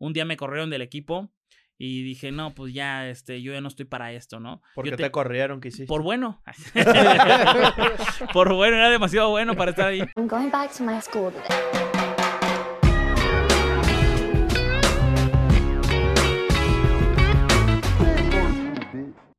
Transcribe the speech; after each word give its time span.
un 0.00 0.12
día 0.14 0.24
me 0.24 0.36
corrieron 0.36 0.70
del 0.70 0.82
equipo 0.82 1.30
y 1.78 2.02
dije, 2.02 2.32
no, 2.32 2.54
pues 2.54 2.74
ya, 2.74 3.08
este, 3.08 3.40
yo 3.42 3.52
ya 3.52 3.60
no 3.60 3.68
estoy 3.68 3.84
para 3.86 4.12
esto, 4.12 4.40
¿no? 4.40 4.60
¿Por 4.74 4.84
Yo 4.86 4.92
qué 4.92 4.96
te- 4.96 5.02
te 5.04 5.10
corrieron? 5.10 5.60
¿Qué 5.60 5.68
hiciste? 5.68 5.86
Por 5.86 6.02
bueno. 6.02 6.42
por 8.32 8.52
bueno, 8.54 8.76
era 8.76 8.90
demasiado 8.90 9.30
bueno 9.30 9.54
para 9.54 9.70
estar 9.70 9.88
ahí. 9.88 10.00
I'm 10.16 10.26
going 10.26 10.50
back 10.50 10.72
to 10.76 10.82
my 10.82 11.00
school 11.00 11.32
today. 11.32 11.70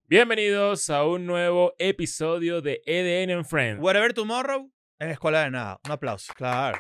Bienvenidos 0.08 0.90
a 0.90 1.06
un 1.06 1.26
nuevo 1.26 1.74
episodio 1.80 2.62
de 2.62 2.82
EDN 2.86 3.30
en 3.32 3.46
Friends. 3.46 3.82
Whatever 3.82 4.14
Tomorrow 4.14 4.70
en 5.00 5.10
Escuela 5.10 5.44
de 5.44 5.52
Nada. 5.52 5.80
Un 5.86 5.92
aplauso. 5.92 6.34
Claro. 6.36 6.80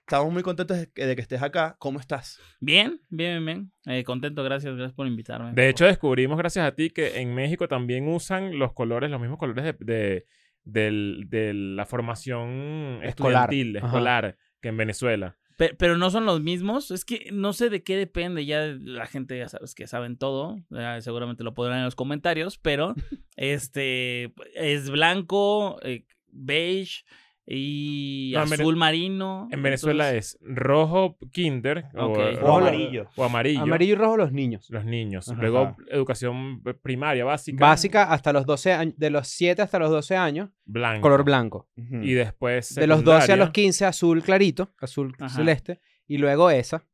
Estamos 0.00 0.32
muy 0.32 0.42
contentos 0.42 0.76
de 0.78 0.88
que, 0.92 1.12
estés 1.22 1.42
acá. 1.42 1.76
¿Cómo 1.78 1.98
estás? 2.00 2.38
Bien, 2.60 3.00
bien, 3.08 3.44
bien. 3.44 3.72
bien. 3.84 3.96
Eh, 3.98 4.04
contento, 4.04 4.42
gracias, 4.44 4.74
gracias 4.74 4.92
por 4.94 5.06
invitarme. 5.06 5.52
De 5.52 5.68
hecho, 5.68 5.86
descubrimos 5.86 6.36
gracias 6.38 6.66
a 6.66 6.74
ti 6.74 6.90
que 6.90 7.20
en 7.20 7.34
México 7.34 7.66
también 7.68 8.06
usan 8.08 8.58
los 8.58 8.72
colores, 8.74 9.10
los 9.10 9.20
mismos 9.20 9.38
colores 9.38 9.64
de, 9.64 9.72
de, 9.80 10.26
del- 10.64 11.24
de 11.28 11.54
la 11.54 11.86
formación 11.86 13.00
Escolar. 13.02 13.44
estudiantil, 13.44 13.76
Ajá. 13.78 13.86
escolar, 13.86 14.36
que 14.60 14.68
en 14.68 14.76
Venezuela. 14.76 15.36
Pe- 15.56 15.74
pero 15.78 15.96
no 15.96 16.10
son 16.10 16.26
los 16.26 16.40
mismos. 16.42 16.90
Es 16.90 17.04
que 17.04 17.28
no 17.32 17.52
sé 17.52 17.70
de 17.70 17.82
qué 17.82 17.96
depende. 17.96 18.44
Ya 18.44 18.60
la 18.80 19.06
gente, 19.06 19.38
ya 19.38 19.48
sabes 19.48 19.74
que 19.74 19.86
saben 19.86 20.16
todo. 20.18 20.56
ya 20.70 21.00
seguramente 21.00 21.42
lo 21.44 21.54
podrán 21.54 21.78
en 21.78 21.84
los 21.84 21.94
comentarios. 21.94 22.58
Pero 22.58 22.94
este 23.36 24.32
es 24.54 24.90
blanco, 24.90 25.78
eh, 25.82 26.04
beige 26.28 27.04
y 27.46 28.32
No, 28.34 28.44
en 28.44 28.52
azul 28.52 28.76
marino. 28.76 29.48
En 29.50 29.62
Venezuela 29.62 30.08
entonces- 30.10 30.38
es 30.40 30.46
rojo 30.54 31.18
kinder 31.32 31.86
o, 31.94 32.06
Ok. 32.06 32.18
O 32.18 32.40
Rojo, 32.40 32.58
amarillo. 32.58 33.08
o 33.16 33.24
amarillo, 33.24 33.62
Amarillo 33.62 33.92
y 33.92 33.96
rojo 33.96 34.16
los 34.16 34.32
niños. 34.32 34.68
los 34.70 34.84
niños. 34.84 35.28
Ajá. 35.28 35.40
Luego 35.40 35.76
educación 35.88 36.62
primaria 36.82 37.24
básica, 37.24 37.58
Básica 37.66 38.04
hasta 38.04 38.32
los 38.32 38.46
12 38.46 38.72
años, 38.72 38.94
de 38.96 39.10
los 39.10 39.28
7 39.28 39.60
hasta 39.62 39.78
los 39.78 39.90
12 39.90 40.16
años, 40.16 40.50
blanco. 40.64 41.02
color 41.02 41.24
blanco. 41.24 41.68
Ujú. 41.76 41.96
Y 42.02 42.12
después 42.14 42.74
De 42.74 42.86
los 42.86 43.02
12 43.04 43.16
a 43.16 43.20
secundaria. 43.22 43.44
los 43.44 43.52
15, 43.52 43.84
azul 43.86 44.22
clarito, 44.22 44.72
azul 44.80 45.14
Ajá. 45.18 45.28
celeste. 45.36 45.80
Y 46.06 46.18
luego 46.18 46.50
esa. 46.50 46.84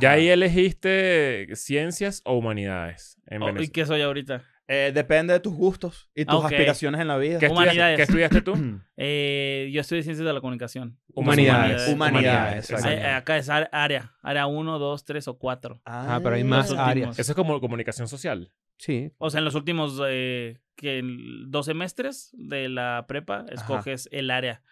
Ya 0.00 0.12
ahí 0.12 0.28
elegiste 0.28 1.46
ciencias 1.54 2.22
o 2.24 2.36
humanidades 2.38 3.18
en 3.26 3.42
Oh, 3.42 3.44
¿Y 3.44 3.52
Venezuela. 3.52 3.72
qué 3.74 3.86
soy 3.86 4.00
ahorita? 4.02 4.42
Eh, 4.66 4.92
depende 4.94 5.34
de 5.34 5.40
tus 5.40 5.52
gustos 5.54 6.08
y 6.14 6.24
tus 6.24 6.42
aspiraciones 6.42 7.00
en 7.00 7.08
la 7.08 7.18
vida. 7.18 7.38
¿Qué, 7.38 7.46
estudiaste, 7.46 7.72
Humanidades. 7.74 7.96
qué 7.96 8.02
estudiaste 8.02 8.40
tú? 8.42 8.54
Eh, 8.96 9.70
yo 9.72 9.80
estudio 9.80 10.04
ciencias 10.04 10.24
de 10.24 10.32
la 10.32 10.40
comunicación. 10.40 10.96
Humanidades. 11.12 11.88
Humanidades, 11.88 12.70
exacto. 12.70 12.96
eh, 12.96 13.10
acá 13.10 13.36
es 13.36 13.48
área. 13.50 14.14
Área 14.22 14.46
1, 14.46 14.78
2, 14.78 15.04
3 15.04 15.28
o 15.28 15.36
4. 15.36 15.82
Ah, 15.84 16.20
pero 16.22 16.36
hay 16.36 16.44
más 16.44 16.70
áreas. 16.70 17.18
Eso 17.18 17.32
es 17.32 17.36
como 17.36 17.60
comunicación 17.60 18.06
social. 18.06 18.52
Sí. 18.78 19.10
O 19.18 19.30
sea, 19.30 19.38
en 19.38 19.44
los 19.44 19.56
últimos 19.56 20.00
eh, 20.06 20.60
que 20.76 21.02
dos 21.48 21.66
semestres 21.66 22.30
de 22.34 22.68
la 22.68 23.04
prepa 23.08 23.44
escoges 23.50 24.08
el 24.12 24.30
área. 24.30 24.62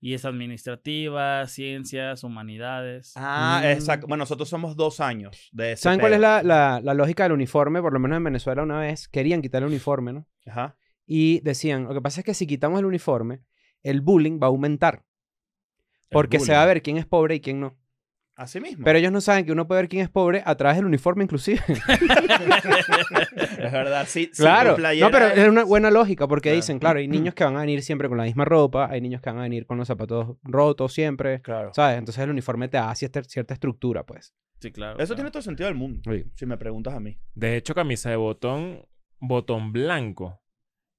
Y 0.00 0.14
es 0.14 0.24
administrativa, 0.24 1.46
ciencias, 1.48 2.22
humanidades. 2.22 3.12
Ah, 3.16 3.60
Mm. 3.64 3.66
exacto. 3.70 4.06
Bueno, 4.06 4.22
nosotros 4.22 4.48
somos 4.48 4.76
dos 4.76 5.00
años 5.00 5.48
de 5.52 5.72
ese 5.72 5.82
¿Saben 5.84 5.98
cuál 6.00 6.12
es 6.14 6.20
la, 6.20 6.42
la- 6.42 6.80
la 6.82 6.94
lógica 6.94 7.24
del 7.24 7.32
uniforme? 7.32 7.80
Por 7.82 7.92
lo 7.92 7.98
menos 7.98 8.16
en 8.16 8.24
Venezuela 8.24 8.62
una 8.62 8.78
vez 8.78 9.08
querían 9.08 9.42
quitar 9.42 9.62
el 9.62 9.68
uniforme, 9.68 10.12
¿no? 10.12 10.26
Ajá. 10.46 10.76
Y 11.06 11.40
decían, 11.40 11.84
lo 11.84 11.94
que 11.94 12.00
pasa 12.02 12.20
es 12.20 12.24
que 12.26 12.34
si 12.34 12.46
quitamos 12.46 12.78
el 12.78 12.84
uniforme, 12.86 13.42
el 13.82 14.00
bullying 14.02 14.38
va 14.40 14.46
a 14.46 14.50
aumentar. 14.50 15.04
Porque 16.10 16.38
se 16.40 16.52
va 16.52 16.62
a 16.62 16.66
ver 16.66 16.82
quién 16.82 16.96
es 16.96 17.06
pobre 17.06 17.36
y 17.36 17.40
quién 17.40 17.60
no. 17.60 17.77
Así 18.38 18.60
mismo. 18.60 18.84
Pero 18.84 18.98
ellos 19.00 19.10
no 19.10 19.20
saben 19.20 19.44
que 19.44 19.50
uno 19.52 19.66
puede 19.66 19.80
ver 19.82 19.88
quién 19.88 20.02
es 20.02 20.08
pobre 20.08 20.42
a 20.46 20.54
través 20.54 20.76
del 20.76 20.86
uniforme 20.86 21.24
inclusive. 21.24 21.60
es 23.58 23.72
verdad, 23.72 24.04
sí. 24.06 24.30
sí, 24.32 24.42
Claro. 24.42 24.76
No, 24.78 25.10
pero 25.10 25.26
es- 25.26 25.48
una 25.48 25.64
buena 25.64 25.90
lógica 25.90 26.26
porque 26.28 26.50
Claro. 26.50 26.56
dicen, 26.56 26.78
claro, 26.78 26.98
hay 26.98 27.08
niños 27.08 27.34
que 27.34 27.44
van 27.44 27.56
a 27.56 27.60
venir 27.60 27.82
siempre 27.82 28.08
con 28.08 28.16
la 28.18 28.24
misma 28.24 28.44
ropa, 28.44 28.88
hay 28.90 29.00
niños 29.00 29.20
que 29.20 29.30
van 29.30 29.38
a 29.40 29.42
venir 29.42 29.66
con 29.66 29.76
los 29.78 29.88
zapatos 29.88 30.36
rotos 30.42 30.92
siempre, 30.92 31.40
Claro. 31.42 31.72
¿sabes? 31.74 31.98
Entonces 31.98 32.22
el 32.22 32.30
uniforme 32.30 32.68
te 32.68 32.76
da 32.76 32.94
cierta, 32.94 33.22
cierta 33.24 33.54
estructura, 33.54 34.04
pues. 34.04 34.34
Sí, 34.60 34.70
claro. 34.72 34.94
Eso 34.94 35.06
claro. 35.06 35.16
tiene 35.16 35.30
todo 35.30 35.38
el 35.40 35.44
sentido 35.44 35.66
del 35.68 35.76
mundo, 35.76 36.00
Sí. 36.10 36.24
si 36.34 36.46
me 36.46 36.56
preguntas 36.56 36.94
a 36.94 37.00
mí. 37.00 37.18
De 37.34 37.56
hecho, 37.56 37.74
camisa 37.74 38.10
de 38.10 38.16
botón, 38.16 38.82
botón 39.20 39.72
blanco. 39.72 40.40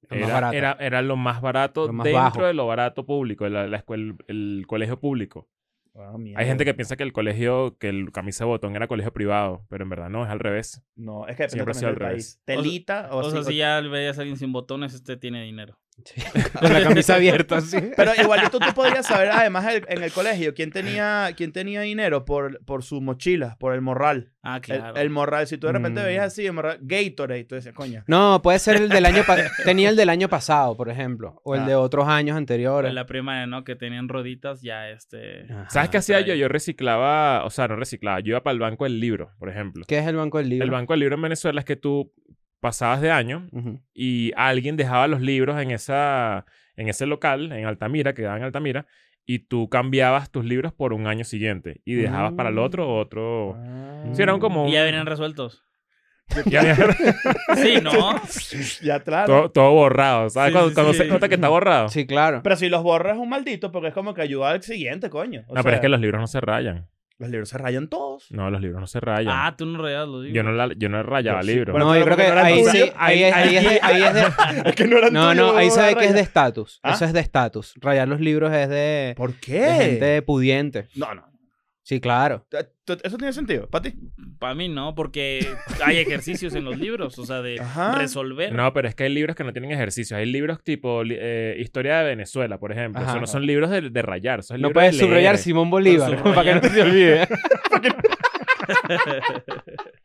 Era, 0.08 0.50
era, 0.52 0.76
era 0.80 1.02
lo 1.02 1.14
más 1.16 1.40
barato 1.40 1.86
Lo 1.86 1.92
más 1.92 2.04
dentro 2.04 2.22
bajo. 2.22 2.44
de 2.46 2.54
lo 2.54 2.66
barato 2.66 3.06
público, 3.06 3.48
la, 3.48 3.66
la 3.66 3.76
escuela, 3.76 4.14
el 4.28 4.64
colegio 4.66 4.98
público. 4.98 5.48
Ah. 5.94 6.14
Hay 6.36 6.46
gente 6.46 6.64
que 6.64 6.74
piensa 6.74 6.96
que 6.96 7.02
el 7.02 7.12
colegio, 7.12 7.76
que 7.78 7.88
el 7.88 8.12
camisa 8.12 8.44
de 8.44 8.48
botón 8.50 8.76
era 8.76 8.86
colegio 8.86 9.12
privado, 9.12 9.66
pero 9.68 9.84
en 9.84 9.90
verdad 9.90 10.08
no, 10.08 10.24
es 10.24 10.30
al 10.30 10.38
revés. 10.38 10.82
No, 10.94 11.26
es 11.26 11.36
que 11.36 11.44
depende 11.44 11.52
Siempre 11.52 11.70
ha 11.72 11.74
sido 11.74 11.88
al 11.88 11.94
del 11.94 12.00
revés. 12.00 12.40
país. 12.46 12.62
Telita 12.62 13.08
o, 13.10 13.18
O 13.18 13.30
sea, 13.30 13.42
si 13.42 13.56
ya 13.56 13.80
veías 13.80 14.18
a 14.18 14.20
alguien 14.22 14.36
sin 14.36 14.52
botones, 14.52 14.94
este 14.94 15.16
tiene 15.16 15.42
dinero. 15.42 15.78
Con 16.60 16.72
la 16.72 16.82
camisa 16.82 17.14
abierta, 17.16 17.60
sí. 17.60 17.76
Pero 17.96 18.12
igualito 18.20 18.58
tú 18.58 18.72
podrías 18.74 19.06
saber, 19.06 19.30
además, 19.30 19.66
el- 19.74 19.84
en 19.88 20.02
el 20.02 20.12
colegio, 20.12 20.54
quién 20.54 20.70
tenía, 20.70 21.30
quién 21.36 21.52
tenía 21.52 21.80
dinero 21.82 22.24
por, 22.24 22.64
por 22.64 22.82
su 22.82 23.00
mochila, 23.00 23.56
por 23.58 23.74
el 23.74 23.80
morral. 23.80 24.32
Ah, 24.42 24.56
El- 24.56 24.60
claro. 24.62 24.96
El, 24.96 25.10
morral. 25.10 25.46
Si 25.46 25.58
tú 25.58 25.66
de 25.66 25.74
repente 25.74 26.00
Mm. 26.00 26.04
veías 26.04 26.26
así, 26.26 26.46
el 26.46 26.52
morral, 26.54 26.78
Gatorade, 26.80 27.44
tú 27.44 27.54
decías, 27.56 27.74
coño. 27.74 28.04
No, 28.06 28.40
puede 28.42 28.58
ser 28.58 28.76
el 28.76 28.88
del 28.88 29.04
año 29.06 29.22
pasado. 29.26 29.48
Tenía 29.64 29.90
el 29.90 29.96
del 29.96 30.08
año 30.08 30.28
pasado, 30.28 30.76
por 30.76 30.88
ejemplo. 30.88 31.40
O 31.44 31.54
el 31.54 31.62
Ah. 31.62 31.66
de 31.66 31.74
otros 31.74 32.08
años 32.08 32.36
anteriores. 32.36 32.88
en 32.88 32.94
la 32.94 33.06
primaria, 33.06 33.46
¿no? 33.46 33.64
Que 33.64 33.76
tenían 33.76 34.08
roditas, 34.08 34.62
ya 34.62 34.88
este... 34.90 35.44
Ajá. 35.52 35.68
¿Sabes 35.70 35.90
qué 35.90 35.98
hacía 35.98 36.20
yo? 36.20 36.34
Yo 36.34 36.48
reciclaba, 36.48 37.44
o 37.44 37.50
sea, 37.50 37.68
no 37.68 37.76
reciclaba, 37.76 38.20
yo 38.20 38.30
iba 38.30 38.42
para 38.42 38.52
el 38.54 38.60
banco 38.60 38.84
del 38.84 38.98
libro, 39.00 39.32
por 39.38 39.48
ejemplo. 39.50 39.84
¿Qué 39.86 39.98
es 39.98 40.06
el 40.06 40.16
Banco 40.16 40.38
del 40.38 40.48
Libro? 40.48 40.64
El 40.64 40.70
banco 40.70 40.92
del 40.94 41.00
libro 41.00 41.16
en 41.16 41.22
Venezuela 41.22 41.60
es 41.60 41.64
que 41.66 41.76
tú 41.76 42.12
pasabas 42.60 43.00
de 43.00 43.10
año 43.10 43.48
y 43.94 44.32
alguien 44.36 44.76
dejaba 44.76 45.08
los 45.08 45.20
libros 45.20 45.60
en 45.60 45.70
esa 45.70 46.44
en 46.76 46.88
ese 46.88 47.06
local 47.06 47.50
en 47.52 47.66
Altamira 47.66 48.14
que 48.14 48.22
daba 48.22 48.36
en 48.36 48.44
Altamira 48.44 48.86
y 49.26 49.40
tú 49.40 49.68
cambiabas 49.68 50.30
tus 50.30 50.44
libros 50.44 50.72
por 50.72 50.92
un 50.92 51.06
año 51.06 51.24
siguiente 51.24 51.80
y 51.84 51.94
dejabas 51.94 52.32
para 52.34 52.50
el 52.50 52.58
otro 52.58 52.96
otro 52.96 53.54
Ah. 53.56 54.04
sí 54.12 54.22
eran 54.22 54.38
como 54.40 54.66
Y 54.68 54.72
ya 54.72 54.84
venían 54.84 55.06
resueltos. 55.06 55.64
ya 56.46 56.62
Sí, 57.56 57.80
¿no? 57.82 57.92
Ya, 58.82 59.00
claro. 59.00 59.26
todo, 59.26 59.50
todo 59.50 59.70
borrado 59.72 60.30
sabes 60.30 60.50
Sí, 60.50 60.52
cuando, 60.52 60.68
sí, 60.70 60.74
cuando 60.74 60.92
sí. 60.92 60.98
se 60.98 61.06
nota 61.06 61.28
que 61.28 61.34
está 61.34 61.48
borrado 61.48 61.88
Sí, 61.88 62.06
claro. 62.06 62.40
Pero 62.42 62.56
si 62.56 62.68
los 62.68 62.82
borras 62.82 63.14
es 63.16 63.18
un 63.20 63.28
maldito, 63.28 63.72
porque 63.72 63.88
es 63.88 63.94
como 63.94 64.14
que 64.14 64.22
ayuda 64.22 64.50
al 64.50 64.62
siguiente, 64.62 65.10
coño. 65.10 65.44
O 65.48 65.54
no 65.54 65.62
pero 65.62 65.74
es 65.76 65.80
que 65.80 65.88
los 65.88 66.00
libros 66.00 66.20
no 66.20 66.26
se 66.28 66.40
rayan 66.40 66.88
los 67.20 67.28
libros 67.30 67.48
se 67.50 67.58
rayan 67.58 67.86
todos. 67.88 68.30
no 68.32 68.50
los 68.50 68.60
libros 68.60 68.80
no 68.80 68.86
se 68.88 68.98
rayan 68.98 69.32
Ah, 69.36 69.54
tú 69.56 69.66
no 69.66 69.80
rayabas 69.80 70.08
los 70.08 70.22
libros. 70.24 70.34
yo 70.34 70.42
no 70.42 70.52
la- 70.52 70.74
yo 70.76 70.88
no 70.88 71.02
rayaba 71.02 71.42
sí. 71.42 71.48
libros 71.52 71.72
Bueno, 71.72 71.86
no, 71.86 71.96
yo 71.98 72.04
creo 72.04 72.16
que 72.16 72.28
no 72.34 72.40
ahí 72.40 72.58
tuyos. 72.60 72.72
sí, 72.72 72.92
ahí, 72.96 73.22
es- 73.22 73.34
ahí 73.34 73.56
es 73.56 73.62
de, 73.64 73.80
ahí 73.82 74.02
es 74.02 74.14
de- 74.14 74.22
Es 74.70 74.74
que 74.74 74.86
no 74.86 74.96
eran 74.98 75.12
No, 75.12 75.30
tuyos, 75.30 75.52
no, 75.52 75.56
ahí 75.56 75.70
se 75.70 75.82
ve 75.82 75.94
que 75.96 76.04
es 76.06 76.14
de 76.14 76.20
estatus. 76.20 76.80
¿Ah? 76.82 76.94
Eso 76.94 77.04
es 77.04 77.12
de 77.12 77.20
estatus. 77.20 77.74
Rayar 77.80 78.08
los 78.08 78.20
libros 78.20 78.52
es 78.52 78.68
de, 78.68 79.14
¿Por 79.16 79.34
de 79.34 79.38
qué? 79.40 79.72
gente 79.78 80.22
pudiente. 80.22 80.88
No, 80.96 81.14
no. 81.14 81.29
Sí, 81.82 82.00
claro. 82.00 82.46
¿Eso 83.02 83.16
tiene 83.16 83.32
sentido? 83.32 83.68
¿Para 83.68 83.82
ti? 83.82 83.94
Para 84.38 84.54
mí 84.54 84.68
no, 84.68 84.94
porque 84.94 85.46
hay 85.84 85.98
ejercicios 85.98 86.54
en 86.54 86.64
los 86.64 86.78
libros, 86.78 87.18
o 87.18 87.26
sea, 87.26 87.42
de 87.42 87.58
Ajá. 87.58 87.96
resolver. 87.96 88.52
no, 88.52 88.72
pero 88.72 88.88
es 88.88 88.94
que 88.94 89.04
hay 89.04 89.14
libros 89.14 89.34
que 89.34 89.44
no 89.44 89.52
tienen 89.52 89.70
ejercicios. 89.72 90.18
Hay 90.18 90.26
libros 90.26 90.62
tipo 90.62 91.02
eh, 91.04 91.56
Historia 91.58 91.98
de 91.98 92.04
Venezuela, 92.10 92.58
por 92.58 92.72
ejemplo. 92.72 93.00
Ajá. 93.00 93.12
Eso 93.12 93.20
no 93.20 93.26
son 93.26 93.46
libros 93.46 93.70
de, 93.70 93.90
de 93.90 94.02
rayar. 94.02 94.40
No 94.58 94.70
puedes 94.70 94.98
subrayar 94.98 95.38
Simón 95.38 95.70
Bolívar 95.70 96.22
para 96.22 96.60
que 96.60 96.68
no 96.68 96.74
se 96.74 96.82
olvide. 96.82 97.28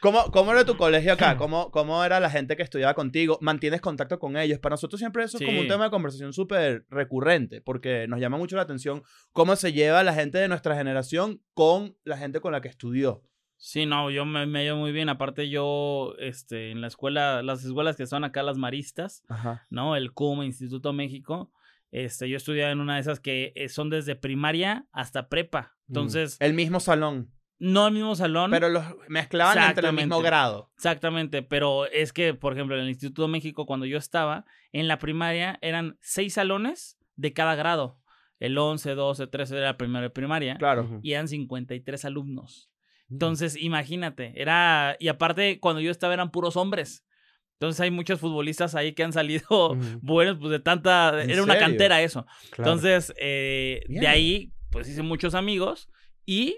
¿Cómo, 0.00 0.30
¿Cómo 0.30 0.52
era 0.52 0.64
tu 0.64 0.76
colegio 0.76 1.12
acá? 1.12 1.36
¿Cómo, 1.38 1.70
¿Cómo 1.70 2.04
era 2.04 2.20
la 2.20 2.30
gente 2.30 2.56
que 2.56 2.62
estudiaba 2.62 2.94
contigo? 2.94 3.38
¿Mantienes 3.40 3.80
contacto 3.80 4.18
con 4.18 4.36
ellos? 4.36 4.58
Para 4.58 4.74
nosotros 4.74 4.98
siempre 4.98 5.24
eso 5.24 5.38
es 5.38 5.44
como 5.44 5.60
un 5.60 5.68
tema 5.68 5.84
de 5.84 5.90
conversación 5.90 6.32
súper 6.32 6.86
recurrente, 6.90 7.60
porque 7.60 8.06
nos 8.08 8.20
llama 8.20 8.36
mucho 8.36 8.56
la 8.56 8.62
atención 8.62 9.02
cómo 9.32 9.56
se 9.56 9.72
lleva 9.72 10.02
la 10.02 10.14
gente 10.14 10.38
de 10.38 10.48
nuestra 10.48 10.76
generación 10.76 11.40
con 11.54 11.96
la 12.04 12.16
gente 12.16 12.40
con 12.40 12.52
la 12.52 12.60
que 12.60 12.68
estudió. 12.68 13.22
Sí, 13.56 13.86
no, 13.86 14.10
yo 14.10 14.24
me, 14.24 14.44
me 14.44 14.64
llevo 14.64 14.80
muy 14.80 14.90
bien. 14.90 15.08
Aparte, 15.08 15.48
yo, 15.48 16.16
este, 16.18 16.72
en 16.72 16.80
la 16.80 16.88
escuela, 16.88 17.44
las 17.44 17.64
escuelas 17.64 17.96
que 17.96 18.08
son 18.08 18.24
acá 18.24 18.42
las 18.42 18.58
maristas, 18.58 19.22
Ajá. 19.28 19.68
¿no? 19.70 19.94
El 19.94 20.12
CUM, 20.12 20.42
Instituto 20.42 20.92
México. 20.92 21.52
Este, 21.92 22.28
yo 22.28 22.38
estudiaba 22.38 22.72
en 22.72 22.80
una 22.80 22.94
de 22.94 23.02
esas 23.02 23.20
que 23.20 23.52
eh, 23.54 23.68
son 23.68 23.88
desde 23.88 24.16
primaria 24.16 24.86
hasta 24.90 25.28
prepa. 25.28 25.76
Entonces, 25.86 26.38
El 26.40 26.54
mismo 26.54 26.80
salón, 26.80 27.30
no 27.62 27.86
el 27.86 27.94
mismo 27.94 28.16
salón. 28.16 28.50
pero 28.50 28.68
los 28.68 28.84
mezclaban 29.08 29.56
entre 29.70 29.88
el 29.88 29.94
mismo 29.94 30.20
grado. 30.20 30.72
Exactamente, 30.74 31.42
pero 31.42 31.86
es 31.86 32.12
que, 32.12 32.34
por 32.34 32.54
ejemplo, 32.54 32.76
en 32.76 32.82
el 32.82 32.88
Instituto 32.88 33.28
México, 33.28 33.66
cuando 33.66 33.86
yo 33.86 33.98
estaba, 33.98 34.44
en 34.72 34.88
la 34.88 34.98
primaria 34.98 35.60
eran 35.62 35.96
seis 36.00 36.34
salones 36.34 36.98
de 37.14 37.32
cada 37.32 37.54
grado. 37.54 38.00
El 38.40 38.58
11, 38.58 38.96
12, 38.96 39.28
13 39.28 39.58
era 39.58 39.76
primero 39.76 40.02
de 40.02 40.10
primaria. 40.10 40.56
Claro. 40.56 40.98
Y 41.04 41.12
eran 41.12 41.28
53 41.28 42.04
alumnos. 42.04 42.68
Entonces, 43.08 43.56
imagínate, 43.56 44.32
era... 44.34 44.96
Y 44.98 45.06
aparte, 45.06 45.60
cuando 45.60 45.80
yo 45.80 45.92
estaba 45.92 46.14
eran 46.14 46.32
puros 46.32 46.56
hombres. 46.56 47.06
Entonces 47.52 47.80
hay 47.80 47.92
muchos 47.92 48.18
futbolistas 48.18 48.74
ahí 48.74 48.92
que 48.92 49.04
han 49.04 49.12
salido 49.12 49.76
buenos, 50.02 50.38
pues 50.40 50.50
de 50.50 50.58
tanta... 50.58 51.22
¿En 51.22 51.30
Era 51.30 51.44
una 51.44 51.58
cantera 51.58 52.02
eso. 52.02 52.26
Claro. 52.50 52.72
Entonces, 52.72 53.14
eh, 53.18 53.84
de 53.86 54.08
ahí, 54.08 54.52
pues 54.70 54.88
hice 54.88 55.02
muchos 55.02 55.36
amigos 55.36 55.88
y 56.26 56.56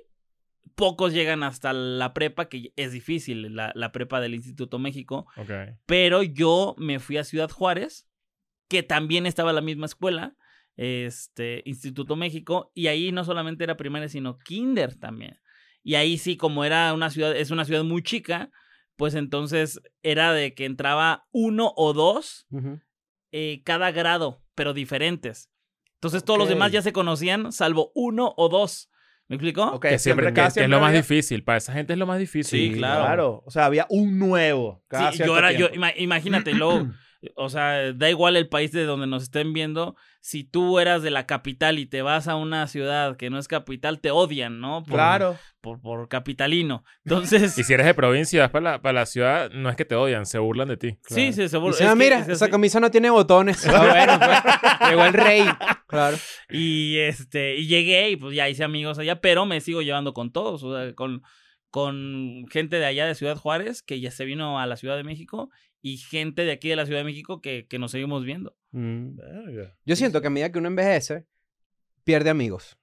pocos 0.75 1.13
llegan 1.13 1.43
hasta 1.43 1.73
la 1.73 2.15
prepa, 2.15 2.49
que 2.49 2.73
es 2.77 2.93
difícil, 2.93 3.55
la, 3.55 3.73
la 3.75 3.93
prepa 3.93 4.21
del 4.21 4.35
Instituto 4.35 4.79
México. 4.79 5.27
Pero 5.87 6.23
yo 6.23 6.75
me 6.79 6.99
fui 6.99 7.17
a 7.17 7.25
Ciudad 7.25 7.51
Juárez, 7.51 8.09
que 8.69 8.83
también 8.83 9.27
estaba 9.27 9.51
en 9.51 9.57
la 9.57 9.63
misma 9.63 9.87
escuela, 9.87 10.37
este, 10.77 11.63
Instituto 11.65 12.17
México, 12.17 12.73
y 12.75 12.89
ahí 12.89 13.13
no 13.13 13.25
solamente 13.25 13.65
era 13.65 13.77
primaria, 13.77 14.09
sino 14.09 14.39
kinder 14.39 14.97
también. 14.99 15.39
Y 15.83 15.97
ahí 15.97 16.19
sí, 16.19 16.37
como 16.37 16.65
era 16.65 16.93
una 16.95 17.11
ciudad, 17.11 17.37
es 17.37 17.51
una 17.51 17.65
ciudad 17.65 17.85
muy 17.85 18.03
chica, 18.03 18.51
pues 18.97 19.15
entonces 19.15 19.81
era 20.03 20.33
de 20.33 20.55
que 20.55 20.65
entraba 20.65 21.27
uno 21.31 21.73
o 21.77 21.93
dos 21.93 22.47
eh, 23.33 23.63
cada 23.65 23.91
grado, 23.93 24.43
pero 24.55 24.73
diferentes. 24.73 25.51
Entonces 25.95 26.25
todos 26.25 26.39
los 26.39 26.49
demás 26.49 26.71
ya 26.73 26.83
se 26.83 26.93
conocían, 26.93 27.53
salvo 27.53 27.93
uno 27.95 28.35
o 28.37 28.49
dos. 28.49 28.91
¿Me 29.29 29.37
explico? 29.37 29.65
Ok, 29.65 29.87
Que, 29.89 29.99
siempre, 29.99 30.33
que- 30.35 30.43
es 30.43 30.69
lo 30.69 30.81
más 30.81 30.93
difícil. 30.93 31.43
Para 31.45 31.59
esa 31.59 31.73
gente 31.73 31.95
es 31.95 31.99
lo 31.99 32.07
más 32.07 32.19
difícil. 32.19 32.73
Sí, 32.73 32.79
claro. 32.79 33.05
Claro. 33.05 33.43
O 33.47 33.51
sea, 33.51 33.65
había 33.65 33.87
un 33.89 34.19
nuevo. 34.19 34.83
Cada 34.89 35.13
Sí, 35.13 35.23
yo 35.25 35.39
era, 35.39 35.51
yo, 35.53 35.71
tiempo. 35.71 35.87
imagínate, 35.97 36.53
luego, 36.53 36.89
o 37.37 37.49
sea, 37.49 37.93
da 37.93 38.11
igual 38.11 38.37
el 38.37 38.49
país 38.49 38.73
de 38.73 38.85
donde 38.85 39.07
nos 39.07 39.25
estén 39.25 39.53
viendo, 39.53 39.97
si 40.21 40.43
tú 40.43 40.79
eras 40.79 41.03
de 41.03 41.11
la 41.11 41.27
capital 41.27 41.79
y 41.79 41.87
te 41.87 42.03
vas 42.03 42.29
a 42.29 42.37
una 42.37 42.67
ciudad 42.67 43.17
que 43.17 43.31
no 43.31 43.39
es 43.39 43.47
capital, 43.47 44.01
te 44.01 44.11
odian, 44.11 44.61
¿no? 44.61 44.83
Por, 44.83 44.95
Claro. 44.95 45.39
Por, 45.61 45.81
por 45.81 46.09
capitalino. 46.09 46.85
Entonces, 47.05 47.57
Y 47.59 47.65
si 47.65 47.75
eres 47.75 47.87
de 47.87 47.95
provincia 47.95 48.37
y 48.37 48.41
vas 48.41 48.51
para 48.51 48.73
la, 48.73 48.83
para 48.83 49.01
la 49.01 49.07
ciudad, 49.07 49.51
no 49.51 49.69
es 49.69 49.77
que 49.77 49.85
te 49.85 49.95
odian, 49.95 50.27
se 50.27 50.39
burlan 50.39 50.69
de 50.69 50.77
ti. 50.77 50.99
sí, 51.09 51.33
sí. 51.33 51.43
Dice, 51.43 51.45
es 51.45 51.55
ah, 51.55 51.91
que 51.91 51.95
mira, 51.95 52.21
es 52.21 52.29
esa 52.29 52.49
camisa 52.49 52.81
no 52.81 52.91
tiene 52.91 53.11
botones. 53.11 53.67
Ah, 53.67 53.87
bueno, 53.87 54.19
pues, 54.19 54.91
llegó 54.91 55.05
el 55.05 55.13
rey. 55.13 55.45
Claro. 55.87 56.17
Y 56.49 56.99
este, 56.99 57.57
y 57.57 57.67
llegué 57.67 58.11
y 58.11 58.17
pues 58.17 58.35
ya 58.35 58.49
hice 58.49 58.65
amigos 58.65 58.99
allá, 58.99 59.21
pero 59.21 59.47
me 59.47 59.61
sigo 59.61 59.83
llevando 59.83 60.15
con 60.15 60.33
todos, 60.33 60.63
o 60.63 60.75
sea, 60.75 60.95
con, 60.95 61.23
con 61.71 62.47
gente 62.51 62.77
de 62.77 62.87
allá 62.87 63.07
de 63.07 63.15
Ciudad 63.15 63.37
Juárez, 63.37 63.83
que 63.83 64.01
ya 64.01 64.11
se 64.11 64.25
vino 64.25 64.59
a 64.59 64.67
la 64.67 64.77
Ciudad 64.77 64.97
de 64.97 65.05
México, 65.05 65.51
y 65.87 65.99
gente 65.99 66.47
de 66.47 66.53
aquí 66.53 66.71
de 66.71 66.77
la 66.77 66.87
Ciudad 66.87 67.01
de 67.01 67.05
México 67.05 67.43
que, 67.43 67.67
que 67.69 67.79
nos 67.79 67.91
seguimos 67.91 68.25
viendo. 68.25 68.57
Mm. 68.71 69.19
Yo 69.85 69.97
siento 69.97 70.23
que 70.23 70.29
a 70.29 70.31
medida 70.31 70.51
que 70.51 70.59
uno 70.59 70.69
envejece, 70.69 71.27
pierde 72.05 72.31
amigos. 72.31 72.79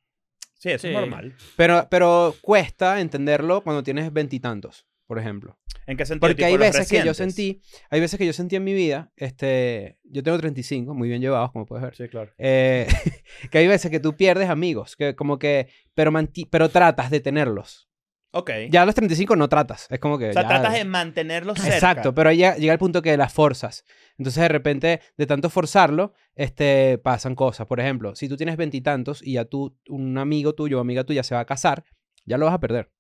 Sí, 0.60 0.70
eso 0.70 0.84
Sí. 0.84 0.90
es 0.90 0.94
normal. 0.94 1.36
Pero, 1.58 1.88
pero 1.90 2.36
cuesta 2.42 3.02
entenderlo 3.02 3.62
cuando 3.64 3.82
tienes 3.82 4.14
veintitantos, 4.14 4.86
por 5.08 5.18
ejemplo. 5.18 5.58
¿En 5.88 5.98
qué 5.98 6.06
sentido? 6.06 6.28
Porque 6.30 6.46
hay 6.46 6.58
veces 6.58 6.88
que 6.88 7.04
yo 7.04 7.16
sentí, 7.16 7.64
hay 7.90 8.00
veces 8.00 8.20
que 8.20 8.26
yo 8.28 8.34
sentí 8.34 8.56
en 8.56 8.64
mi 8.64 8.74
vida, 8.76 9.12
este, 9.16 9.98
yo 10.04 10.22
tengo 10.22 10.38
35, 10.38 10.94
muy 10.94 11.10
bien 11.10 11.22
llevados, 11.22 11.52
como 11.52 11.66
puedes 11.66 11.82
ver. 11.84 11.96
Sí, 11.96 12.08
claro. 12.08 12.32
Eh, 12.38 12.86
que 13.52 13.58
hay 13.58 13.68
veces 13.68 13.90
que 13.90 14.00
tú 14.00 14.16
pierdes 14.16 14.48
amigos, 14.48 14.96
que 14.96 15.16
como 15.16 15.40
que, 15.40 15.70
pero, 15.96 16.12
pero 16.52 16.70
tratas 16.70 17.10
de 17.10 17.20
tenerlos. 17.20 17.90
Ok. 18.34 18.50
Ya 18.70 18.84
a 18.84 18.86
los 18.86 18.96
35 18.96 19.36
no 19.36 19.50
tratas, 19.50 19.88
es 19.90 20.00
como 20.00 20.18
que... 20.18 20.30
o 20.30 20.34
sea, 20.34 20.44
ya- 20.44 20.48
tratas 20.48 20.74
de 20.74 20.86
mantenerlos 20.86 21.58
cerca. 21.60 21.76
Exacto, 21.76 22.16
pero 22.16 22.30
ahí 22.30 22.38
llega, 22.38 22.56
llega 22.56 22.74
el 22.74 22.80
punto 22.80 23.02
que 23.02 23.18
las 23.18 23.34
forzas. 23.34 23.84
Entonces, 24.18 24.42
de 24.42 24.48
repente, 24.48 25.02
de 25.18 25.26
tanto 25.28 25.50
forzarlo, 25.50 26.14
este, 26.36 26.98
pasan 26.98 27.36
cosas. 27.36 27.68
Por 27.68 27.80
ejemplo, 27.82 28.16
si 28.16 28.30
tú 28.30 28.38
tienes 28.38 28.56
veintitantos 28.56 29.22
y 29.22 29.34
ya 29.34 29.46
tú, 29.46 29.78
un 29.90 30.18
amigo 30.18 30.54
tuyo 30.56 30.78
o 30.78 30.82
amiga 30.82 31.04
tuya 31.04 31.24
se 31.24 31.36
va 31.36 31.42
a 31.42 31.46
casar, 31.46 31.84
ya 32.26 32.38
lo 32.38 32.46
vas 32.46 32.56
a 32.56 32.60
perder. 32.60 32.92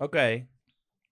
Ok. 0.00 0.16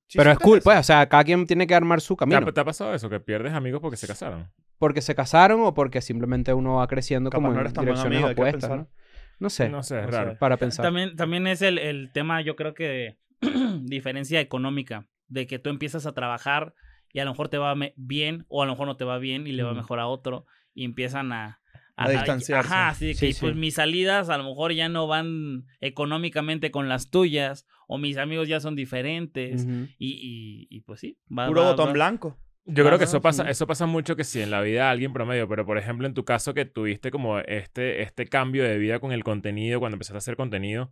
Sí, 0.08 0.18
pero 0.18 0.32
es 0.32 0.38
cool, 0.40 0.60
pues, 0.62 0.78
o 0.78 0.82
sea, 0.82 1.08
cada 1.08 1.24
quien 1.24 1.46
tiene 1.46 1.66
que 1.66 1.74
armar 1.74 2.00
su 2.00 2.14
¿Te 2.16 2.18
camino. 2.20 2.38
ha, 2.46 2.52
te 2.52 2.60
ha 2.60 2.64
pasado 2.64 2.92
eso? 2.94 3.08
Que 3.08 3.20
pierdes 3.20 3.52
amigos 3.54 3.80
porque 3.80 3.96
se 3.96 4.06
casaron. 4.06 4.50
Porque 4.78 5.00
se 5.00 5.14
casaron 5.14 5.60
o 5.62 5.72
porque 5.72 6.00
simplemente 6.02 6.52
uno 6.52 6.76
va 6.76 6.86
creciendo 6.88 7.30
Capaz 7.30 7.38
como 7.38 7.52
no 7.54 7.60
en 7.60 7.72
direcciones 7.72 8.00
amigo, 8.04 8.28
opuestas, 8.30 8.60
pensar. 8.62 8.78
¿no? 8.78 8.88
No 9.38 9.50
sé, 9.50 9.68
No 9.68 9.82
sé, 9.82 10.00
es 10.00 10.10
raro. 10.10 10.36
para 10.38 10.56
pensar. 10.56 10.82
También, 10.84 11.16
también 11.16 11.46
es 11.46 11.62
el, 11.62 11.78
el 11.78 12.10
tema, 12.12 12.42
yo 12.42 12.56
creo 12.56 12.74
que 12.74 13.16
diferencia 13.82 14.40
económica, 14.40 15.06
de 15.28 15.46
que 15.46 15.58
tú 15.58 15.70
empiezas 15.70 16.06
a 16.06 16.12
trabajar 16.14 16.74
y 17.12 17.18
a 17.20 17.24
lo 17.24 17.30
mejor 17.32 17.48
te 17.48 17.58
va 17.58 17.74
bien 17.96 18.44
o 18.48 18.62
a 18.62 18.66
lo 18.66 18.72
mejor 18.72 18.86
no 18.86 18.96
te 18.96 19.04
va 19.04 19.18
bien 19.18 19.46
y 19.46 19.52
le 19.52 19.62
va 19.62 19.74
mejor 19.74 19.98
a 20.00 20.06
otro 20.06 20.46
y 20.74 20.84
empiezan 20.84 21.32
a... 21.32 21.58
A 21.94 22.08
distanciarse. 22.08 22.72
Ajá, 22.72 22.88
así 22.88 23.06
de 23.08 23.12
que 23.14 23.32
Sí, 23.34 23.38
pues 23.40 23.52
sí. 23.52 23.58
mis 23.58 23.74
salidas 23.74 24.30
a 24.30 24.38
lo 24.38 24.44
mejor 24.44 24.72
ya 24.72 24.88
no 24.88 25.06
van 25.06 25.66
económicamente 25.80 26.70
con 26.70 26.88
las 26.88 27.10
tuyas 27.10 27.66
o 27.86 27.98
mis 27.98 28.16
amigos 28.16 28.48
ya 28.48 28.60
son 28.60 28.74
diferentes 28.76 29.66
y, 29.98 30.08
y, 30.08 30.66
y 30.70 30.80
pues 30.80 31.00
sí. 31.00 31.18
va- 31.30 31.46
Puro 31.48 31.60
va- 31.62 31.70
botón 31.70 31.88
va- 31.88 31.92
blanco. 31.92 32.38
Yo 32.64 32.84
creo 32.86 32.96
que 32.96 33.04
eso 33.04 33.20
pasa, 33.20 33.44
sí. 33.44 33.50
eso 33.50 33.66
pasa 33.66 33.86
mucho 33.86 34.14
que 34.16 34.24
sí, 34.24 34.40
en 34.40 34.50
la 34.50 34.60
vida 34.62 34.84
de 34.84 34.88
alguien 34.90 35.12
promedio, 35.12 35.48
pero 35.48 35.66
por 35.66 35.78
ejemplo 35.78 36.06
en 36.06 36.14
tu 36.14 36.24
caso 36.24 36.54
que 36.54 36.64
tuviste 36.64 37.10
como 37.10 37.40
este, 37.40 38.02
este 38.02 38.26
cambio 38.26 38.62
de 38.64 38.78
vida 38.78 38.98
con 39.00 39.12
el 39.12 39.22
contenido, 39.24 39.78
cuando 39.80 39.96
empezaste 39.96 40.16
a 40.16 40.18
hacer 40.18 40.36
contenido, 40.36 40.90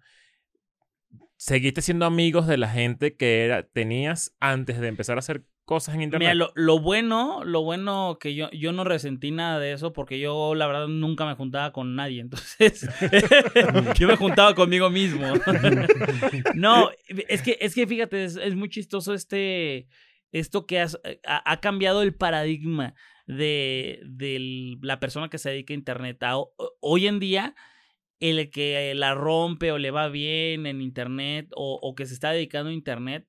¿seguiste 1.40 1.80
siendo 1.80 2.04
amigos 2.04 2.46
de 2.46 2.58
la 2.58 2.68
gente 2.68 3.16
que 3.16 3.46
era, 3.46 3.62
tenías 3.62 4.36
antes 4.40 4.78
de 4.78 4.88
empezar 4.88 5.16
a 5.16 5.20
hacer 5.20 5.42
cosas 5.64 5.94
en 5.94 6.02
internet? 6.02 6.26
Mira, 6.26 6.34
lo, 6.34 6.52
lo 6.54 6.80
bueno, 6.80 7.42
lo 7.44 7.62
bueno 7.62 8.18
que 8.20 8.34
yo, 8.34 8.50
yo 8.50 8.72
no 8.72 8.84
resentí 8.84 9.30
nada 9.30 9.58
de 9.58 9.72
eso 9.72 9.94
porque 9.94 10.20
yo 10.20 10.54
la 10.54 10.66
verdad 10.66 10.86
nunca 10.88 11.24
me 11.24 11.34
juntaba 11.36 11.72
con 11.72 11.96
nadie. 11.96 12.20
Entonces, 12.60 12.86
yo 13.98 14.06
me 14.06 14.16
juntaba 14.16 14.54
conmigo 14.54 14.90
mismo. 14.90 15.26
no, 16.54 16.90
es 17.28 17.40
que, 17.40 17.56
es 17.58 17.74
que 17.74 17.86
fíjate, 17.86 18.22
es, 18.24 18.36
es 18.36 18.54
muy 18.54 18.68
chistoso 18.68 19.14
este, 19.14 19.88
esto 20.32 20.66
que 20.66 20.80
has- 20.80 21.00
ha, 21.26 21.50
ha 21.50 21.60
cambiado 21.60 22.02
el 22.02 22.14
paradigma 22.14 22.92
de, 23.26 24.00
de 24.04 24.76
la 24.82 25.00
persona 25.00 25.30
que 25.30 25.38
se 25.38 25.48
dedica 25.50 25.72
a 25.72 25.76
internet. 25.76 26.22
A- 26.22 26.36
hoy 26.80 27.06
en 27.06 27.18
día, 27.18 27.54
el 28.20 28.50
que 28.50 28.92
la 28.94 29.14
rompe 29.14 29.72
o 29.72 29.78
le 29.78 29.90
va 29.90 30.08
bien 30.08 30.66
en 30.66 30.80
internet 30.80 31.48
o, 31.56 31.78
o 31.82 31.94
que 31.94 32.06
se 32.06 32.14
está 32.14 32.30
dedicando 32.32 32.70
a 32.70 32.74
internet, 32.74 33.26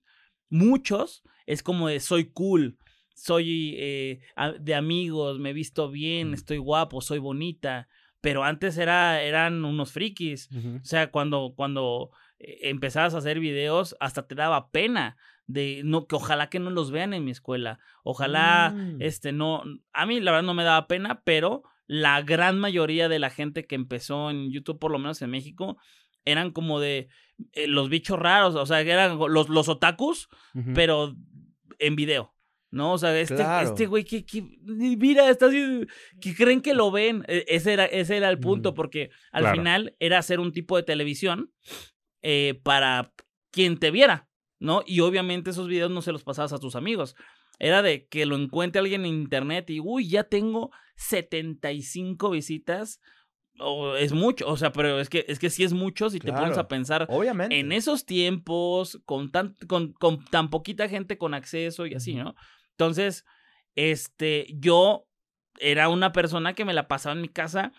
muchos 0.49 1.23
es 1.45 1.63
como 1.63 1.87
de 1.87 1.99
soy 1.99 2.25
cool, 2.31 2.77
soy 3.15 3.75
eh, 3.77 4.19
de 4.59 4.75
amigos, 4.75 5.39
me 5.39 5.51
he 5.51 5.53
visto 5.53 5.89
bien, 5.89 6.33
estoy 6.33 6.57
guapo, 6.57 7.01
soy 7.01 7.19
bonita. 7.19 7.87
Pero 8.21 8.43
antes 8.43 8.77
era, 8.77 9.23
eran 9.23 9.65
unos 9.65 9.91
frikis. 9.93 10.49
O 10.53 10.83
sea, 10.85 11.09
cuando, 11.09 11.53
cuando 11.55 12.11
eh, 12.37 12.59
empezabas 12.69 13.15
a 13.15 13.17
hacer 13.17 13.39
videos, 13.39 13.95
hasta 13.99 14.27
te 14.27 14.35
daba 14.35 14.69
pena 14.69 15.17
de 15.47 15.81
no, 15.83 16.05
que 16.05 16.15
ojalá 16.15 16.47
que 16.49 16.59
no 16.59 16.69
los 16.69 16.91
vean 16.91 17.13
en 17.15 17.25
mi 17.25 17.31
escuela. 17.31 17.79
Ojalá, 18.03 18.73
Mm. 18.75 19.01
este, 19.01 19.31
no. 19.31 19.63
A 19.91 20.05
mí, 20.05 20.19
la 20.19 20.31
verdad, 20.31 20.45
no 20.45 20.53
me 20.53 20.63
daba 20.63 20.87
pena, 20.87 21.23
pero 21.25 21.63
la 21.93 22.21
gran 22.21 22.57
mayoría 22.57 23.09
de 23.09 23.19
la 23.19 23.29
gente 23.29 23.65
que 23.67 23.75
empezó 23.75 24.29
en 24.29 24.49
YouTube, 24.49 24.79
por 24.79 24.91
lo 24.91 24.97
menos 24.97 25.21
en 25.21 25.29
México, 25.29 25.77
eran 26.23 26.51
como 26.51 26.79
de 26.79 27.09
eh, 27.51 27.67
los 27.67 27.89
bichos 27.89 28.17
raros, 28.17 28.55
o 28.55 28.65
sea, 28.65 28.81
que 28.85 28.91
eran 28.91 29.17
los, 29.17 29.49
los 29.49 29.67
otakus, 29.67 30.29
pero 30.73 31.13
en 31.79 31.95
video. 31.97 32.33
¿No? 32.73 32.93
O 32.93 32.97
sea, 32.97 33.19
este, 33.19 33.35
Claro. 33.35 33.67
este 33.67 33.85
güey 33.87 34.05
que, 34.05 34.23
que- 34.25 34.45
mira, 34.63 35.29
está 35.29 35.47
así, 35.47 35.81
que 36.21 36.33
creen 36.33 36.61
que 36.61 36.73
lo 36.73 36.89
ven. 36.91 37.25
E- 37.27 37.43
Ese 37.49 37.73
era, 37.73 37.83
ese 37.83 38.15
era 38.15 38.29
el 38.29 38.39
punto, 38.39 38.73
porque 38.73 39.09
al 39.33 39.41
Claro. 39.41 39.57
final 39.57 39.95
era 39.99 40.19
hacer 40.19 40.39
un 40.39 40.53
tipo 40.53 40.77
de 40.77 40.83
televisión 40.83 41.51
eh, 42.21 42.61
para 42.63 43.11
quien 43.51 43.77
te 43.77 43.91
viera, 43.91 44.29
¿no? 44.61 44.83
Y 44.85 45.01
obviamente 45.01 45.49
esos 45.49 45.67
videos 45.67 45.91
no 45.91 46.01
se 46.01 46.13
los 46.13 46.23
pasabas 46.23 46.53
a 46.53 46.59
tus 46.59 46.77
amigos. 46.77 47.15
Era 47.59 47.81
de 47.81 48.07
que 48.07 48.25
lo 48.25 48.37
encuentre 48.37 48.79
alguien 48.79 49.01
en 49.05 49.15
internet 49.15 49.69
y, 49.69 49.81
uy, 49.81 50.07
ya 50.07 50.23
tengo 50.23 50.71
75 51.01 52.29
visitas. 52.29 53.01
O 53.59 53.95
es 53.95 54.13
mucho, 54.13 54.47
o 54.47 54.57
sea, 54.57 54.71
pero 54.71 54.99
es 54.99 55.09
que, 55.09 55.25
es 55.27 55.37
que 55.37 55.49
sí 55.49 55.63
es 55.63 55.73
mucho 55.73 56.09
si 56.09 56.19
te 56.19 56.31
pones 56.31 56.57
a 56.57 56.67
pensar 56.67 57.05
Obviamente. 57.09 57.59
en 57.59 57.71
esos 57.71 58.05
tiempos, 58.05 59.01
con 59.05 59.29
tan, 59.31 59.55
con, 59.67 59.93
con 59.93 60.23
tan 60.25 60.49
poquita 60.49 60.87
gente 60.87 61.17
con 61.17 61.33
acceso 61.33 61.85
y 61.85 61.93
así, 61.93 62.15
¿no? 62.15 62.33
Entonces, 62.71 63.25
este, 63.75 64.47
yo 64.57 65.05
era 65.59 65.89
una 65.89 66.11
persona 66.11 66.53
que 66.53 66.65
me 66.65 66.73
la 66.73 66.87
pasaba 66.87 67.13
en 67.13 67.21
mi 67.21 67.29
casa 67.29 67.73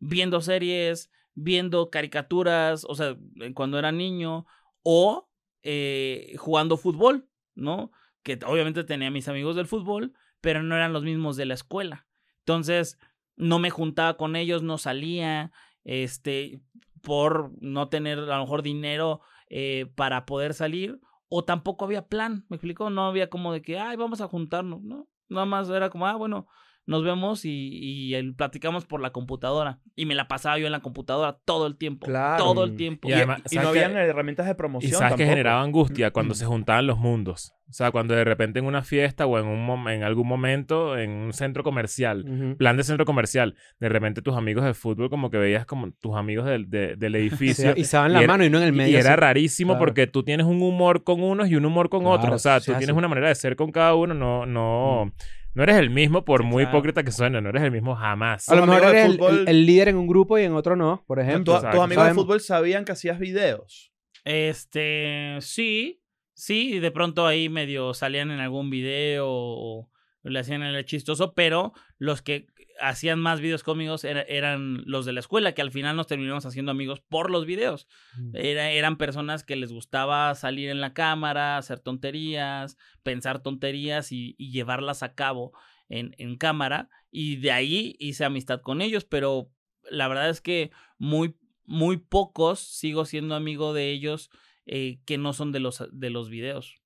viendo 0.00 0.40
series, 0.40 1.12
viendo 1.34 1.90
caricaturas, 1.90 2.84
o 2.88 2.94
sea, 2.94 3.16
eh, 3.40 3.52
cuando 3.54 3.78
era 3.78 3.92
niño, 3.92 4.46
o 4.82 5.30
eh, 5.62 6.34
jugando 6.38 6.76
fútbol, 6.76 7.28
¿no? 7.54 7.92
Que 8.22 8.38
obviamente 8.46 8.84
tenía 8.84 9.10
mis 9.10 9.28
amigos 9.28 9.54
del 9.54 9.66
fútbol, 9.66 10.14
pero 10.40 10.62
no 10.62 10.74
eran 10.74 10.92
los 10.92 11.04
mismos 11.04 11.36
de 11.36 11.44
la 11.44 11.54
escuela. 11.54 12.08
Entonces, 12.50 12.98
no 13.36 13.60
me 13.60 13.70
juntaba 13.70 14.16
con 14.16 14.34
ellos, 14.34 14.60
no 14.64 14.76
salía, 14.76 15.52
este, 15.84 16.60
por 17.00 17.52
no 17.62 17.88
tener 17.88 18.18
a 18.18 18.36
lo 18.38 18.40
mejor 18.40 18.62
dinero 18.62 19.20
eh, 19.48 19.86
para 19.94 20.26
poder 20.26 20.52
salir, 20.52 21.00
o 21.28 21.44
tampoco 21.44 21.84
había 21.84 22.08
plan, 22.08 22.44
¿me 22.48 22.56
explico? 22.56 22.90
No 22.90 23.06
había 23.06 23.30
como 23.30 23.52
de 23.52 23.62
que, 23.62 23.78
ay, 23.78 23.96
vamos 23.96 24.20
a 24.20 24.26
juntarnos, 24.26 24.82
¿no? 24.82 25.06
Nada 25.28 25.46
más 25.46 25.70
era 25.70 25.90
como, 25.90 26.08
ah, 26.08 26.16
bueno, 26.16 26.48
nos 26.90 27.04
vemos 27.04 27.44
y, 27.44 27.50
y 27.50 28.14
el- 28.14 28.34
platicamos 28.34 28.84
por 28.84 29.00
la 29.00 29.10
computadora. 29.10 29.78
Y 29.96 30.06
me 30.06 30.14
la 30.14 30.28
pasaba 30.28 30.58
yo 30.58 30.66
en 30.66 30.72
la 30.72 30.80
computadora 30.80 31.38
todo 31.44 31.66
el 31.66 31.76
tiempo. 31.76 32.06
Claro. 32.06 32.42
Todo 32.42 32.64
el 32.64 32.76
tiempo. 32.76 33.08
Y 33.08 33.12
además, 33.12 33.40
Y 33.50 33.56
no 33.56 33.68
habían 33.68 33.96
herramientas 33.96 34.46
de 34.46 34.54
promoción 34.54 34.90
Y 34.92 34.94
sabes 34.94 35.14
que 35.14 35.24
generaba 35.26 35.62
angustia 35.62 36.10
cuando 36.12 36.34
se 36.34 36.44
juntaban 36.46 36.86
los 36.86 36.98
mundos. 36.98 37.52
O 37.68 37.72
sea, 37.72 37.92
cuando 37.92 38.14
de 38.16 38.24
repente 38.24 38.58
en 38.58 38.64
una 38.64 38.82
fiesta 38.82 39.26
o 39.26 39.38
en, 39.38 39.46
un 39.46 39.64
mom- 39.64 39.88
en 39.94 40.02
algún 40.02 40.26
momento 40.26 40.98
en 40.98 41.10
un 41.12 41.32
centro 41.32 41.62
comercial, 41.62 42.56
plan 42.58 42.76
de 42.76 42.82
centro 42.82 43.04
comercial, 43.06 43.54
de 43.78 43.88
repente 43.88 44.22
tus 44.22 44.36
amigos 44.36 44.64
de 44.64 44.74
fútbol 44.74 45.08
como 45.08 45.30
que 45.30 45.38
veías 45.38 45.66
como 45.66 45.92
tus 45.92 46.16
amigos 46.16 46.46
del, 46.46 46.68
de- 46.68 46.96
del 46.96 47.14
edificio. 47.54 47.72
Sí, 47.74 47.80
y 47.82 47.84
se 47.84 47.96
daban 47.96 48.12
la 48.14 48.18
era- 48.18 48.26
mano 48.26 48.44
y 48.44 48.50
no 48.50 48.58
en 48.58 48.64
el 48.64 48.72
medio. 48.72 48.90
Y 48.96 49.00
era 49.00 49.10
así. 49.12 49.20
rarísimo 49.20 49.74
Claro. 49.74 49.84
porque 49.86 50.08
tú 50.08 50.24
tienes 50.24 50.46
un 50.46 50.60
humor 50.60 51.04
con 51.04 51.22
unos 51.22 51.48
y 51.48 51.54
un 51.54 51.64
humor 51.64 51.88
con 51.88 52.00
Claro, 52.00 52.16
otros. 52.16 52.34
O 52.34 52.38
sea, 52.40 52.58
tú 52.58 52.72
así. 52.72 52.78
tienes 52.78 52.96
una 52.96 53.06
manera 53.06 53.28
de 53.28 53.36
ser 53.36 53.54
con 53.54 53.70
cada 53.70 53.94
uno. 53.94 54.14
No, 54.14 54.46
no, 54.46 55.12
no 55.54 55.62
eres 55.62 55.76
el 55.76 55.90
mismo 55.90 56.24
por 56.24 56.42
muy 56.44 56.62
claro. 56.64 56.78
hipócrita 56.78 57.02
que 57.02 57.10
suene. 57.12 57.40
No 57.40 57.48
eres 57.50 57.62
el 57.62 57.70
mismo 57.70 57.94
jamás. 57.96 58.48
A 58.48 58.54
lo 58.54 58.66
mejor 58.66 58.84
eres 58.94 59.04
el, 59.06 59.18
fútbol- 59.18 59.38
el- 59.40 59.48
el 59.48 59.66
líder 59.66 59.88
en 59.88 59.96
un 59.96 60.06
grupo 60.06 60.38
y 60.38 60.42
en 60.44 60.52
otro 60.54 60.76
no, 60.76 61.04
por 61.06 61.18
ejemplo. 61.20 61.54
tus 61.60 61.64
amigos 61.80 62.06
de 62.06 62.14
fútbol 62.14 62.40
sabían 62.40 62.84
que 62.84 62.92
hacías 62.92 63.18
videos. 63.18 63.92
Este, 64.24 65.38
sí, 65.40 66.02
sí, 66.34 66.74
y 66.74 66.78
de 66.80 66.90
pronto 66.90 67.26
ahí 67.26 67.48
medio 67.48 67.94
salían 67.94 68.30
en 68.30 68.40
algún 68.40 68.70
video 68.70 69.26
o 69.28 69.90
le 70.22 70.38
hacían 70.38 70.62
el 70.62 70.84
chistoso, 70.84 71.32
pero 71.34 71.72
los 71.98 72.20
que 72.22 72.46
hacían 72.80 73.20
más 73.20 73.40
videos 73.40 73.62
era- 74.04 74.22
eran 74.22 74.82
los 74.86 75.04
de 75.06 75.12
la 75.12 75.20
escuela, 75.20 75.52
que 75.52 75.62
al 75.62 75.70
final 75.70 75.96
nos 75.96 76.06
terminamos 76.06 76.46
haciendo 76.46 76.70
amigos 76.72 77.00
por 77.00 77.30
los 77.30 77.46
videos. 77.46 77.86
Era- 78.32 78.70
eran 78.70 78.96
personas 78.96 79.44
que 79.44 79.56
les 79.56 79.72
gustaba 79.72 80.34
salir 80.34 80.70
en 80.70 80.80
la 80.80 80.92
cámara, 80.94 81.56
hacer 81.58 81.78
tonterías, 81.80 82.76
pensar 83.02 83.42
tonterías 83.42 84.12
y, 84.12 84.34
y 84.38 84.50
llevarlas 84.50 85.02
a 85.02 85.14
cabo 85.14 85.52
en, 85.88 86.14
en 86.18 86.36
cámara. 86.36 86.88
Y 87.10 87.36
de 87.36 87.52
ahí 87.52 87.96
hice 87.98 88.24
amistad 88.24 88.60
con 88.60 88.80
ellos, 88.82 89.04
pero 89.04 89.50
la 89.90 90.08
verdad 90.08 90.30
es 90.30 90.40
que 90.40 90.70
muy, 90.98 91.36
muy 91.64 91.96
pocos 91.98 92.58
sigo 92.60 93.04
siendo 93.04 93.34
amigo 93.34 93.72
de 93.74 93.90
ellos 93.90 94.30
eh, 94.66 95.00
que 95.04 95.18
no 95.18 95.32
son 95.32 95.52
de 95.52 95.60
los, 95.60 95.82
de 95.92 96.10
los 96.10 96.28
videos. 96.30 96.80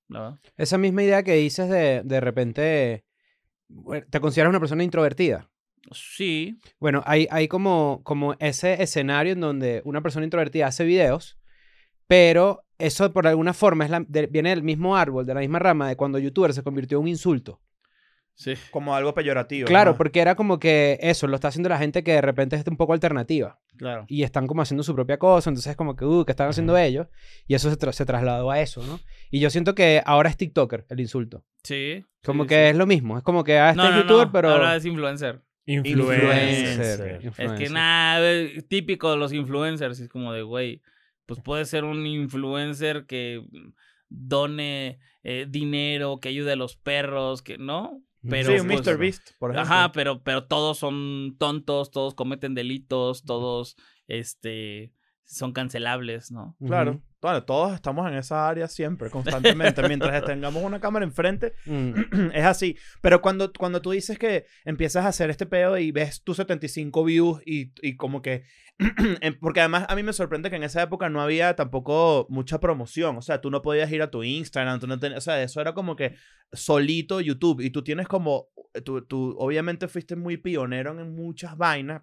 Esa 0.57 0.79
misma 0.79 1.03
idea 1.03 1.23
que 1.23 1.33
dices 1.35 1.69
de 1.69 2.03
de 2.05 2.21
repente, 2.21 3.05
¿te 4.11 4.21
consideras 4.21 4.51
una 4.51 4.61
persona 4.61 4.85
introvertida? 4.85 5.51
Sí, 5.93 6.59
Bueno, 6.81 7.03
hay, 7.07 7.27
hay 7.31 7.47
como, 7.49 8.01
como 8.05 8.35
ese 8.39 8.83
escenario 8.83 9.33
en 9.35 9.41
donde 9.41 9.83
una 9.85 10.01
persona 10.03 10.25
introvertida 10.25 10.67
hace 10.67 10.85
videos, 10.85 11.39
pero 12.07 12.65
eso 12.79 13.13
por 13.13 13.27
alguna 13.27 13.53
forma 13.55 13.85
es 13.85 13.91
la- 13.91 14.05
de- 14.07 14.27
viene 14.27 14.51
del 14.51 14.63
mismo 14.63 14.97
árbol, 14.97 15.27
de 15.27 15.35
la 15.35 15.41
misma 15.41 15.59
rama 15.59 15.89
de 15.89 15.97
cuando 15.97 16.19
youtuber 16.19 16.53
se 16.53 16.63
convirtió 16.63 16.99
en 16.99 17.03
un 17.03 17.09
insulto. 17.09 17.61
sí. 18.37 18.55
Como 18.73 18.97
algo 18.97 19.15
peyorativo. 19.15 19.69
Claro, 19.69 19.93
¿no? 19.93 19.97
porque 19.97 20.19
era 20.21 20.35
como 20.35 20.59
que 20.59 20.99
eso, 21.01 21.29
lo 21.29 21.37
está 21.37 21.49
haciendo 21.49 21.69
la 21.69 21.79
gente 21.79 22.03
que 22.03 22.13
de 22.15 22.21
repente 22.21 22.57
es 22.57 22.67
un 22.67 22.77
poco 22.77 22.93
alternativa 22.93 23.61
Claro. 23.77 24.07
y 24.09 24.25
están 24.25 24.49
como 24.49 24.61
haciendo 24.63 24.83
su 24.83 24.93
propia 24.93 25.19
cosa, 25.21 25.51
entonces 25.51 25.71
es 25.71 25.77
como 25.77 25.95
que, 25.95 26.05
uh, 26.05 26.25
¿qué 26.25 26.33
están 26.33 26.49
haciendo 26.49 26.77
ellos? 26.77 27.07
Y 27.47 27.55
eso 27.55 27.71
se, 27.71 27.79
tra- 27.79 27.93
se 27.93 28.05
trasladó 28.05 28.51
a 28.51 28.61
eso, 28.61 28.83
¿no? 28.85 28.99
Y 29.31 29.39
yo 29.39 29.51
siento 29.51 29.77
que 29.77 30.03
ahora 30.05 30.31
es 30.31 30.37
TikToker 30.37 30.85
el 30.89 30.99
insulto. 30.99 31.45
Sí. 31.63 32.05
Como 32.25 32.43
sí, 32.43 32.49
que 32.49 32.55
sí. 32.57 32.71
es 32.71 32.77
lo 32.77 32.87
mismo, 32.87 33.17
es 33.19 33.23
como 33.23 33.45
que, 33.45 33.57
ah, 33.57 33.71
este 33.71 33.83
No, 33.83 33.89
es 33.89 33.95
no, 33.95 34.01
youtuber, 34.03 34.27
no, 34.27 34.33
pero... 34.33 34.51
Ahora 34.51 34.75
es 34.75 34.85
influencer. 34.85 35.41
Influencer. 35.67 37.33
Es 37.39 37.53
que 37.53 37.69
nada, 37.71 38.23
típico 38.69 39.11
de 39.11 39.17
los 39.17 39.33
influencers, 39.33 39.99
es 40.01 40.09
como 40.09 40.33
de, 40.33 40.43
güey, 40.43 40.83
pues 41.27 41.41
puede 41.41 41.65
ser 41.65 41.85
un 41.85 42.07
influencer 42.07 43.07
que 43.07 43.43
done 44.09 44.99
eh, 45.23 45.47
dinero, 45.49 46.19
que 46.21 46.29
ayude 46.29 46.53
a 46.53 46.57
los 46.57 46.77
perros, 46.77 47.43
que 47.43 47.57
no, 47.59 48.03
pero 48.29 48.53
sí, 48.53 48.61
un 48.61 48.69
pues, 48.69 48.87
Mr. 48.87 48.99
Beast, 48.99 49.31
por 49.39 49.51
ejemplo. 49.51 49.75
Ajá, 49.75 49.93
pero, 49.93 50.23
pero 50.23 50.45
todos 50.47 50.79
son 50.79 51.37
tontos, 51.39 51.91
todos 51.91 52.15
cometen 52.15 52.55
delitos, 52.55 53.25
todos, 53.25 53.77
este, 54.07 54.93
son 55.25 55.53
cancelables, 55.53 56.31
¿no? 56.31 56.57
Claro. 56.65 56.93
Ujú. 56.93 57.03
Bueno, 57.23 57.43
todos 57.45 57.75
estamos 57.75 58.07
en 58.11 58.19
esa 58.19 58.47
área 58.49 58.69
siempre, 58.69 59.09
constantemente. 59.09 59.83
Mientras 59.89 60.25
tengamos 60.25 60.63
una 60.63 60.79
cámara 60.81 61.05
enfrente, 61.05 61.55
Mm. 61.65 61.93
es 62.35 62.45
así. 62.45 62.77
Pero 63.01 63.23
cuando, 63.23 63.51
cuando 63.53 63.81
tú 63.81 63.93
dices 63.93 64.19
que 64.19 64.45
empiezas 64.67 65.05
a 65.07 65.09
hacer 65.09 65.31
este 65.31 65.47
pedo 65.47 65.79
y 65.79 65.91
ves 65.93 66.23
tus 66.23 66.37
75 66.37 67.03
views 67.05 67.41
y, 67.47 67.73
y 67.81 67.97
como 67.97 68.21
que... 68.21 68.45
en- 69.21 69.39
Porque 69.41 69.61
además 69.61 69.87
a 69.89 69.97
mí 69.97 70.03
me 70.03 70.13
sorprende 70.13 70.51
que 70.51 70.57
en 70.57 70.65
esa 70.65 70.83
época 70.83 71.09
no 71.09 71.23
había 71.23 71.57
tampoco 71.57 72.27
mucha 72.29 72.61
promoción. 72.61 73.17
O 73.17 73.23
sea, 73.23 73.41
tú 73.41 73.51
no 73.51 73.63
podías 73.63 73.91
ir 73.91 74.03
a 74.03 74.11
tu 74.11 74.23
Instagram, 74.23 74.79
tú 74.81 74.87
no 74.87 74.99
tenías... 74.99 75.19
O 75.19 75.21
sea, 75.23 75.43
eso 75.43 75.61
era 75.63 75.73
como 75.73 75.97
que 75.97 76.15
solito 76.53 77.21
YouTube. 77.23 77.61
Y 77.63 77.71
tú 77.71 77.83
tienes 77.83 78.07
como... 78.07 78.49
Tú, 78.85 79.03
tú 79.07 79.35
obviamente 79.39 79.89
fuiste 79.89 80.17
muy 80.17 80.37
pionero 80.37 80.99
en 81.01 81.15
muchas 81.15 81.57
vainas. 81.57 82.03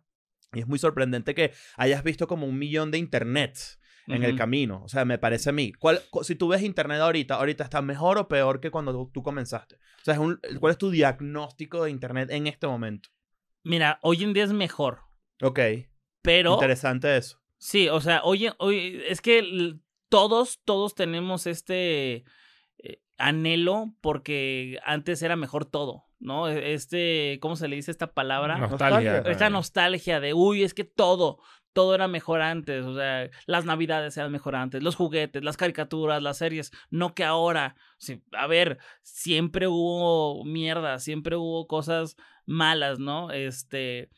Y 0.53 0.59
es 0.59 0.67
muy 0.67 0.79
sorprendente 0.79 1.33
que 1.33 1.53
hayas 1.77 2.03
visto 2.03 2.27
como 2.27 2.45
un 2.47 2.57
millón 2.57 2.91
de 2.91 2.97
internet 2.97 3.57
en 4.07 4.23
el 4.23 4.31
Ujú. 4.31 4.37
camino. 4.37 4.81
O 4.83 4.89
sea, 4.89 5.05
me 5.05 5.17
parece 5.17 5.49
a 5.49 5.53
mí. 5.53 5.71
¿Cuál, 5.73 6.01
cu- 6.09 6.23
si 6.23 6.35
tú 6.35 6.49
ves 6.49 6.61
internet 6.63 6.99
ahorita, 6.99 7.35
ahorita 7.35 7.63
está 7.63 7.81
mejor 7.81 8.17
o 8.17 8.27
peor 8.27 8.59
que 8.59 8.71
cuando 8.71 8.91
tú, 8.91 9.09
tú 9.13 9.23
comenzaste? 9.23 9.75
O 9.75 10.03
sea, 10.03 10.15
es 10.15 10.19
un- 10.19 10.39
¿cuál 10.59 10.71
es 10.71 10.77
tu 10.77 10.89
diagnóstico 10.89 11.83
de 11.83 11.91
internet 11.91 12.29
en 12.31 12.47
este 12.47 12.67
momento? 12.67 13.09
Mira, 13.63 13.99
hoy 14.01 14.23
en 14.23 14.33
día 14.33 14.43
es 14.43 14.53
mejor, 14.53 15.01
Ok, 15.41 15.59
pero... 16.21 16.53
interesante 16.53 17.15
eso. 17.15 17.39
Sí, 17.59 17.87
o 17.89 18.01
sea, 18.01 18.21
oye, 18.23 18.51
oye, 18.57 19.09
es 19.11 19.21
que 19.21 19.77
todos, 20.09 20.59
todos 20.65 20.95
tenemos 20.95 21.45
este 21.45 22.25
eh, 22.79 23.01
anhelo 23.17 23.95
porque 24.01 24.79
antes 24.83 25.21
era 25.21 25.35
mejor 25.35 25.65
todo, 25.65 26.05
¿no? 26.21 26.47
E- 26.47 26.73
Este, 26.73 27.37
¿cómo 27.41 27.55
se 27.55 27.67
le 27.67 27.75
dice 27.75 27.91
esta 27.91 28.13
palabra? 28.13 28.57
Nostalgia. 28.57 28.89
Nostalgia. 29.11 29.31
Esta 29.31 29.49
nostalgia 29.49 30.19
de, 30.19 30.33
uy, 30.33 30.63
es 30.63 30.73
que 30.73 30.83
todo, 30.83 31.39
todo 31.73 31.95
era 31.95 32.07
mejor 32.07 32.41
antes, 32.41 32.85
o 32.85 32.95
sea, 32.95 33.29
las 33.45 33.65
navidades 33.65 34.15
eran 34.17 34.31
mejor 34.31 34.55
antes, 34.55 34.83
los 34.83 34.95
juguetes, 34.95 35.43
las 35.43 35.57
caricaturas, 35.57 36.21
las 36.21 36.37
series, 36.37 36.71
no 36.89 37.13
que 37.13 37.23
ahora. 37.23 37.75
Sí, 37.97 38.21
a 38.33 38.47
ver, 38.47 38.77
siempre 39.01 39.67
hubo 39.67 40.43
mierda, 40.45 40.99
siempre 40.99 41.35
hubo 41.35 41.67
cosas 41.67 42.15
malas, 42.45 42.99
¿no? 42.99 43.31
Este, 43.31 44.09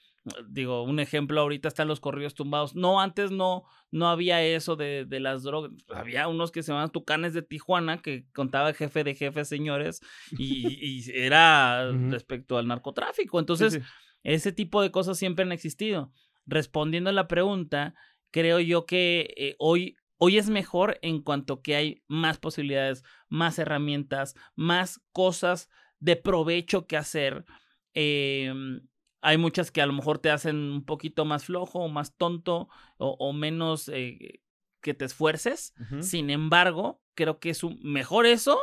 digo, 0.47 0.83
un 0.83 0.99
ejemplo 0.99 1.41
ahorita 1.41 1.67
están 1.67 1.87
los 1.87 1.99
corridos 1.99 2.33
tumbados. 2.33 2.75
No, 2.75 3.01
antes 3.01 3.31
no, 3.31 3.63
no 3.91 4.07
había 4.07 4.41
eso 4.43 4.75
de, 4.75 5.05
de 5.05 5.19
las 5.19 5.43
drogas. 5.43 5.71
Había 5.89 6.27
unos 6.27 6.51
que 6.51 6.63
se 6.63 6.71
llamaban 6.71 6.91
Tucanes 6.91 7.33
de 7.33 7.41
Tijuana, 7.41 8.01
que 8.01 8.25
contaba 8.33 8.69
el 8.69 8.75
jefe 8.75 9.03
de 9.03 9.15
jefes, 9.15 9.47
señores, 9.47 10.01
y, 10.37 10.77
y 10.79 11.03
era 11.13 11.91
respecto 12.09 12.57
al 12.57 12.67
narcotráfico. 12.67 13.39
Entonces, 13.39 13.73
sí. 13.73 13.79
ese 14.23 14.51
tipo 14.51 14.81
de 14.81 14.91
cosas 14.91 15.17
siempre 15.17 15.43
han 15.43 15.51
existido. 15.51 16.11
Respondiendo 16.45 17.09
a 17.09 17.13
la 17.13 17.27
pregunta, 17.27 17.93
creo 18.31 18.59
yo 18.59 18.85
que 18.85 19.33
eh, 19.37 19.55
hoy, 19.59 19.97
hoy 20.17 20.37
es 20.37 20.49
mejor 20.49 20.99
en 21.01 21.21
cuanto 21.21 21.61
que 21.61 21.75
hay 21.75 22.03
más 22.07 22.37
posibilidades, 22.37 23.03
más 23.29 23.59
herramientas, 23.59 24.35
más 24.55 25.01
cosas 25.11 25.69
de 25.99 26.15
provecho 26.15 26.87
que 26.87 26.97
hacer. 26.97 27.45
Em, 27.93 28.81
hay 29.23 29.37
muchas 29.37 29.71
que 29.71 29.81
a 29.81 29.85
lo 29.85 29.93
mejor 29.93 30.19
te 30.19 30.29
hacen 30.29 30.55
un 30.57 30.85
poquito 30.85 31.25
más 31.25 31.45
flojo 31.45 31.79
o 31.79 31.87
más 31.87 32.15
tonto 32.15 32.67
o, 32.97 33.15
o 33.19 33.33
menos 33.33 33.89
eh, 33.89 34.41
que 34.81 34.93
te 34.93 35.05
esfuerces. 35.05 35.73
Sin 36.03 36.29
embargo, 36.29 37.01
creo 37.15 37.39
que 37.39 37.49
es 37.49 37.63
un- 37.63 37.79
mejor 37.81 38.25
eso 38.25 38.59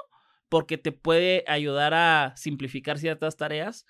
porque 0.49 0.79
te 0.79 0.93
puede 0.93 1.45
ayudar 1.49 1.95
a 1.95 2.35
simplificar 2.37 2.99
ciertas 2.99 3.37
tareas 3.37 3.87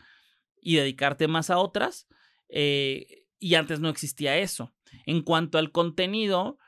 y 0.60 0.76
dedicarte 0.76 1.26
más 1.28 1.50
a 1.50 1.58
otras. 1.58 2.06
eh, 2.48 3.24
y 3.38 3.54
antes 3.54 3.80
no 3.80 3.88
existía 3.88 4.36
eso. 4.38 4.74
En 5.06 5.22
cuanto 5.22 5.56
al 5.58 5.72
contenido, 5.72 6.58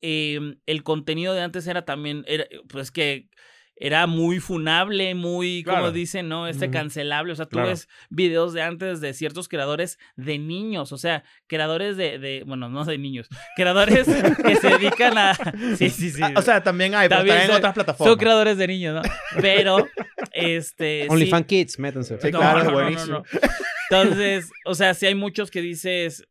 em, 0.00 0.60
el 0.66 0.82
contenido 0.82 1.34
de 1.34 1.42
antes 1.42 1.66
era 1.66 1.84
también, 1.84 2.24
era, 2.26 2.46
pues 2.68 2.90
que 2.90 3.28
era 3.80 4.06
muy 4.06 4.40
funable, 4.40 5.14
muy, 5.14 5.62
como 5.62 5.92
dicen, 5.92 6.28
¿no? 6.28 6.48
Este 6.48 6.70
cancelable. 6.70 7.32
O 7.32 7.36
sea, 7.36 7.46
tú 7.46 7.56
Claro. 7.56 7.68
ves 7.68 7.88
videos 8.10 8.52
de 8.52 8.62
antes 8.62 9.00
de 9.00 9.14
ciertos 9.14 9.48
creadores 9.48 9.98
de 10.16 10.38
niños, 10.38 10.90
o 10.92 10.98
sea, 10.98 11.22
creadores 11.46 11.96
de, 11.96 12.18
de 12.18 12.42
bueno, 12.44 12.68
no 12.68 12.84
de 12.84 12.98
niños, 12.98 13.28
creadores 13.56 14.06
que 14.44 14.56
se 14.56 14.68
dedican 14.68 15.16
a... 15.18 15.34
Sí, 15.76 15.90
sí, 15.90 16.10
sí. 16.10 16.20
Ah, 16.22 16.32
o 16.36 16.42
sea, 16.42 16.62
también 16.62 16.94
hay, 16.94 17.08
pero 17.08 17.20
También 17.20 17.38
en 17.42 17.46
son- 17.48 17.56
otras 17.56 17.74
plataformas. 17.74 18.10
son 18.12 18.18
creadores 18.18 18.58
de 18.58 18.66
niños, 18.66 18.94
¿no? 18.96 19.02
Pero, 19.40 19.86
este... 20.32 21.02
sí- 21.04 21.08
OnlyFans 21.10 21.46
Kids, 21.46 21.78
métanse. 21.78 22.18
Sí, 22.20 22.30
no, 22.32 22.38
claro, 22.40 22.58
no, 22.58 22.64
no, 22.64 22.70
no, 22.70 22.76
buenísimo. 22.82 23.18
no. 23.18 23.24
Entonces, 23.90 24.50
o 24.64 24.74
sea, 24.74 24.94
sí 24.94 25.06
hay 25.06 25.14
muchos 25.14 25.50
que 25.50 25.62
dices, 25.62 26.26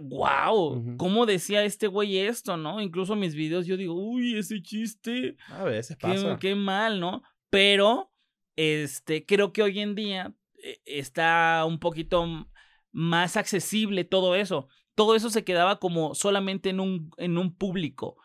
wow. 0.00 0.96
¿cómo 0.96 1.26
decía 1.26 1.64
este 1.64 1.86
güey 1.86 2.18
esto, 2.18 2.56
no? 2.56 2.80
Incluso 2.80 3.16
mis 3.16 3.34
videos 3.34 3.66
yo 3.66 3.76
digo, 3.76 3.94
uy, 3.94 4.36
ese 4.36 4.62
chiste, 4.62 5.36
A 5.48 5.64
veces 5.64 5.96
qué, 5.96 6.08
pasa. 6.08 6.38
qué 6.38 6.54
mal, 6.54 7.00
¿no? 7.00 7.22
Pero, 7.50 8.12
este, 8.56 9.24
creo 9.24 9.52
que 9.52 9.62
hoy 9.62 9.80
en 9.80 9.94
día 9.94 10.34
eh, 10.62 10.80
está 10.84 11.64
un 11.66 11.78
poquito 11.78 12.48
más 12.92 13.36
accesible 13.36 14.04
todo 14.04 14.34
eso. 14.34 14.68
Todo 14.94 15.14
eso 15.14 15.30
se 15.30 15.44
quedaba 15.44 15.78
como 15.78 16.14
solamente 16.14 16.70
en 16.70 16.80
un, 16.80 17.10
en 17.18 17.38
un 17.38 17.54
público. 17.54 18.16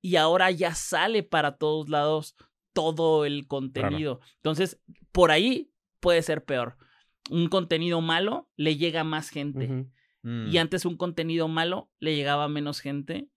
Y 0.00 0.16
ahora 0.16 0.50
ya 0.50 0.74
sale 0.74 1.22
para 1.22 1.56
todos 1.56 1.88
lados 1.88 2.36
todo 2.72 3.24
el 3.24 3.46
contenido. 3.46 4.20
Entonces, 4.36 4.80
por 5.12 5.30
ahí 5.30 5.72
puede 6.00 6.22
ser 6.22 6.44
peor. 6.44 6.76
un 7.30 7.48
contenido 7.48 8.00
malo 8.00 8.48
le 8.56 8.76
llega 8.76 9.00
a 9.00 9.04
más 9.04 9.30
gente. 9.30 9.86
Mm. 10.22 10.48
Y 10.50 10.58
antes 10.58 10.84
un 10.84 10.96
contenido 10.96 11.48
malo 11.48 11.90
le 12.00 12.14
llegaba 12.16 12.44
a 12.44 12.48
menos 12.48 12.80
gente 12.80 13.28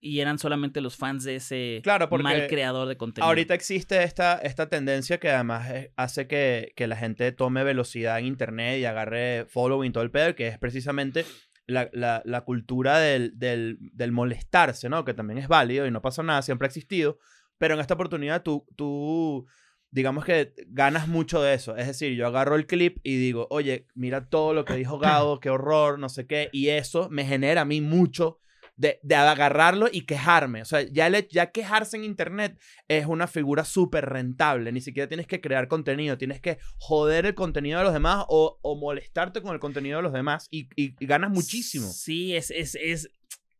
y 0.00 0.18
eran 0.20 0.38
solamente 0.38 0.80
los 0.80 0.96
fans 0.96 1.22
de 1.24 1.36
ese 1.36 1.80
Claro, 1.82 2.08
mal 2.10 2.46
creador 2.48 2.88
de 2.88 2.96
contenido. 2.96 3.28
Ahorita 3.28 3.54
existe 3.54 4.02
esta, 4.02 4.38
esta 4.38 4.68
tendencia 4.68 5.18
que 5.20 5.30
además 5.30 5.70
eh, 5.70 5.92
hace 5.96 6.26
que, 6.26 6.72
que 6.74 6.86
la 6.88 6.96
gente 6.96 7.30
tome 7.32 7.62
velocidad 7.62 8.18
en 8.18 8.26
internet 8.26 8.80
y 8.80 8.84
agarre 8.84 9.46
following 9.48 9.92
todo 9.92 10.02
el 10.02 10.10
pedo, 10.10 10.34
que 10.34 10.48
es 10.48 10.58
precisamente 10.58 11.24
la, 11.66 11.88
la- 11.92 12.20
la 12.24 12.40
cultura 12.40 12.98
del, 12.98 13.38
del, 13.38 13.78
del 13.92 14.10
molestarse, 14.10 14.88
¿no? 14.88 15.04
Que 15.04 15.14
también 15.14 15.38
es 15.38 15.46
válido 15.46 15.86
y 15.86 15.92
no 15.92 16.02
pasa 16.02 16.22
nada, 16.24 16.42
siempre 16.42 16.66
ha 16.66 16.70
existido. 16.70 17.18
Pero 17.58 17.74
en 17.74 17.80
esta 17.80 17.94
oportunidad 17.94 18.42
tú, 18.42 18.66
tú, 18.74 19.46
digamos 19.92 20.24
que 20.24 20.52
ganas 20.68 21.06
mucho 21.06 21.40
de 21.40 21.54
eso. 21.54 21.76
Es 21.76 21.86
decir, 21.86 22.16
yo 22.16 22.26
agarro 22.26 22.56
el 22.56 22.66
clip 22.66 22.98
y 23.04 23.16
digo, 23.16 23.46
oye, 23.50 23.86
mira 23.94 24.28
todo 24.28 24.54
lo 24.54 24.64
que 24.64 24.74
dijo 24.74 24.98
Gado, 24.98 25.38
qué 25.38 25.50
horror, 25.50 25.98
no 25.98 26.08
sé 26.08 26.26
qué. 26.26 26.48
Y 26.50 26.68
eso 26.70 27.08
me 27.10 27.24
genera 27.24 27.60
a 27.60 27.64
mí 27.64 27.80
mucho 27.80 28.38
de, 28.76 28.98
de 29.02 29.14
agarrarlo 29.14 29.88
y 29.92 30.06
quejarme. 30.06 30.62
O 30.62 30.64
sea, 30.64 30.80
ya, 30.80 31.10
ya 31.28 31.50
quejarse 31.52 31.98
en 31.98 32.04
internet 32.04 32.58
es 32.88 33.04
una 33.04 33.26
figura 33.26 33.64
súper 33.66 34.06
rentable. 34.06 34.72
Ni 34.72 34.80
siquiera 34.80 35.06
tienes 35.08 35.26
que 35.26 35.42
crear 35.42 35.68
contenido, 35.68 36.16
tienes 36.16 36.40
que 36.40 36.58
joder 36.78 37.26
el 37.26 37.34
contenido 37.34 37.78
de 37.78 37.84
los 37.84 37.92
demás 37.92 38.24
o, 38.28 38.58
o 38.62 38.76
molestarte 38.76 39.42
con 39.42 39.52
el 39.52 39.60
contenido 39.60 39.98
de 39.98 40.02
los 40.04 40.12
demás 40.14 40.48
y, 40.50 40.68
y- 40.74 40.94
ganas 41.04 41.30
muchísimo. 41.30 41.86
Sí, 41.86 42.34
es, 42.34 42.50
es, 42.50 42.76
es, 42.76 43.10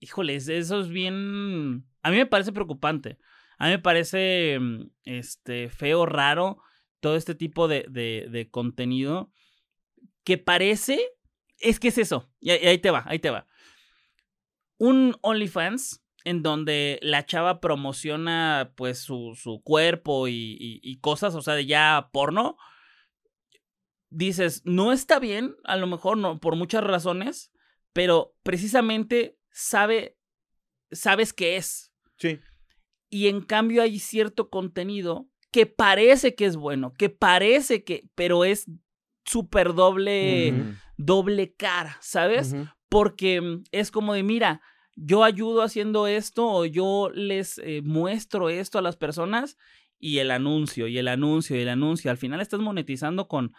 híjole, 0.01 0.35
es- 0.37 0.49
eso 0.49 0.81
es 0.81 0.89
bien, 0.89 1.85
a 2.03 2.11
mí 2.11 2.17
me 2.17 2.27
parece 2.27 2.51
preocupante. 2.53 3.19
A 3.59 3.67
mí 3.67 3.71
me 3.73 3.79
parece, 3.79 4.59
mm, 4.61 4.91
este, 5.05 5.69
feo, 5.69 6.07
raro, 6.07 6.59
todo 7.01 7.17
este 7.17 7.35
tipo 7.35 7.69
de, 7.69 7.87
de, 7.89 8.49
contenido 8.51 9.33
que 10.25 10.39
parece, 10.39 11.01
es 11.59 11.81
que 11.81 11.89
es 11.89 11.99
eso, 11.99 12.31
y 12.41 12.51
ahí- 12.51 12.79
te 12.79 12.91
va, 12.91 13.05
ahí 13.07 13.19
te 13.19 13.31
va. 13.31 13.47
Un 14.79 15.17
OnlyFans 15.23 16.05
en 16.25 16.43
donde 16.43 16.99
la 17.03 17.27
chava 17.27 17.61
promociona 17.61 18.73
pues 18.77 18.99
su, 19.01 19.37
su 19.41 19.61
cuerpo 19.63 20.29
y, 20.29 20.57
y- 20.59 20.81
y 20.83 21.01
cosas, 21.01 21.35
o 21.35 21.43
sea, 21.43 21.55
de 21.55 21.67
ya 21.67 22.11
porno, 22.13 22.57
dices, 24.11 24.63
no 24.65 24.93
está 24.93 25.19
bien, 25.19 25.57
a 25.65 25.77
lo 25.77 25.87
mejor 25.87 26.19
no, 26.19 26.39
por 26.39 26.55
muchas 26.57 26.85
razones, 26.85 27.53
pero 27.93 28.37
precisamente 28.43 29.39
sabe, 29.51 30.17
sabes 30.91 31.33
qué 31.33 31.57
es. 31.57 31.93
Sí. 32.19 32.39
Y 33.13 33.29
en 33.29 33.43
cambio 33.43 33.83
hay 33.83 33.99
cierto 33.99 34.49
contenido 34.49 35.29
que 35.51 35.67
parece 35.67 36.35
que 36.35 36.47
es 36.47 36.57
bueno, 36.57 36.95
que 36.95 37.11
parece 37.11 37.85
que, 37.85 38.09
pero 38.15 38.47
es 38.47 38.65
súper 39.27 39.75
doble, 39.75 40.55
doble 40.97 41.53
cara, 41.55 41.99
¿sabes? 42.01 42.57
Porque 42.89 43.43
mm, 43.43 43.65
es 43.71 43.91
como 43.91 44.15
de, 44.15 44.23
mira, 44.23 44.63
yo 44.97 45.25
ayudo 45.25 45.61
haciendo 45.61 46.07
esto 46.07 46.49
o 46.49 46.65
yo 46.65 47.11
les 47.13 47.59
eh, 47.59 47.83
muestro 47.85 48.49
esto 48.49 48.79
a 48.79 48.83
las 48.83 48.97
personas 48.97 49.59
y 49.99 50.17
el 50.19 50.31
anuncio 50.31 50.89
y 50.89 50.97
el 50.97 51.09
anuncio 51.09 51.55
y 51.55 51.61
el 51.61 51.69
anuncio. 51.69 52.11
Al 52.11 52.17
final 52.17 52.41
estás 52.41 52.61
monetizando 52.61 53.29
con, 53.29 53.53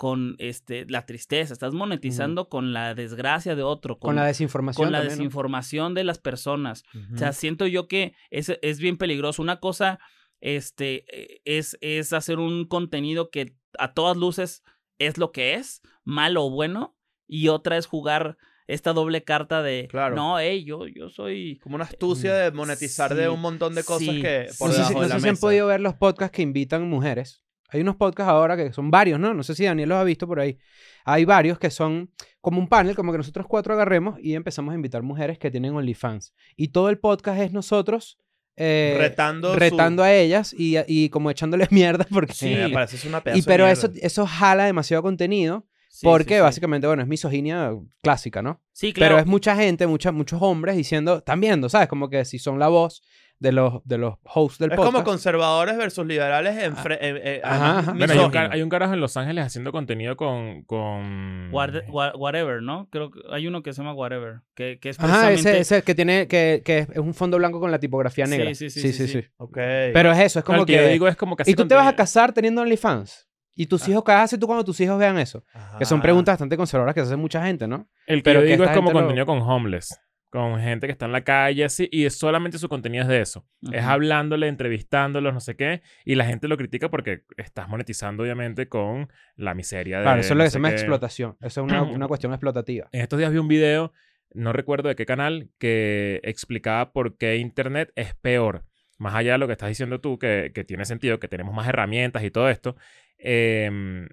con 0.00 0.34
este, 0.38 0.86
la 0.88 1.04
tristeza, 1.04 1.52
estás 1.52 1.74
monetizando 1.74 2.48
con 2.48 2.72
la 2.72 2.94
desgracia 2.94 3.54
de 3.54 3.62
otro, 3.62 3.98
Con 3.98 4.16
la 4.16 4.24
desinformación. 4.24 4.86
con 4.86 4.92
la 4.92 5.00
también, 5.00 5.18
¿no? 5.18 5.24
desinformación 5.24 5.92
de 5.92 6.04
las 6.04 6.16
personas. 6.16 6.84
O 7.12 7.18
sea, 7.18 7.34
siento 7.34 7.66
yo 7.66 7.86
que 7.86 8.14
es, 8.30 8.50
es 8.62 8.78
bien 8.80 8.96
peligroso. 8.96 9.42
Una 9.42 9.60
cosa 9.60 9.98
este, 10.40 11.04
eh, 11.14 11.42
es, 11.44 11.76
es 11.82 12.14
hacer 12.14 12.38
un 12.38 12.64
contenido 12.66 13.28
que 13.28 13.56
a 13.78 13.92
todas 13.92 14.16
luces 14.16 14.62
es 14.98 15.18
lo 15.18 15.32
que 15.32 15.52
es, 15.56 15.82
malo 16.02 16.46
o 16.46 16.50
bueno, 16.50 16.96
y 17.26 17.48
otra 17.48 17.76
es 17.76 17.84
jugar 17.84 18.38
esta 18.68 18.94
doble 18.94 19.22
carta 19.22 19.62
de, 19.62 19.86
Claro. 19.90 20.16
no, 20.16 20.38
hey, 20.38 20.64
yo, 20.64 20.86
yo 20.86 21.10
soy... 21.10 21.58
Como 21.62 21.74
una 21.74 21.84
astucia 21.84 22.32
de 22.32 22.50
monetizar 22.52 23.14
de 23.14 23.28
un 23.28 23.42
montón 23.42 23.74
de 23.74 23.84
cosas 23.84 24.14
sí, 24.14 24.22
que 24.22 24.48
por 24.58 24.68
No 24.68 24.74
sé, 24.76 24.80
debajo 24.80 24.88
si, 24.88 24.94
no 24.94 25.00
de 25.02 25.08
sé 25.08 25.14
la 25.14 25.20
si 25.20 25.28
han 25.28 25.36
podido 25.36 25.66
ver 25.66 25.82
los 25.82 25.92
podcasts 25.92 26.34
que 26.34 26.40
invitan 26.40 26.88
mujeres. 26.88 27.44
Hay 27.72 27.80
unos 27.80 27.96
podcasts 27.96 28.30
ahora 28.30 28.56
que 28.56 28.72
son 28.72 28.90
varios, 28.90 29.18
¿no? 29.20 29.34
No 29.34 29.42
sé 29.42 29.54
si 29.54 29.64
Daniel 29.64 29.88
los 29.90 29.98
ha 29.98 30.04
visto 30.04 30.26
por 30.26 30.40
ahí. 30.40 30.58
Hay 31.04 31.24
varios 31.24 31.58
que 31.58 31.70
son 31.70 32.10
como 32.40 32.58
un 32.58 32.68
panel, 32.68 32.94
como 32.96 33.12
que 33.12 33.18
nosotros 33.18 33.46
cuatro 33.48 33.74
agarremos 33.74 34.18
y 34.20 34.34
empezamos 34.34 34.72
a 34.72 34.74
invitar 34.74 35.02
mujeres 35.02 35.38
que 35.38 35.50
tienen 35.50 35.74
OnlyFans. 35.74 36.34
Y 36.56 36.68
todo 36.68 36.88
el 36.90 36.98
podcast 36.98 37.40
es 37.40 37.52
nosotros 37.52 38.18
eh, 38.56 38.96
Retando 38.98 39.52
su- 39.54 39.58
retando 39.58 40.02
a 40.02 40.12
ellas 40.12 40.54
y, 40.56 40.76
y 40.86 41.08
como 41.08 41.30
echándoles 41.30 41.70
mierda 41.72 42.06
porque... 42.12 42.34
Sí, 42.34 42.54
me 42.54 42.68
parece 42.70 42.96
es 42.96 43.04
una 43.04 43.22
pedazo 43.22 43.38
y 43.38 43.40
de 43.42 43.46
pero 43.46 43.64
mierda. 43.64 43.72
eso, 43.72 43.90
eso 44.02 44.26
jala 44.26 44.64
demasiado 44.66 45.02
contenido 45.02 45.66
Sí, 45.92 46.06
porque 46.06 46.34
sí, 46.34 46.34
sí. 46.36 46.40
básicamente, 46.42 46.86
bueno, 46.86 47.02
es 47.02 47.08
misoginia 47.08 47.72
clásica, 48.00 48.42
¿no? 48.42 48.62
Sí, 48.72 48.92
claro. 48.92 49.14
Pero 49.16 49.20
es 49.22 49.26
mucha 49.26 49.56
gente, 49.56 49.86
mucha, 49.88 50.12
muchos 50.12 50.40
hombres 50.40 50.76
diciendo, 50.76 51.16
están 51.18 51.40
viendo, 51.40 51.68
¿sabes? 51.68 51.88
Como 51.88 52.08
que 52.08 52.24
si 52.24 52.38
son 52.38 52.58
la 52.60 52.68
voz 52.68 53.02
de 53.40 53.52
los, 53.52 53.82
de 53.84 53.96
los 53.98 54.14
hosts 54.22 54.58
del 54.58 54.70
Es 54.70 54.76
podcast. 54.76 54.92
como 54.94 55.04
conservadores 55.04 55.76
versus 55.78 56.06
liberales 56.06 56.62
en 56.62 56.76
fre- 56.76 56.98
eh, 57.00 57.20
eh, 57.24 57.40
Ajá, 57.42 57.78
ajá. 57.78 57.92
Bueno, 57.92 58.12
hay, 58.12 58.18
un 58.18 58.30
car- 58.30 58.50
hay 58.52 58.62
un 58.62 58.68
carajo 58.68 58.92
en 58.94 59.00
Los 59.00 59.16
Ángeles 59.16 59.46
haciendo 59.46 59.72
contenido 59.72 60.14
con. 60.16 60.62
con... 60.64 61.48
What- 61.50 61.84
what- 61.88 62.12
whatever, 62.16 62.62
¿no? 62.62 62.88
Creo 62.90 63.10
que 63.10 63.20
hay 63.32 63.46
uno 63.46 63.62
que 63.62 63.72
se 63.72 63.82
llama 63.82 63.94
Whatever, 63.94 64.40
que, 64.54 64.78
que 64.78 64.90
es 64.90 65.00
Ajá, 65.00 65.26
precisamente... 65.28 65.60
ese, 65.62 65.76
ese 65.78 65.82
que 65.82 65.94
tiene, 65.94 66.28
que, 66.28 66.62
que 66.64 66.80
es 66.92 66.98
un 66.98 67.14
fondo 67.14 67.38
blanco 67.38 67.58
con 67.60 67.70
la 67.70 67.78
tipografía 67.80 68.26
Sí, 68.26 68.30
negra. 68.30 68.54
sí, 68.54 68.68
sí, 68.70 68.92
sí, 68.92 69.08
sí. 69.08 69.24
Ok. 69.38 69.56
Pero 69.56 70.12
es 70.12 70.18
eso, 70.18 70.38
es 70.38 70.44
No, 70.44 70.46
como 70.46 70.60
el 70.60 70.66
que, 70.66 70.76
que... 70.76 70.82
yo 70.82 70.88
digo 70.88 71.08
es 71.08 71.16
como 71.16 71.34
que 71.34 71.50
y 71.50 71.54
tú 71.54 71.66
te 71.66 71.74
vas 71.74 71.82
a 71.84 71.86
contenido- 71.92 71.96
casar 71.96 72.32
teniendo 72.32 72.60
OnlyFans. 72.60 73.26
Y 73.56 73.66
tus 73.66 73.86
hijos, 73.88 74.04
¿qué 74.04 74.12
haces 74.12 74.38
tú 74.38 74.46
cuando 74.46 74.64
tus 74.64 74.78
hijos 74.80 74.98
vean 74.98 75.18
eso? 75.18 75.44
Que 75.78 75.84
son 75.84 75.96
Ajá. 75.98 76.02
preguntas 76.02 76.34
bastante 76.34 76.56
conservadoras 76.56 76.94
que 76.94 77.00
se 77.00 77.06
hace 77.08 77.16
mucha 77.16 77.42
gente, 77.44 77.66
¿no? 77.66 77.88
El 78.06 78.18
que 78.18 78.22
pero 78.22 78.40
yo 78.40 78.46
que 78.46 78.52
digo 78.52 78.64
es 78.64 78.70
esta 78.70 78.76
como 78.78 78.88
gente 78.90 79.00
lo- 79.00 79.06
contenido 79.06 79.26
con 79.26 79.40
homeless. 79.42 79.98
Con 80.30 80.60
gente 80.60 80.86
que 80.86 80.92
está 80.92 81.06
en 81.06 81.12
la 81.12 81.22
calle, 81.22 81.64
así. 81.64 81.88
Y 81.90 82.08
solamente 82.10 82.58
su 82.58 82.68
contenido 82.68 83.02
es 83.02 83.08
de 83.08 83.20
eso. 83.20 83.44
Es 83.72 83.82
hablándole, 83.82 84.46
entrevistándolos, 84.46 85.34
no 85.34 85.40
sé 85.40 85.56
qué. 85.56 85.82
Y 86.04 86.14
la 86.14 86.24
gente 86.24 86.46
lo 86.46 86.56
critica 86.56 86.88
porque 86.88 87.24
estás 87.36 87.68
monetizando, 87.68 88.22
obviamente, 88.22 88.68
con 88.68 89.12
la 89.34 89.54
miseria 89.54 89.98
de. 89.98 90.04
Claro, 90.04 90.20
eso 90.20 90.34
es 90.34 90.36
lo 90.36 90.36
no 90.36 90.44
que 90.44 90.50
se 90.50 90.58
llama 90.58 90.70
explotación. 90.70 91.36
Eso 91.40 91.60
es 91.62 91.70
una, 91.72 91.82
una 91.82 92.06
cuestión 92.06 92.32
explotativa. 92.32 92.88
En 92.92 93.00
estos 93.00 93.18
días 93.18 93.32
vi 93.32 93.38
un 93.38 93.48
video, 93.48 93.92
no 94.32 94.52
recuerdo 94.52 94.88
de 94.88 94.94
qué 94.94 95.04
canal, 95.04 95.50
que 95.58 96.20
explicaba 96.22 96.92
por 96.92 97.16
qué 97.16 97.36
Internet 97.38 97.90
es 97.96 98.14
peor. 98.14 98.64
Más 98.98 99.16
allá 99.16 99.32
de 99.32 99.38
lo 99.38 99.48
que 99.48 99.54
estás 99.54 99.68
diciendo 99.68 100.00
tú, 100.00 100.18
que, 100.18 100.52
que 100.54 100.62
tiene 100.62 100.84
sentido, 100.84 101.18
que 101.18 101.26
tenemos 101.26 101.52
más 101.52 101.66
herramientas 101.66 102.22
y 102.22 102.30
todo 102.30 102.48
esto. 102.48 102.76
em, 103.18 104.06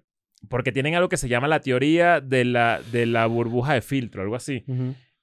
porque 0.50 0.72
tienen 0.72 0.96
algo 0.96 1.10
que 1.10 1.18
se 1.18 1.28
llama 1.28 1.48
la 1.48 1.62
teoría 1.62 2.22
de 2.22 2.46
la, 2.46 2.82
de 2.92 3.06
la 3.06 3.26
burbuja 3.26 3.74
de 3.74 3.82
filtro, 3.82 4.22
algo 4.22 4.36
así. 4.36 4.64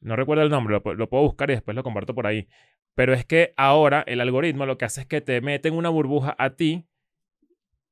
No 0.05 0.17
recuerdo 0.17 0.43
el 0.45 0.51
nombre, 0.51 0.73
lo, 0.75 0.83
pu- 0.83 0.95
lo 0.95 1.09
puedo 1.09 1.23
buscar 1.25 1.51
y 1.51 1.55
después 1.55 1.75
lo 1.75 1.83
comparto 1.83 2.15
por 2.15 2.27
ahí. 2.27 2.47
Pero 2.95 3.13
es 3.15 3.25
que 3.25 3.55
ahora 3.57 4.05
el 4.07 4.21
algoritmo 4.21 4.67
lo 4.67 4.79
que 4.79 4.85
hace 4.85 5.01
es 5.01 5.07
que 5.07 5.21
te 5.21 5.41
mete 5.41 5.69
en 5.69 5.75
una 5.75 5.89
burbuja 5.89 6.37
a 6.39 6.51
ti 6.51 6.87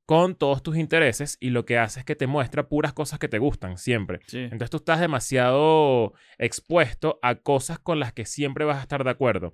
con 0.05 0.35
todos 0.35 0.61
tus 0.61 0.75
intereses 0.77 1.37
y 1.39 1.49
lo 1.49 1.65
que 1.65 1.77
hace 1.77 1.99
es 2.01 2.05
que 2.05 2.15
te 2.15 2.27
muestra 2.27 2.67
puras 2.67 2.93
cosas 2.93 3.19
que 3.19 3.29
te 3.29 3.39
gustan 3.39 3.77
siempre. 3.77 4.19
Sí. 4.27 4.39
Entonces 4.39 4.69
tú 4.69 4.77
estás 4.77 4.99
demasiado 4.99 6.13
expuesto 6.37 7.19
a 7.21 7.35
cosas 7.35 7.79
con 7.79 7.99
las 7.99 8.11
que 8.13 8.25
siempre 8.25 8.65
vas 8.65 8.77
a 8.77 8.81
estar 8.81 9.03
de 9.03 9.09
acuerdo. 9.09 9.53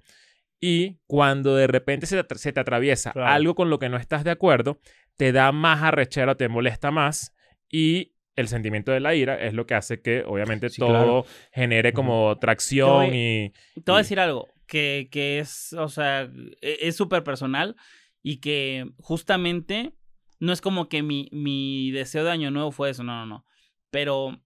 Y 0.59 0.99
cuando 1.07 1.55
de 1.55 1.67
repente 1.67 2.05
se 2.07 2.21
te, 2.23 2.35
se 2.35 2.51
te 2.51 2.59
atraviesa 2.59 3.11
Claro. 3.11 3.27
algo 3.31 3.55
con 3.55 3.69
lo 3.69 3.79
que 3.79 3.89
no 3.89 3.97
estás 3.97 4.23
de 4.23 4.31
acuerdo, 4.31 4.79
te 5.17 5.31
da 5.31 5.51
más 5.51 5.83
arrechera, 5.83 6.35
te 6.35 6.49
molesta 6.49 6.91
más 6.91 7.33
y 7.69 8.13
el 8.39 8.47
sentimiento 8.47 8.91
de 8.91 8.99
la 8.99 9.15
ira 9.15 9.35
es 9.39 9.53
lo 9.53 9.65
que 9.65 9.75
hace 9.75 10.01
que 10.01 10.23
obviamente 10.25 10.69
Sí, 10.69 10.79
todo 10.79 10.89
claro. 10.91 11.25
genere 11.51 11.93
como 11.93 12.37
tracción 12.39 13.07
Yo- 13.07 13.13
y... 13.13 13.53
Te 13.75 13.91
voy 13.91 13.95
a 13.97 13.99
y- 13.99 14.03
decir 14.03 14.19
algo 14.19 14.47
que, 14.67 15.07
que 15.11 15.39
es, 15.39 15.73
o 15.73 15.87
sea, 15.89 16.23
e- 16.61 16.77
es 16.81 16.95
súper 16.95 17.23
personal 17.23 17.75
y 18.21 18.37
que 18.37 18.89
justamente 18.97 19.93
no 20.39 20.53
es 20.53 20.61
como 20.61 20.87
que 20.89 21.03
mi, 21.03 21.27
mi 21.31 21.91
deseo 21.91 22.23
de 22.23 22.31
año 22.31 22.51
nuevo 22.51 22.71
fue 22.71 22.89
eso, 22.91 23.03
no, 23.03 23.13
no, 23.13 23.25
no. 23.25 23.45
Pero 23.89 24.39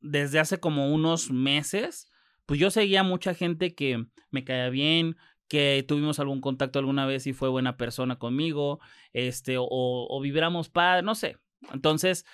desde 0.00 0.38
hace 0.38 0.58
como 0.58 0.92
unos 0.92 1.30
meses, 1.30 2.10
pues 2.46 2.60
yo 2.60 2.70
seguía 2.70 3.00
a 3.00 3.04
mucha 3.04 3.34
gente 3.34 3.74
que 3.74 4.04
me 4.30 4.44
caía 4.44 4.68
bien, 4.70 5.16
que 5.48 5.84
tuvimos 5.86 6.18
algún 6.20 6.40
contacto 6.40 6.78
alguna 6.78 7.06
vez 7.06 7.26
y 7.26 7.32
fue 7.32 7.48
buena 7.48 7.76
persona 7.76 8.18
conmigo, 8.18 8.80
este, 9.12 9.56
o, 9.58 9.66
o 9.70 10.20
vibramos 10.20 10.68
padre, 10.68 11.02
no 11.02 11.14
sé. 11.14 11.36
Entonces, 11.72 12.24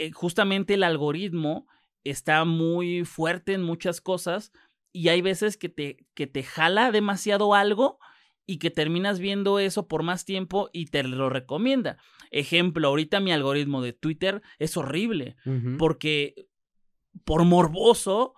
eh, 0.00 0.12
justamente 0.12 0.74
el 0.74 0.82
algoritmo 0.82 1.66
está 2.04 2.46
muy 2.46 3.04
fuerte 3.04 3.52
en 3.52 3.62
muchas 3.62 4.00
cosas 4.00 4.50
y 4.92 5.08
hay 5.08 5.20
veces 5.20 5.58
que 5.58 5.68
te, 5.68 6.06
que 6.14 6.26
te 6.26 6.42
jala 6.42 6.90
demasiado 6.90 7.54
algo 7.54 7.98
y 8.46 8.56
que 8.56 8.70
terminas 8.70 9.20
viendo 9.20 9.58
eso 9.58 9.88
por 9.88 10.02
más 10.02 10.24
tiempo 10.24 10.70
y 10.72 10.86
te 10.86 11.02
lo 11.02 11.28
recomienda. 11.28 11.98
Ejemplo, 12.30 12.88
ahorita 12.88 13.20
mi 13.20 13.30
algoritmo 13.30 13.82
de 13.82 13.92
Twitter 13.92 14.40
es 14.58 14.78
horrible 14.78 15.36
porque 15.78 16.48
por 17.24 17.44
morboso 17.44 18.32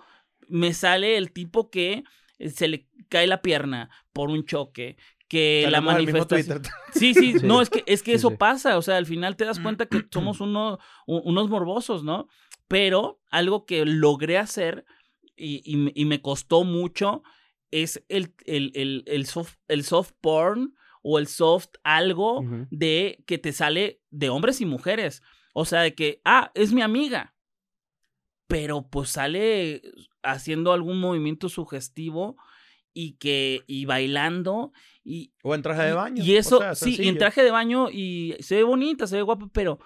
me 0.48 0.75
sale 0.75 1.16
el 1.16 1.31
tipo 1.31 1.70
que 1.70 2.03
se 2.40 2.66
le 2.66 2.88
cae 3.09 3.29
la 3.29 3.40
pierna 3.40 3.88
por 4.12 4.31
un 4.31 4.44
choque, 4.44 4.96
que 5.33 5.66
la 5.71 5.81
manifestación... 5.81 6.62
Sí, 6.92 7.14
sí, 7.14 7.38
Sí. 7.38 7.47
no, 7.47 7.62
es 7.62 7.71
que, 7.71 7.83
es 7.87 8.03
que 8.03 8.11
Sí, 8.12 8.16
eso 8.16 8.29
sí. 8.31 8.37
pasa, 8.37 8.77
o 8.77 8.83
sea, 8.83 8.99
al 8.99 9.07
final 9.07 9.35
te 9.37 9.47
das 9.47 9.59
cuenta 9.59 9.87
que 9.87 10.05
somos 10.12 10.40
uno, 10.42 10.79
unos 11.07 11.49
morbosos, 11.49 12.05
¿no? 12.05 12.29
Pero 12.68 13.21
algo 13.31 13.64
que 13.64 13.85
logré 13.87 14.37
hacer 14.37 14.85
y, 15.35 15.62
y 15.64 15.77
me- 15.77 15.92
y 15.95 16.05
me 16.05 16.21
costó 16.21 16.64
mucho 16.64 17.23
es 17.71 18.05
el, 18.09 18.35
el, 18.45 18.73
el, 18.75 19.05
el 19.07 19.25
soft, 19.27 19.55
el 19.68 19.85
soft 19.85 20.12
porn 20.21 20.75
o 21.03 21.18
el 21.18 21.27
soft 21.27 21.68
algo 21.83 22.45
de 22.71 23.25
que 23.27 23.38
te 23.38 23.53
sale 23.53 24.03
de 24.11 24.29
hombres 24.29 24.61
y 24.61 24.66
mujeres. 24.66 25.23
O 25.55 25.64
sea, 25.64 25.81
de 25.81 25.95
que, 25.95 26.21
ah, 26.27 26.51
es 26.55 26.73
mi 26.75 26.83
amiga. 26.83 27.35
Pero 28.47 28.87
pues 28.90 29.09
sale 29.11 29.81
haciendo 30.23 30.73
algún 30.73 31.01
movimiento 31.01 31.49
sugestivo 31.49 32.37
y 32.94 33.14
que, 33.14 33.62
y 33.66 33.85
bailando. 33.85 34.72
Y, 35.05 35.33
O 35.42 35.55
en 35.55 35.62
traje 35.62 35.83
de 35.83 35.92
baño. 35.92 36.22
Y 36.24 36.37
eso, 36.37 36.57
o 36.59 36.61
sea, 36.61 36.74
sí, 36.74 36.96
y 37.02 37.09
en 37.09 37.18
traje 37.18 37.42
de 37.42 37.50
baño 37.50 37.88
y 37.90 38.37
se 38.40 38.57
ve 38.57 38.62
bonita, 38.64 39.07
se 39.07 39.16
ve 39.16 39.22
guapa, 39.22 39.48
pero, 39.52 39.78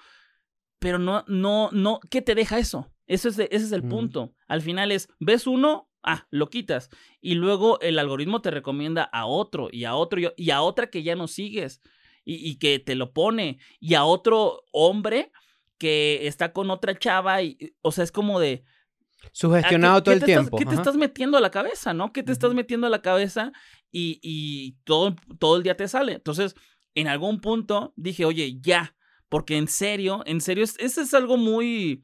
pero 0.78 0.98
no, 0.98 1.24
no, 1.28 1.70
no, 1.72 2.00
¿qué 2.10 2.22
te 2.22 2.34
deja 2.34 2.58
eso? 2.58 2.92
Eso 3.06 3.28
es 3.28 3.36
de- 3.36 3.48
ese 3.50 3.64
es 3.66 3.72
el 3.72 3.82
punto. 3.88 4.34
Al 4.48 4.62
final 4.62 4.92
es, 4.92 5.08
ves 5.20 5.46
uno, 5.46 5.88
ah, 6.02 6.26
lo 6.30 6.50
quitas. 6.50 6.90
Y 7.20 7.34
luego 7.36 7.80
el 7.80 7.98
algoritmo 7.98 8.42
te 8.42 8.50
recomienda 8.50 9.04
a 9.04 9.26
otro 9.26 9.68
y 9.72 9.84
a 9.84 9.94
otro 9.94 10.20
y 10.20 10.26
a- 10.26 10.34
y 10.36 10.50
a 10.50 10.60
otra 10.62 10.90
que 10.90 11.02
ya 11.02 11.14
no 11.16 11.28
sigues 11.28 11.80
y, 12.24 12.34
y 12.48 12.56
que 12.58 12.78
te 12.78 12.94
lo 12.94 13.12
pone. 13.12 13.58
Y 13.80 13.94
a 13.94 14.04
otro 14.04 14.64
hombre 14.72 15.30
que 15.78 16.26
está 16.26 16.52
con 16.52 16.70
otra 16.70 16.98
chava 16.98 17.42
y, 17.42 17.56
o 17.82 17.92
sea, 17.92 18.04
es 18.04 18.12
como 18.12 18.40
de... 18.40 18.64
Sugestionado 19.32 19.96
¿a 19.96 20.00
qué- 20.00 20.04
todo 20.04 20.12
el 20.14 20.18
estás- 20.18 20.26
tiempo. 20.26 20.56
¿Qué 20.58 20.64
te 20.66 20.74
estás 20.74 20.96
metiendo 20.96 21.36
a 21.36 21.40
la 21.40 21.50
cabeza, 21.50 21.92
no? 21.94 22.12
¿Qué 22.12 22.22
te 22.22 22.32
estás 22.32 22.54
metiendo 22.54 22.86
a 22.86 22.90
la 22.90 23.02
cabeza 23.02 23.52
y, 23.90 24.18
y 24.22 24.72
todo, 24.84 25.14
todo 25.38 25.56
el 25.56 25.62
día 25.62 25.76
te 25.76 25.88
sale? 25.88 26.12
Entonces, 26.14 26.54
en 26.94 27.08
algún 27.08 27.40
punto 27.40 27.92
dije, 27.96 28.24
oye, 28.24 28.58
ya, 28.60 28.94
porque 29.28 29.56
en 29.56 29.68
serio, 29.68 30.22
en 30.26 30.40
serio, 30.40 30.64
es- 30.64 30.76
ese 30.78 31.02
es 31.02 31.12
algo 31.14 31.36
muy 31.36 32.02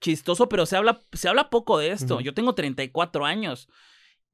chistoso, 0.00 0.48
pero 0.48 0.66
se 0.66 0.76
habla, 0.76 1.00
se 1.12 1.28
habla 1.28 1.50
poco 1.50 1.78
de 1.78 1.90
esto. 1.90 2.14
Ujú. 2.16 2.22
Yo 2.24 2.34
tengo 2.34 2.54
34 2.54 3.24
años 3.26 3.68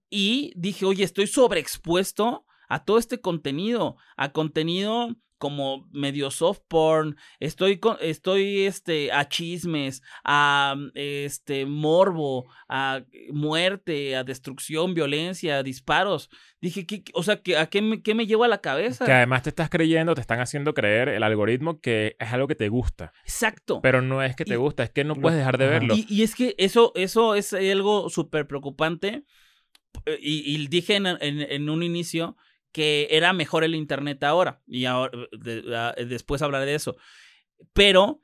y 0.08 0.52
dije, 0.56 0.84
oye, 0.84 1.04
estoy 1.04 1.26
sobreexpuesto 1.26 2.44
a 2.68 2.84
todo 2.84 2.98
este 2.98 3.20
contenido, 3.20 3.96
a 4.16 4.32
contenido 4.32 5.16
como 5.40 5.88
medio 5.90 6.30
soft 6.30 6.60
porn, 6.68 7.16
estoy 7.40 7.78
con, 7.78 7.96
estoy 8.00 8.66
este 8.66 9.10
a 9.10 9.26
chismes, 9.26 10.02
a 10.22 10.76
este 10.94 11.64
morbo, 11.64 12.44
a 12.68 13.00
muerte, 13.32 14.16
a 14.16 14.22
destrucción, 14.22 14.92
violencia, 14.94 15.56
a 15.58 15.62
disparos. 15.62 16.28
Dije, 16.60 16.84
¿qué, 16.86 17.02
o 17.14 17.22
sea, 17.22 17.40
¿qué, 17.42 17.56
¿a 17.56 17.66
qué 17.70 17.80
me, 17.80 18.02
qué 18.02 18.14
me 18.14 18.26
lleva 18.26 18.44
a 18.44 18.48
la 18.50 18.60
cabeza? 18.60 19.06
Que 19.06 19.12
además 19.12 19.42
te 19.42 19.48
estás 19.48 19.70
creyendo, 19.70 20.14
te 20.14 20.20
están 20.20 20.40
haciendo 20.40 20.74
creer 20.74 21.08
el 21.08 21.22
algoritmo 21.22 21.80
que 21.80 22.16
es 22.18 22.32
algo 22.34 22.46
que 22.46 22.54
te 22.54 22.68
gusta. 22.68 23.12
Exacto. 23.24 23.80
Pero 23.82 24.02
no 24.02 24.22
es 24.22 24.36
que 24.36 24.44
te 24.44 24.52
Y- 24.54 24.56
gusta, 24.58 24.82
es 24.84 24.90
que 24.90 25.04
no 25.04 25.14
puedes 25.14 25.38
dejar 25.38 25.56
de 25.56 25.66
verlo. 25.66 25.94
Y, 25.96 26.04
y 26.08 26.22
es 26.22 26.34
que 26.34 26.54
eso, 26.58 26.92
eso 26.96 27.34
es 27.34 27.54
algo 27.54 28.10
súper 28.10 28.46
preocupante. 28.46 29.24
Eh, 30.04 30.18
Y, 30.20 30.54
y 30.54 30.66
dije 30.68 30.96
en, 30.96 31.06
en- 31.06 31.18
en 31.40 31.70
un 31.70 31.82
inicio 31.82 32.36
que 32.72 33.08
era 33.10 33.32
mejor 33.32 33.64
el 33.64 33.74
Internet 33.74 34.22
ahora. 34.24 34.60
Y 34.66 34.84
ahora, 34.84 35.18
de- 35.32 35.76
a- 35.76 35.94
después 36.04 36.42
hablaré 36.42 36.66
de 36.66 36.74
eso. 36.76 36.96
Pero 37.72 38.22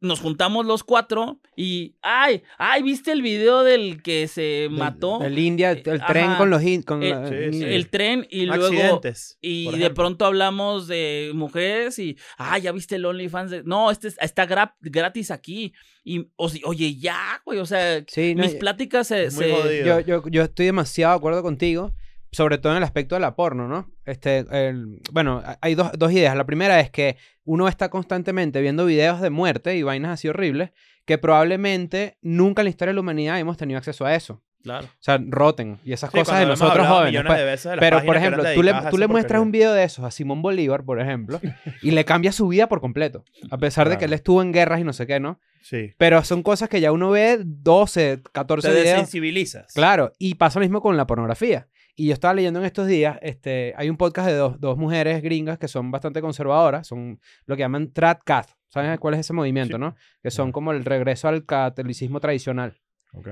nos 0.00 0.18
juntamos 0.18 0.66
los 0.66 0.82
cuatro 0.82 1.40
y, 1.54 1.94
ay, 2.02 2.42
ay, 2.58 2.82
¿viste 2.82 3.12
el 3.12 3.22
video 3.22 3.62
del 3.62 4.02
que 4.02 4.26
se 4.26 4.66
mató? 4.68 5.20
del 5.20 5.38
India, 5.38 5.70
el, 5.70 5.78
el 5.86 6.00
Eh, 6.00 6.04
tren 6.08 6.34
con 6.34 6.50
los... 6.50 6.60
Con 6.84 7.04
El- 7.04 7.10
la- 7.10 7.28
sí, 7.28 7.52
sí. 7.52 7.64
El 7.64 7.88
tren 7.88 8.26
y 8.28 8.46
luego... 8.46 8.66
Accidentes. 8.66 9.38
Y 9.40 9.78
de 9.78 9.90
pronto 9.90 10.24
hablamos 10.26 10.88
de 10.88 11.30
mujeres 11.34 12.00
y, 12.00 12.16
ah, 12.36 12.58
ya 12.58 12.72
viste 12.72 12.96
el 12.96 13.04
OnlyFans. 13.04 13.64
No, 13.64 13.92
este 13.92 14.08
es- 14.08 14.18
está 14.20 14.48
gra- 14.48 14.74
gratis 14.80 15.30
aquí. 15.30 15.72
Y, 16.02 16.26
oye, 16.36 16.96
ya, 16.96 17.40
güey, 17.44 17.60
o 17.60 17.66
sea, 17.66 18.02
Sí, 18.08 18.34
no, 18.34 18.42
mis 18.42 18.56
pláticas 18.56 19.06
se... 19.06 19.30
Se- 19.30 19.84
yo, 19.86 20.00
yo, 20.00 20.24
yo 20.28 20.42
estoy 20.42 20.66
demasiado 20.66 21.12
de 21.12 21.18
acuerdo 21.18 21.42
contigo, 21.44 21.94
sobre 22.32 22.58
todo 22.58 22.72
en 22.72 22.78
el 22.78 22.82
aspecto 22.84 23.14
de 23.14 23.20
la 23.20 23.36
porno, 23.36 23.68
¿no? 23.68 23.90
Este, 24.04 24.44
el- 24.50 25.00
bueno, 25.12 25.42
hay 25.60 25.74
dos, 25.74 25.92
dos 25.96 26.10
ideas. 26.12 26.34
La 26.36 26.44
primera 26.46 26.80
es 26.80 26.90
que 26.90 27.16
uno 27.44 27.68
está 27.68 27.88
constantemente 27.90 28.60
viendo 28.60 28.84
videos 28.86 29.20
de 29.20 29.30
muerte 29.30 29.76
y 29.76 29.82
vainas 29.82 30.12
así 30.12 30.28
horribles 30.28 30.70
que 31.04 31.18
probablemente 31.18 32.16
nunca 32.22 32.62
en 32.62 32.66
la 32.66 32.70
historia 32.70 32.90
de 32.90 32.94
la 32.94 33.00
humanidad 33.00 33.38
hemos 33.38 33.56
tenido 33.56 33.78
acceso 33.78 34.04
a 34.06 34.14
eso. 34.14 34.42
Claro. 34.62 34.86
O 34.86 34.90
sea, 35.00 35.18
roten 35.26 35.80
y 35.84 35.92
esas 35.92 36.12
Sí, 36.12 36.18
cosas 36.20 36.38
de 36.38 36.46
nosotros 36.46 36.86
jóvenes. 36.86 37.20
pues. 37.26 37.38
de 37.40 37.44
veces 37.44 37.72
de 37.72 37.78
Pero, 37.78 38.04
por 38.04 38.16
ejemplo, 38.16 38.44
tú 38.54 38.62
le, 38.62 38.72
tú 38.90 38.96
le 38.98 39.08
muestras 39.08 39.42
un 39.42 39.50
video 39.50 39.72
de 39.72 39.82
esos 39.82 40.04
a 40.04 40.12
Simón 40.12 40.40
Bolívar, 40.40 40.84
por 40.84 41.00
ejemplo, 41.00 41.40
y 41.82 41.90
le 41.90 42.04
cambia 42.04 42.30
su 42.30 42.46
vida 42.46 42.68
por 42.68 42.80
completo. 42.80 43.24
A 43.50 43.58
pesar 43.58 43.88
de 43.88 43.98
que 43.98 44.04
él 44.04 44.12
estuvo 44.12 44.40
en 44.40 44.52
guerras 44.52 44.78
y 44.80 44.84
no 44.84 44.92
sé 44.92 45.08
qué, 45.08 45.18
¿no? 45.18 45.40
Sí. 45.62 45.90
Pero 45.98 46.22
son 46.22 46.44
cosas 46.44 46.68
que 46.68 46.80
ya 46.80 46.92
uno 46.92 47.10
ve 47.10 47.40
12, 47.44 48.20
14 48.30 48.68
Te 48.68 48.74
videos. 48.74 48.90
desensibilizas. 48.98 49.72
Claro, 49.74 50.12
y 50.20 50.36
pasa 50.36 50.60
lo 50.60 50.64
mismo 50.64 50.80
con 50.80 50.96
la 50.96 51.08
pornografía. 51.08 51.66
Y 51.94 52.06
yo 52.08 52.14
estaba 52.14 52.32
leyendo 52.34 52.58
en 52.60 52.64
estos 52.64 52.86
días, 52.86 53.18
este, 53.20 53.74
hay 53.76 53.90
un 53.90 53.96
podcast 53.98 54.28
de 54.28 54.34
dos, 54.34 54.58
dos 54.58 54.78
mujeres 54.78 55.22
gringas 55.22 55.58
que 55.58 55.68
son 55.68 55.90
bastante 55.90 56.20
conservadoras, 56.22 56.86
son 56.86 57.20
lo 57.46 57.54
que 57.56 57.60
llaman 57.60 57.92
Tradcat. 57.92 58.48
¿Saben 58.68 58.96
cuál 58.96 59.14
es 59.14 59.20
ese 59.20 59.34
movimiento, 59.34 59.76
Sí. 59.76 59.80
no? 59.80 59.94
Que 60.22 60.30
son 60.30 60.50
como 60.52 60.72
el 60.72 60.84
regreso 60.86 61.28
al 61.28 61.44
catolicismo 61.44 62.20
tradicional. 62.20 62.80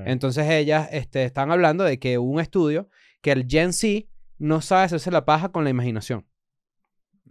Entonces 0.05 0.47
ellas 0.51 0.91
este, 0.93 1.25
están 1.25 1.51
hablando 1.51 1.85
de 1.85 1.99
que 1.99 2.19
hubo 2.19 2.31
un 2.31 2.41
estudio 2.41 2.91
que 3.23 3.33
el 3.33 3.47
Gen 3.49 3.73
Z 3.73 4.07
no 4.37 4.61
sabe 4.61 4.83
hacerse 4.85 5.11
la 5.11 5.25
paja 5.25 5.49
con 5.49 5.65
la 5.65 5.71
imaginación. 5.71 6.27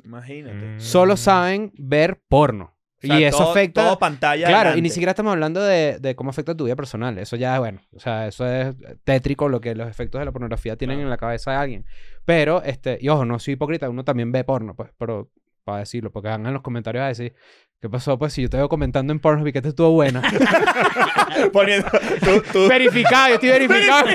Imagínate. 0.03 0.75
Mm. 0.75 0.79
Solo 0.79 1.15
saben 1.17 1.71
ver 1.77 2.21
porno. 2.27 2.75
O 3.01 3.07
sea, 3.07 3.19
y 3.19 3.23
eso 3.23 3.37
todo- 3.37 3.51
afecta... 3.51 3.83
Todo 3.85 3.99
pantalla. 3.99 4.47
Claro, 4.47 4.77
y 4.77 4.81
ni 4.81 4.89
siquiera 4.89 5.11
estamos 5.11 5.31
hablando 5.31 5.61
de, 5.63 5.99
de 5.99 6.15
cómo 6.15 6.29
afecta 6.31 6.55
tu 6.55 6.65
vida 6.65 6.75
personal. 6.75 7.17
Eso 7.17 7.35
ya 7.37 7.53
es 7.55 7.59
bueno. 7.59 7.79
O 7.95 7.99
sea, 7.99 8.27
eso 8.27 8.45
es 8.47 8.75
tétrico 9.03 9.47
lo 9.49 9.61
que 9.61 9.73
los 9.75 9.87
efectos 9.89 10.19
de 10.19 10.25
la 10.25 10.31
pornografía 10.31 10.75
tienen 10.75 10.97
Claro. 10.97 11.07
en 11.07 11.09
la 11.09 11.17
cabeza 11.17 11.51
de 11.51 11.57
alguien. 11.57 11.85
Pero, 12.25 12.61
este, 12.63 12.97
y 13.01 13.07
ojo, 13.09 13.23
no 13.25 13.39
soy 13.39 13.53
hipócrita, 13.53 13.89
uno 13.89 14.03
también 14.03 14.31
ve 14.31 14.43
porno, 14.43 14.75
pues, 14.75 14.89
pero 14.97 15.29
para 15.63 15.79
decirlo, 15.79 16.11
porque 16.11 16.29
van 16.29 16.45
en 16.45 16.53
los 16.53 16.61
comentarios 16.61 17.03
a 17.03 17.07
decir, 17.07 17.33
¿qué 17.81 17.89
pasó? 17.89 18.17
Pues 18.19 18.33
si 18.33 18.41
yo 18.43 18.49
te 18.49 18.57
veo 18.57 18.67
comentando 18.69 19.13
en 19.13 19.19
porno 19.19 19.47
y 19.47 19.51
que 19.51 19.59
esta 19.59 19.69
estuvo 19.69 19.91
buena. 19.91 20.21
Poniendo. 21.53 21.87
Tú, 22.19 22.43
tú- 22.51 22.67
verificado, 22.67 23.29
yo 23.29 23.33
estoy 23.35 23.49
verificado. 23.49 24.07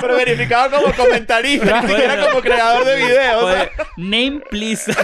pero 0.00 0.16
verificado 0.16 0.80
como 0.80 0.94
comentarista, 0.94 1.82
ni 1.82 1.88
siquiera 1.88 2.14
Bueno. 2.14 2.30
como 2.30 2.40
creador 2.42 2.84
de 2.84 2.96
videos. 2.96 3.42
Oye, 3.44 3.70
name, 3.98 4.40
please. 4.48 4.90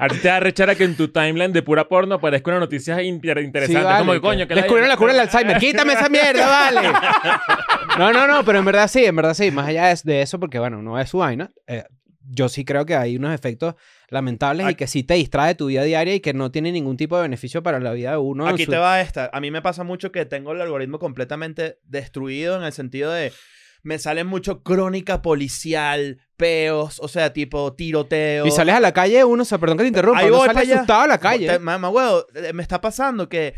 A 0.00 0.08
ti 0.10 0.18
te 0.18 0.28
da 0.28 0.40
rechara 0.40 0.74
que 0.74 0.84
en 0.84 0.96
tu 0.96 1.08
timeline 1.08 1.52
de 1.52 1.62
pura 1.62 1.86
porno 1.86 2.14
aparezca 2.16 2.50
una 2.50 2.60
noticia 2.60 3.02
inter- 3.02 3.38
interesante. 3.38 3.80
Sí, 3.80 3.84
vale, 3.84 3.98
como 4.00 4.12
que 4.12 4.20
coño, 4.20 4.48
que 4.48 4.54
Descubrieron 4.54 4.88
la 4.88 4.96
cura 4.96 5.12
del 5.12 5.20
Alzheimer. 5.22 5.58
¡Quítame 5.60 5.92
esa 5.92 6.08
mierda, 6.08 6.46
vale! 6.48 6.80
No, 7.98 8.12
no, 8.12 8.26
no, 8.26 8.44
pero 8.44 8.58
en 8.58 8.64
verdad 8.64 8.88
sí, 8.88 9.04
en 9.04 9.14
verdad 9.16 9.34
sí. 9.34 9.50
Más 9.50 9.66
allá 9.68 9.86
de, 9.86 9.98
de 10.04 10.22
eso, 10.22 10.40
porque 10.40 10.58
bueno, 10.58 10.80
no 10.82 10.98
es 10.98 11.08
su 11.10 11.18
vaina. 11.18 11.50
eh, 11.66 11.84
yo 12.32 12.48
sí 12.48 12.64
creo 12.64 12.86
que 12.86 12.94
hay 12.94 13.16
unos 13.16 13.34
efectos 13.34 13.74
lamentables 14.08 14.64
y 14.64 14.68
Aquí- 14.68 14.76
que 14.76 14.86
sí 14.86 15.02
te 15.02 15.14
distrae 15.14 15.54
tu 15.54 15.66
vida 15.66 15.82
diaria 15.82 16.14
y 16.14 16.20
que 16.20 16.32
no 16.32 16.50
tiene 16.50 16.70
ningún 16.72 16.96
tipo 16.96 17.16
de 17.16 17.22
beneficio 17.22 17.62
para 17.62 17.80
la 17.80 17.92
vida 17.92 18.12
de 18.12 18.16
uno. 18.18 18.46
Aquí 18.46 18.64
su- 18.64 18.70
te 18.70 18.76
va 18.78 19.00
esta. 19.00 19.30
A 19.32 19.40
mí 19.40 19.50
me 19.50 19.62
pasa 19.62 19.82
mucho 19.84 20.12
que 20.12 20.24
tengo 20.26 20.52
el 20.52 20.60
algoritmo 20.60 20.98
completamente 20.98 21.78
destruido 21.84 22.56
en 22.56 22.62
el 22.62 22.72
sentido 22.72 23.10
de. 23.12 23.32
Me 23.82 23.98
sale 23.98 24.24
mucho 24.24 24.62
crónica 24.62 25.22
policial, 25.22 26.18
peos, 26.36 27.00
o 27.00 27.08
sea, 27.08 27.32
tipo 27.32 27.72
tiroteo. 27.74 28.46
Y 28.46 28.50
sales 28.50 28.74
a 28.74 28.80
la 28.80 28.92
calle, 28.92 29.24
uno, 29.24 29.42
o 29.42 29.46
sea, 29.46 29.56
perdón 29.58 29.78
que 29.78 29.84
te 29.84 29.88
interrumpa, 29.88 30.20
Ahí 30.20 30.26
uno 30.28 30.36
voy 30.36 30.46
sale 30.48 30.54
para 30.54 30.64
allá. 30.66 30.74
asustado 30.76 31.00
a 31.02 31.06
la 31.06 31.18
calle. 31.18 31.46
Te- 31.48 31.58
Mamá, 31.58 31.88
huevo, 31.88 32.26
eh, 32.34 32.52
me 32.52 32.62
está 32.62 32.80
pasando 32.80 33.28
que. 33.28 33.54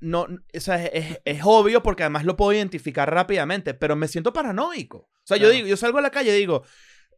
No, 0.00 0.22
o 0.54 0.60
sea, 0.60 0.84
es, 0.84 0.90
es- 0.92 1.20
es 1.24 1.40
obvio 1.42 1.82
porque 1.82 2.02
además 2.04 2.24
lo 2.24 2.36
puedo 2.36 2.52
identificar 2.52 3.12
rápidamente, 3.12 3.74
pero 3.74 3.96
me 3.96 4.08
siento 4.08 4.32
paranoico. 4.32 4.98
O 4.98 5.26
sea, 5.30 5.36
yo 5.36 5.48
digo, 5.50 5.66
yo 5.66 5.76
salgo 5.76 5.98
a 5.98 6.02
la 6.02 6.10
calle 6.10 6.34
y 6.36 6.38
digo, 6.38 6.64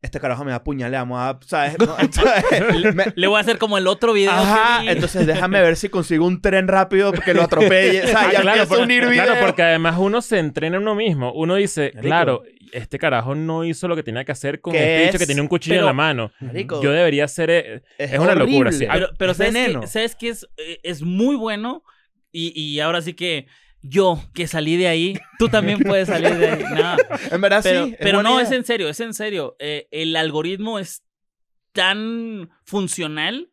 este 0.02 0.18
carajo 0.20 0.44
me 0.44 0.50
va 0.50 0.56
a 0.56 0.58
apuñalar, 0.58 1.00
vamos 1.02 1.18
a, 1.20 1.38
¿sabes? 1.46 1.76
No, 1.78 1.96
¿sabes? 2.10 2.94
Me- 2.94 3.12
Le 3.14 3.26
voy 3.28 3.36
a 3.38 3.40
hacer 3.40 3.56
como 3.58 3.78
el 3.78 3.86
otro 3.86 4.12
video. 4.12 4.32
Ajá, 4.32 4.82
que 4.82 4.90
entonces 4.90 5.26
déjame 5.26 5.60
ver 5.62 5.76
si 5.76 5.88
consigo 5.88 6.26
un 6.26 6.42
tren 6.42 6.66
rápido 6.68 7.12
que 7.12 7.32
lo 7.34 7.42
atropelle. 7.42 8.02
O 8.02 8.06
sea, 8.08 8.20
Ah, 8.28 8.32
ya 8.32 8.40
claro, 8.42 8.82
unir 8.82 9.04
claro, 9.08 9.34
porque 9.40 9.62
además 9.62 9.96
uno 9.98 10.20
se 10.20 10.38
entrena 10.38 10.76
en 10.76 10.82
uno 10.82 10.94
mismo. 10.94 11.32
Uno 11.32 11.54
dice, 11.54 11.92
Marico. 11.94 12.02
claro, 12.08 12.42
este 12.72 12.98
carajo 12.98 13.34
no 13.34 13.64
hizo 13.64 13.86
lo 13.86 13.94
que 13.96 14.02
tenía 14.02 14.24
que 14.24 14.32
hacer 14.32 14.60
con 14.60 14.72
¿Qué 14.72 14.78
este 15.04 15.06
bicho 15.06 15.18
que 15.18 15.26
tenía 15.26 15.42
un 15.42 15.48
cuchillo 15.48 15.78
en 15.78 15.84
la 15.86 15.92
mano. 15.92 16.32
Marico, 16.40 16.82
Yo 16.82 16.90
debería 16.90 17.28
ser... 17.28 17.50
eh, 17.50 17.82
es 17.98 18.18
una 18.18 18.34
locura, 18.34 18.72
sí. 18.72 18.86
Pero, 18.90 19.10
pero 19.18 19.30
Es 19.32 19.36
¿sabes, 19.38 19.52
veneno. 19.54 19.80
que, 19.82 19.86
¿sabes 19.86 20.16
que 20.16 20.28
es, 20.30 20.48
eh, 20.56 20.78
es 20.82 21.02
muy 21.02 21.36
bueno? 21.36 21.84
Y, 22.32 22.58
y 22.60 22.80
ahora 22.80 23.02
sí 23.02 23.12
que 23.14 23.46
yo, 23.82 24.22
que 24.34 24.46
salí 24.46 24.76
de 24.76 24.88
ahí, 24.88 25.18
tú 25.38 25.48
también 25.48 25.80
puedes 25.80 26.08
salir 26.08 26.34
de 26.36 26.48
ahí. 26.50 26.62
No, 26.74 26.96
En 27.30 27.40
verdad 27.40 27.60
pero 27.62 27.86
sí. 27.86 27.96
pero 28.00 28.22
no, 28.22 28.34
idea. 28.36 28.42
es 28.44 28.52
en 28.52 28.64
serio, 28.64 28.88
es 28.88 29.00
en 29.00 29.12
serio. 29.14 29.56
Eh, 29.58 29.88
el 29.90 30.14
algoritmo 30.16 30.78
es 30.78 31.02
tan 31.72 32.50
funcional 32.64 33.50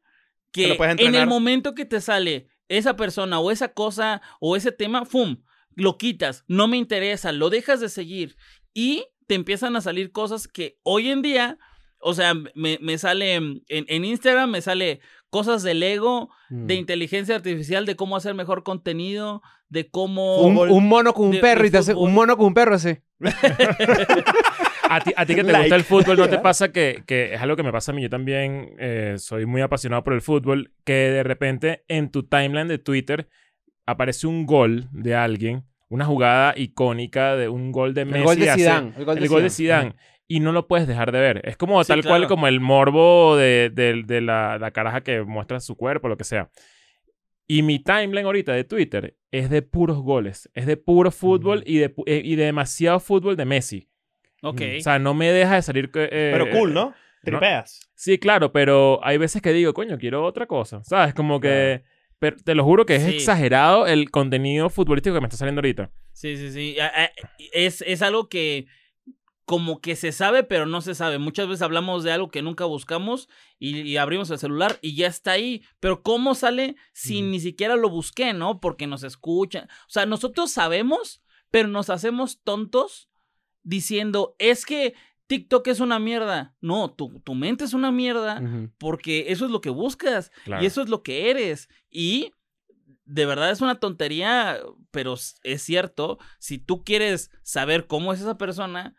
Que 0.51 0.77
en 0.97 1.15
el 1.15 1.27
momento 1.27 1.73
que 1.75 1.85
te 1.85 2.01
sale 2.01 2.47
esa 2.67 2.95
persona 2.95 3.39
o 3.39 3.51
esa 3.51 3.69
cosa 3.73 4.21
o 4.39 4.55
ese 4.55 4.71
tema, 4.71 5.05
¡fum! 5.05 5.43
Lo 5.75 5.97
quitas, 5.97 6.43
no 6.47 6.67
me 6.67 6.77
interesa, 6.77 7.31
lo 7.31 7.49
dejas 7.49 7.79
de 7.79 7.89
seguir 7.89 8.35
y 8.73 9.05
te 9.27 9.35
empiezan 9.35 9.75
a 9.75 9.81
salir 9.81 10.11
cosas 10.11 10.47
que 10.47 10.77
hoy 10.83 11.09
en 11.09 11.21
día, 11.21 11.57
o 11.99 12.13
sea, 12.13 12.33
me, 12.33 12.77
me 12.81 12.97
sale 12.97 13.35
en, 13.35 13.63
en 13.67 14.05
Instagram, 14.05 14.49
me 14.51 14.61
sale 14.61 14.99
cosas 15.29 15.63
de 15.63 15.73
Lego, 15.75 16.29
de 16.49 16.75
Mm. 16.75 16.79
inteligencia 16.79 17.35
artificial, 17.35 17.85
de 17.85 17.95
cómo 17.95 18.15
hacer 18.17 18.33
mejor 18.33 18.63
contenido, 18.63 19.41
de 19.69 19.89
cómo... 19.89 20.41
Un, 20.41 20.57
un 20.57 20.87
mono 20.87 21.13
con 21.13 21.27
un 21.27 21.31
de- 21.33 21.39
perro 21.39 21.65
y 21.65 21.71
te 21.71 21.77
hace, 21.77 21.93
un 21.93 22.13
mono 22.13 22.35
con 22.37 22.47
un 22.47 22.53
perro 22.53 22.75
así. 22.75 22.97
A 24.91 25.01
ti, 25.01 25.11
a 25.15 25.23
ti 25.23 25.35
que 25.35 25.43
te 25.43 25.51
Like. 25.51 25.65
gusta 25.65 25.75
el 25.75 25.83
fútbol, 25.83 26.17
¿no 26.17 26.27
te 26.27 26.39
pasa 26.39 26.71
que, 26.71 27.03
que 27.05 27.35
es 27.35 27.41
algo 27.41 27.55
que 27.55 27.61
me 27.61 27.71
pasa 27.71 27.91
a 27.91 27.95
mí? 27.95 28.01
Yo 28.01 28.09
también 28.09 28.71
eh, 28.79 29.15
soy 29.19 29.45
muy 29.45 29.61
apasionado 29.61 30.03
por 30.03 30.13
el 30.13 30.21
fútbol, 30.21 30.71
que 30.83 30.93
de 30.93 31.21
repente 31.21 31.83
en 31.87 32.09
tu 32.09 32.23
timeline 32.23 32.67
de 32.67 32.79
Twitter 32.79 33.29
aparece 33.85 34.25
un 34.25 34.47
gol 34.47 34.87
de 34.91 35.13
alguien, 35.13 35.63
una 35.89 36.05
jugada 36.05 36.55
icónica 36.57 37.35
de 37.35 37.49
un 37.49 37.71
gol 37.71 37.93
de 37.93 38.05
Messi. 38.05 38.17
El 38.19 38.25
gol 38.25 38.39
de 38.39 38.49
hace- 38.49 38.59
Zidane. 38.61 38.93
El 38.97 39.05
gol 39.05 39.15
de 39.15 39.21
el 39.21 39.29
gol 39.29 39.43
de 39.43 39.49
Zidane. 39.51 39.83
Zidane. 39.91 40.03
Y 40.27 40.39
no 40.39 40.51
lo 40.53 40.67
puedes 40.67 40.87
dejar 40.87 41.11
de 41.11 41.19
ver. 41.19 41.41
Es 41.47 41.55
como 41.55 41.83
Sí, 41.83 41.89
tal 41.89 42.03
cual 42.03 42.27
como 42.27 42.47
el 42.47 42.59
morbo 42.59 43.35
de, 43.37 43.69
de- 43.71 44.01
de 44.07 44.21
la, 44.21 44.57
la 44.57 44.71
caraja 44.71 45.01
que 45.01 45.21
muestra 45.21 45.59
su 45.59 45.75
cuerpo, 45.75 46.07
lo 46.07 46.17
que 46.17 46.23
sea. 46.23 46.49
Y 47.51 47.63
mi 47.63 47.79
timeline 47.79 48.25
ahorita 48.27 48.53
de 48.53 48.63
Twitter 48.63 49.17
es 49.31 49.49
de 49.49 49.63
puros 49.63 49.97
goles. 49.97 50.49
Es 50.53 50.67
de 50.67 50.77
puro 50.77 51.09
fútbol 51.09 51.63
y, 51.65 51.79
de, 51.79 51.95
eh, 52.05 52.21
y 52.23 52.35
de 52.35 52.45
demasiado 52.45 52.99
fútbol 52.99 53.35
de 53.35 53.45
Messi. 53.45 53.87
Ok. 54.43 54.61
O 54.77 54.81
sea, 54.81 54.99
no 54.99 55.15
me 55.15 55.31
deja 55.31 55.55
de 55.55 55.61
salir... 55.63 55.89
eh, 55.95 56.29
Pero 56.31 56.47
cool, 56.51 56.75
¿no? 56.75 56.85
no. 56.89 56.93
Tripeas. 57.23 57.79
Sí, 57.95 58.19
claro, 58.19 58.51
pero 58.51 58.99
hay 59.03 59.17
veces 59.17 59.41
que 59.41 59.51
digo, 59.51 59.73
coño, 59.73 59.97
quiero 59.97 60.23
otra 60.23 60.45
cosa. 60.45 60.83
¿Sabes? 60.83 61.15
Como 61.15 61.39
que... 61.39 61.81
Pero 62.19 62.37
te 62.37 62.53
lo 62.53 62.63
juro 62.63 62.85
que 62.85 62.97
es 62.97 63.03
Sí. 63.03 63.15
exagerado 63.15 63.87
el 63.87 64.11
contenido 64.11 64.69
futbolístico 64.69 65.15
que 65.15 65.21
me 65.21 65.25
está 65.27 65.37
saliendo 65.37 65.59
ahorita. 65.59 65.89
Sí, 66.13 66.37
sí, 66.37 66.51
sí. 66.51 66.77
Es, 67.51 67.81
es 67.81 68.01
algo 68.03 68.29
que 68.29 68.67
como 69.49 69.81
que 69.81 69.95
se 69.95 70.11
sabe, 70.11 70.43
pero 70.43 70.67
no 70.67 70.79
se 70.79 70.93
sabe. 70.93 71.17
Muchas 71.17 71.47
veces 71.47 71.63
hablamos 71.63 72.03
de 72.03 72.11
algo 72.11 72.29
que 72.29 72.43
nunca 72.43 72.65
buscamos 72.65 73.29
y, 73.57 73.79
y 73.79 73.97
abrimos 73.97 74.29
el 74.29 74.37
celular 74.37 74.77
y 74.83 74.93
ya 74.93 75.07
está 75.07 75.31
ahí. 75.31 75.63
Pero 75.79 76.03
¿cómo 76.03 76.35
sale 76.35 76.75
si 76.93 77.23
ni 77.23 77.39
siquiera 77.39 77.75
lo 77.75 77.89
busqué, 77.89 78.33
no? 78.33 78.59
Porque 78.59 78.85
nos 78.85 79.01
escuchan. 79.01 79.63
O 79.63 79.89
sea, 79.89 80.05
nosotros 80.05 80.51
sabemos, 80.51 81.23
pero 81.49 81.67
nos 81.67 81.89
hacemos 81.89 82.43
tontos 82.43 83.09
diciendo, 83.63 84.35
es 84.37 84.67
que 84.67 84.93
TikTok 85.25 85.67
es 85.69 85.79
una 85.79 85.97
mierda. 85.97 86.55
No, 86.61 86.91
tu, 86.91 87.19
tu 87.21 87.33
mente 87.33 87.63
es 87.63 87.73
una 87.73 87.91
mierda 87.91 88.43
porque 88.77 89.31
eso 89.31 89.45
es 89.45 89.51
lo 89.51 89.61
que 89.61 89.71
buscas. 89.71 90.31
Claro. 90.43 90.61
Y 90.61 90.67
eso 90.67 90.83
es 90.83 90.89
lo 90.89 91.01
que 91.01 91.31
eres. 91.31 91.69
Y 91.89 92.33
de 93.05 93.25
verdad 93.25 93.49
es 93.49 93.61
una 93.61 93.79
tontería, 93.79 94.59
pero 94.91 95.15
es 95.15 95.63
cierto. 95.63 96.19
Si 96.37 96.59
tú 96.59 96.83
quieres 96.83 97.31
saber 97.41 97.87
cómo 97.87 98.13
es 98.13 98.19
esa 98.19 98.37
persona, 98.37 98.95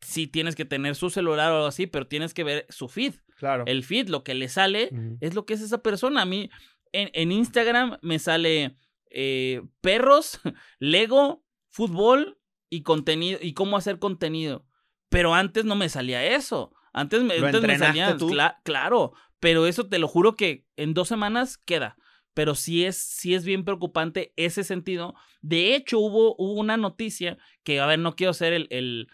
sí 0.00 0.26
tienes 0.26 0.54
que 0.56 0.64
tener 0.64 0.94
su 0.94 1.10
celular 1.10 1.50
o 1.52 1.56
algo 1.56 1.66
así, 1.66 1.86
pero 1.86 2.06
tienes 2.06 2.34
que 2.34 2.44
ver 2.44 2.66
su 2.68 2.88
feed. 2.88 3.14
Claro. 3.38 3.64
El 3.66 3.82
feed, 3.84 4.08
lo 4.08 4.24
que 4.24 4.34
le 4.34 4.48
sale, 4.48 4.90
es 5.20 5.34
lo 5.34 5.44
que 5.46 5.54
es 5.54 5.60
esa 5.60 5.82
persona. 5.82 6.22
A 6.22 6.26
mí, 6.26 6.48
en, 6.92 7.10
en 7.12 7.32
Instagram 7.32 7.98
me 8.02 8.18
sale 8.18 8.76
eh, 9.10 9.62
perros, 9.80 10.40
Lego, 10.78 11.44
fútbol 11.68 12.38
y 12.70 12.82
contenido, 12.82 13.38
y 13.42 13.52
cómo 13.54 13.76
hacer 13.76 13.98
contenido. 13.98 14.66
Pero 15.08 15.34
antes 15.34 15.64
no 15.64 15.76
me 15.76 15.88
salía 15.88 16.24
eso. 16.24 16.72
Antes 16.92 17.22
me, 17.22 17.38
¿Lo 17.38 17.46
antes 17.46 17.62
me 17.62 17.72
entrenaste 17.74 17.86
salía, 18.02 18.16
tú? 18.16 18.28
cla- 18.30 18.56
claro, 18.64 19.12
pero 19.38 19.66
eso 19.66 19.86
te 19.88 19.98
lo 19.98 20.08
juro 20.08 20.34
que 20.34 20.66
en 20.76 20.94
dos 20.94 21.08
semanas 21.08 21.58
queda. 21.58 21.96
Pero 22.34 22.54
sí 22.54 22.84
es, 22.84 22.96
sí 22.98 23.34
es 23.34 23.44
bien 23.44 23.64
preocupante 23.64 24.32
ese 24.36 24.62
sentido. 24.64 25.14
De 25.40 25.74
hecho, 25.74 25.98
hubo, 25.98 26.34
hubo 26.38 26.54
una 26.60 26.76
noticia 26.76 27.38
que, 27.62 27.80
a 27.80 27.86
ver, 27.86 27.98
no 27.98 28.14
quiero 28.14 28.34
ser 28.34 28.52
el, 28.52 28.66
el, 28.70 29.08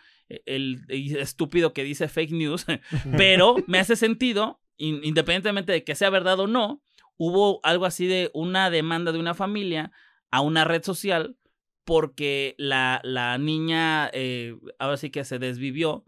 el- 0.47 0.85
el 0.89 1.17
estúpido 1.17 1.73
que 1.73 1.85
dice 1.85 2.09
fake 2.09 2.33
news, 2.33 2.67
pero 3.17 3.57
me 3.67 3.79
hace 3.79 3.97
sentido, 3.97 4.61
in- 4.77 5.01
independientemente 5.05 5.73
de 5.73 5.85
que 5.85 5.95
sea 5.95 6.11
verdad 6.11 6.39
o 6.41 6.47
no, 6.47 6.83
hubo 7.17 7.61
algo 7.63 7.85
así 7.87 8.07
de 8.07 8.31
una 8.35 8.71
demanda 8.71 9.13
de 9.13 9.19
una 9.21 9.35
familia 9.35 9.93
a 10.31 10.41
una 10.41 10.65
red 10.65 10.83
social 10.83 11.37
porque 11.85 12.55
la, 12.59 13.01
la 13.05 13.37
niña 13.39 14.09
eh, 14.13 14.57
ahora 14.79 14.97
sí 14.97 15.11
que 15.11 15.25
se 15.25 15.39
desvivió, 15.39 16.05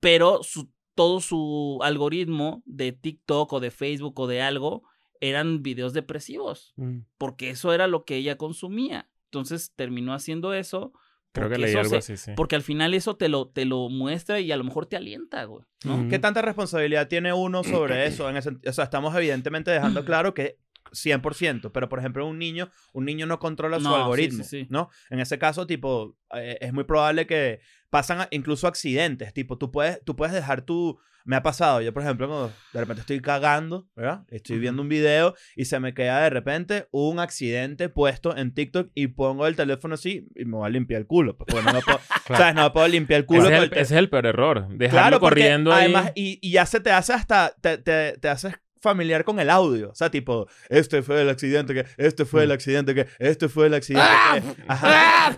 pero 0.00 0.42
su, 0.42 0.70
todo 0.94 1.20
su 1.20 1.78
algoritmo 1.82 2.62
de 2.66 2.92
TikTok 2.92 3.52
o 3.52 3.60
de 3.60 3.70
Facebook 3.70 4.18
o 4.18 4.26
de 4.26 4.42
algo 4.42 4.82
eran 5.20 5.62
videos 5.62 5.92
depresivos, 5.92 6.72
Mm. 6.76 7.00
porque 7.18 7.50
eso 7.50 7.72
era 7.74 7.86
lo 7.86 8.04
que 8.04 8.16
ella 8.16 8.36
consumía. 8.38 9.10
Entonces 9.26 9.72
terminó 9.76 10.14
haciendo 10.14 10.54
eso. 10.54 10.92
Creo 11.32 11.48
que 11.48 11.54
porque 11.54 11.66
leí 11.66 11.76
algo 11.76 11.90
se- 11.90 11.96
así, 11.98 12.16
sí. 12.16 12.32
Porque 12.36 12.56
al 12.56 12.62
final 12.62 12.92
eso 12.94 13.16
te 13.16 13.28
lo, 13.28 13.48
te 13.48 13.64
lo 13.64 13.88
muestra 13.88 14.40
y 14.40 14.50
a 14.50 14.56
lo 14.56 14.64
mejor 14.64 14.86
te 14.86 14.96
alienta, 14.96 15.44
güey. 15.44 15.64
¿Qué 16.08 16.18
tanta 16.18 16.42
responsabilidad 16.42 17.08
tiene 17.08 17.32
uno 17.32 17.62
sobre 17.62 18.06
eso? 18.06 18.28
En 18.28 18.36
ese- 18.36 18.56
o 18.66 18.72
sea, 18.72 18.84
estamos 18.84 19.14
evidentemente 19.14 19.70
dejando 19.70 20.04
claro 20.04 20.34
que 20.34 20.58
100%, 20.92 21.70
pero 21.72 21.88
por 21.88 21.98
ejemplo 21.98 22.26
un 22.26 22.38
niño, 22.38 22.70
un 22.92 23.04
niño 23.04 23.26
no 23.26 23.38
controla 23.38 23.78
su 23.78 23.84
No, 23.84 23.96
algoritmo, 23.96 24.44
sí, 24.44 24.62
sí. 24.62 24.66
¿no? 24.70 24.88
En 25.10 25.20
ese 25.20 25.38
caso, 25.38 25.66
tipo, 25.66 26.16
eh, 26.34 26.58
es 26.60 26.72
muy 26.72 26.84
probable 26.84 27.26
que 27.26 27.60
pasan 27.90 28.26
incluso 28.30 28.66
accidentes, 28.66 29.32
tipo, 29.32 29.58
tú 29.58 29.70
puedes, 29.70 30.02
tú 30.04 30.16
puedes 30.16 30.34
dejar 30.34 30.62
tu... 30.62 30.98
Me 31.26 31.36
ha 31.36 31.42
pasado, 31.42 31.82
yo 31.82 31.92
por 31.92 32.02
ejemplo, 32.02 32.26
cuando 32.28 32.52
de 32.72 32.80
repente 32.80 33.02
estoy 33.02 33.20
cagando, 33.20 33.86
¿verdad? 33.94 34.24
Estoy 34.28 34.58
viendo 34.58 34.80
un 34.80 34.88
video 34.88 35.34
y 35.54 35.66
se 35.66 35.78
me 35.78 35.92
queda 35.92 36.22
de 36.22 36.30
repente 36.30 36.88
un 36.92 37.18
accidente 37.20 37.90
puesto 37.90 38.34
en 38.34 38.54
TikTok 38.54 38.90
y 38.94 39.08
pongo 39.08 39.46
el 39.46 39.54
teléfono 39.54 39.94
así 39.94 40.26
y 40.34 40.46
me 40.46 40.56
voy 40.56 40.66
a 40.66 40.70
limpiar 40.70 41.02
el 41.02 41.06
culo, 41.06 41.36
pues, 41.36 41.46
porque 41.52 41.66
no 41.66 41.74
me 41.74 41.82
puedo, 41.82 42.00
¿sabes? 42.26 42.54
No 42.54 42.62
me 42.62 42.70
puedo 42.70 42.88
limpiar 42.88 43.20
el 43.20 43.26
culo 43.26 43.42
Ese 43.42 43.54
es 43.54 43.62
el, 43.64 43.72
ese 43.72 43.80
es 43.82 43.90
el 43.92 44.08
peor 44.08 44.26
error. 44.26 44.68
Dejarlo 44.70 44.90
Claro, 44.90 45.20
corriendo 45.20 45.72
ahí. 45.74 45.84
además, 45.92 46.12
y, 46.14 46.38
y 46.40 46.52
ya 46.52 46.64
se 46.64 46.80
te 46.80 46.90
hace 46.90 47.12
hasta, 47.12 47.54
te, 47.60 47.76
te, 47.76 48.16
te 48.18 48.28
haces 48.30 48.54
familiar 48.80 49.24
con 49.24 49.38
el 49.40 49.50
audio. 49.50 49.90
O 49.90 49.94
sea, 49.94 50.10
tipo, 50.10 50.48
este 50.68 51.02
fue 51.02 51.22
el 51.22 51.28
accidente 51.28 51.74
que, 51.74 51.86
este 51.96 52.24
fue 52.24 52.40
Mm. 52.42 52.44
el 52.44 52.52
accidente 52.52 52.94
que, 52.94 53.06
este 53.18 53.48
fue 53.48 53.66
el 53.66 53.74
accidente 53.74 54.06
¡Ah! 54.08 54.40
que. 54.40 54.62
Ajá. 54.68 55.36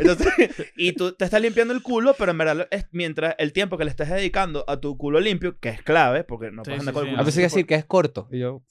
Entonces, 0.00 0.26
y 0.76 0.92
tú 0.92 1.12
te 1.12 1.24
estás 1.24 1.40
limpiando 1.40 1.74
el 1.74 1.82
culo, 1.82 2.14
pero 2.18 2.30
en 2.32 2.38
verdad 2.38 2.68
es 2.70 2.86
mientras 2.92 3.34
el 3.38 3.52
tiempo 3.52 3.76
que 3.78 3.84
le 3.84 3.90
estés 3.90 4.08
dedicando 4.08 4.64
a 4.68 4.78
tu 4.80 4.96
culo 4.96 5.20
limpio, 5.20 5.58
que 5.58 5.68
es 5.70 5.82
clave, 5.82 6.24
porque 6.24 6.50
no 6.50 6.62
Sí, 6.64 6.70
puedes 6.70 6.80
andar 6.80 6.94
sí, 6.94 6.98
con 7.00 7.08
el 7.08 7.14
A 7.14 7.16
culo 7.18 7.24
veces 7.24 7.38
hay 7.38 7.42
que 7.42 7.48
decir 7.54 7.66
que 7.66 7.74
es 7.74 7.84
corto. 7.84 8.28
Y 8.30 8.38
yo, 8.40 8.62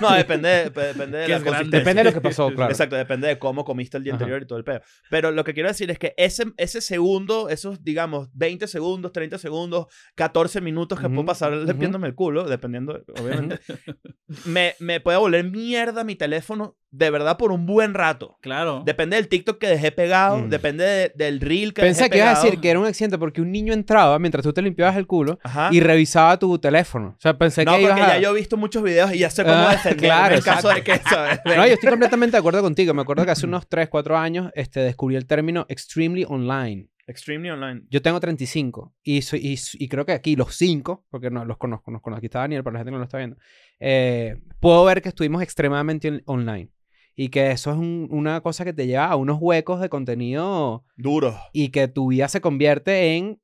No, 0.00 0.12
depende, 0.16 0.48
de- 0.48 0.70
depende 0.70 1.18
de 1.18 1.28
la 1.28 1.36
consistencia. 1.40 1.78
depende 1.78 2.00
de 2.02 2.04
lo 2.04 2.12
que 2.14 2.20
pasó, 2.20 2.50
claro. 2.54 2.70
Exacto, 2.70 2.96
depende 2.96 3.28
de 3.28 3.38
cómo 3.38 3.64
comiste 3.64 3.96
el 3.98 4.04
día 4.04 4.14
Ajá. 4.14 4.24
anterior 4.24 4.42
y 4.42 4.46
todo 4.46 4.58
el 4.58 4.64
pedo. 4.64 4.80
Pero 5.10 5.30
lo 5.30 5.44
que 5.44 5.54
quiero 5.54 5.68
decir 5.68 5.90
es 5.90 5.98
que 5.98 6.14
ese, 6.16 6.44
ese 6.56 6.80
segundo, 6.80 7.48
esos, 7.48 7.82
digamos, 7.84 8.28
20 8.34 8.66
segundos, 8.66 9.12
30 9.12 9.38
segundos, 9.38 9.86
14 10.14 10.60
minutos 10.60 10.98
que 11.00 11.08
puedo 11.08 11.24
pasar 11.24 11.52
limpiándome 11.52 12.05
el 12.06 12.14
culo, 12.14 12.44
dependiendo, 12.48 13.02
obviamente, 13.20 13.58
me, 14.46 14.74
me 14.80 15.00
puede 15.00 15.18
volver 15.18 15.44
mierda 15.44 16.04
mi 16.04 16.16
teléfono 16.16 16.76
de 16.90 17.10
verdad 17.10 17.36
por 17.36 17.52
un 17.52 17.66
buen 17.66 17.92
rato. 17.92 18.38
Claro. 18.40 18.82
Depende 18.86 19.16
del 19.16 19.28
TikTok 19.28 19.58
que 19.58 19.66
dejé 19.68 19.92
pegado, 19.92 20.38
Mm. 20.38 20.48
depende 20.48 20.84
de- 20.84 21.12
del 21.14 21.40
reel 21.40 21.74
que 21.74 21.82
Pensé 21.82 22.04
dejé 22.04 22.10
que 22.10 22.16
ibas 22.18 22.28
a 22.28 22.32
pegado. 22.32 22.44
decir 22.46 22.60
que 22.60 22.70
era 22.70 22.80
un 22.80 22.86
accidente 22.86 23.18
porque 23.18 23.42
un 23.42 23.52
niño 23.52 23.74
entraba 23.74 24.18
mientras 24.18 24.42
tú 24.44 24.52
te 24.54 24.62
limpiabas 24.62 24.96
el 24.96 25.06
culo 25.06 25.38
Ajá. 25.42 25.68
y 25.72 25.80
revisaba 25.80 26.38
tu 26.38 26.58
teléfono. 26.58 27.08
O 27.18 27.20
sea, 27.20 27.36
pensé 27.36 27.64
no, 27.66 27.72
que 27.76 27.82
porque 27.82 27.98
ibas 28.00 28.10
a... 28.10 28.14
ya 28.14 28.20
yo 28.22 28.30
he 28.30 28.34
visto 28.38 28.56
muchos 28.56 28.82
videos 28.82 29.12
y 29.12 29.18
ya 29.18 29.28
sé 29.28 29.42
cómo 29.44 29.54
Ah, 29.56 29.72
defenderme 29.72 30.06
claro, 30.06 30.34
en 30.36 30.40
caso 30.42 30.68
de 30.70 30.82
que, 30.82 30.96
¿sabes? 30.98 31.40
No, 31.44 31.66
yo 31.66 31.74
estoy 31.74 31.90
completamente 31.90 32.32
de 32.36 32.38
acuerdo 32.38 32.62
contigo. 32.62 32.94
Me 32.94 33.02
acuerdo 33.02 33.24
que 33.26 33.30
hace 33.32 33.44
unos 33.46 33.68
3, 33.68 33.88
4 33.90 34.16
años 34.16 34.50
este, 34.54 34.80
descubrí 34.80 35.16
el 35.16 35.26
término 35.26 35.66
extremely 35.68 36.24
online. 36.26 36.88
Extremely 37.08 37.50
online. 37.50 37.82
Yo 37.88 38.02
tengo 38.02 38.18
35 38.18 38.94
y, 39.02 39.22
soy, 39.22 39.38
y, 39.40 39.56
y 39.84 39.88
creo 39.88 40.04
que 40.04 40.12
aquí 40.12 40.34
los 40.34 40.54
5, 40.56 41.06
porque 41.08 41.30
no 41.30 41.44
los 41.44 41.56
conozco, 41.56 41.90
los 41.90 42.02
conozco. 42.02 42.18
Aquí 42.18 42.26
está 42.26 42.40
Daniel, 42.40 42.64
para 42.64 42.74
la 42.74 42.78
gente 42.80 42.88
que 42.88 42.92
no 42.92 42.98
lo 42.98 43.04
está 43.04 43.18
viendo. 43.18 43.36
eh, 43.78 44.38
puedo 44.60 44.84
ver 44.84 45.02
que 45.02 45.10
estuvimos 45.10 45.42
extremadamente 45.42 46.08
on- 46.08 46.22
online. 46.26 46.70
Y 47.14 47.28
que 47.30 47.50
eso 47.52 47.70
es 47.70 47.76
un- 47.78 48.08
una 48.10 48.40
cosa 48.40 48.64
que 48.64 48.72
te 48.72 48.86
lleva 48.86 49.06
a 49.06 49.16
unos 49.16 49.38
huecos 49.40 49.80
de 49.80 49.88
contenido 49.88 50.84
Duro. 50.96 51.34
y 51.52 51.68
que 51.68 51.88
tu 51.88 52.08
vida 52.08 52.28
se 52.28 52.40
convierte 52.40 53.16
en... 53.16 53.40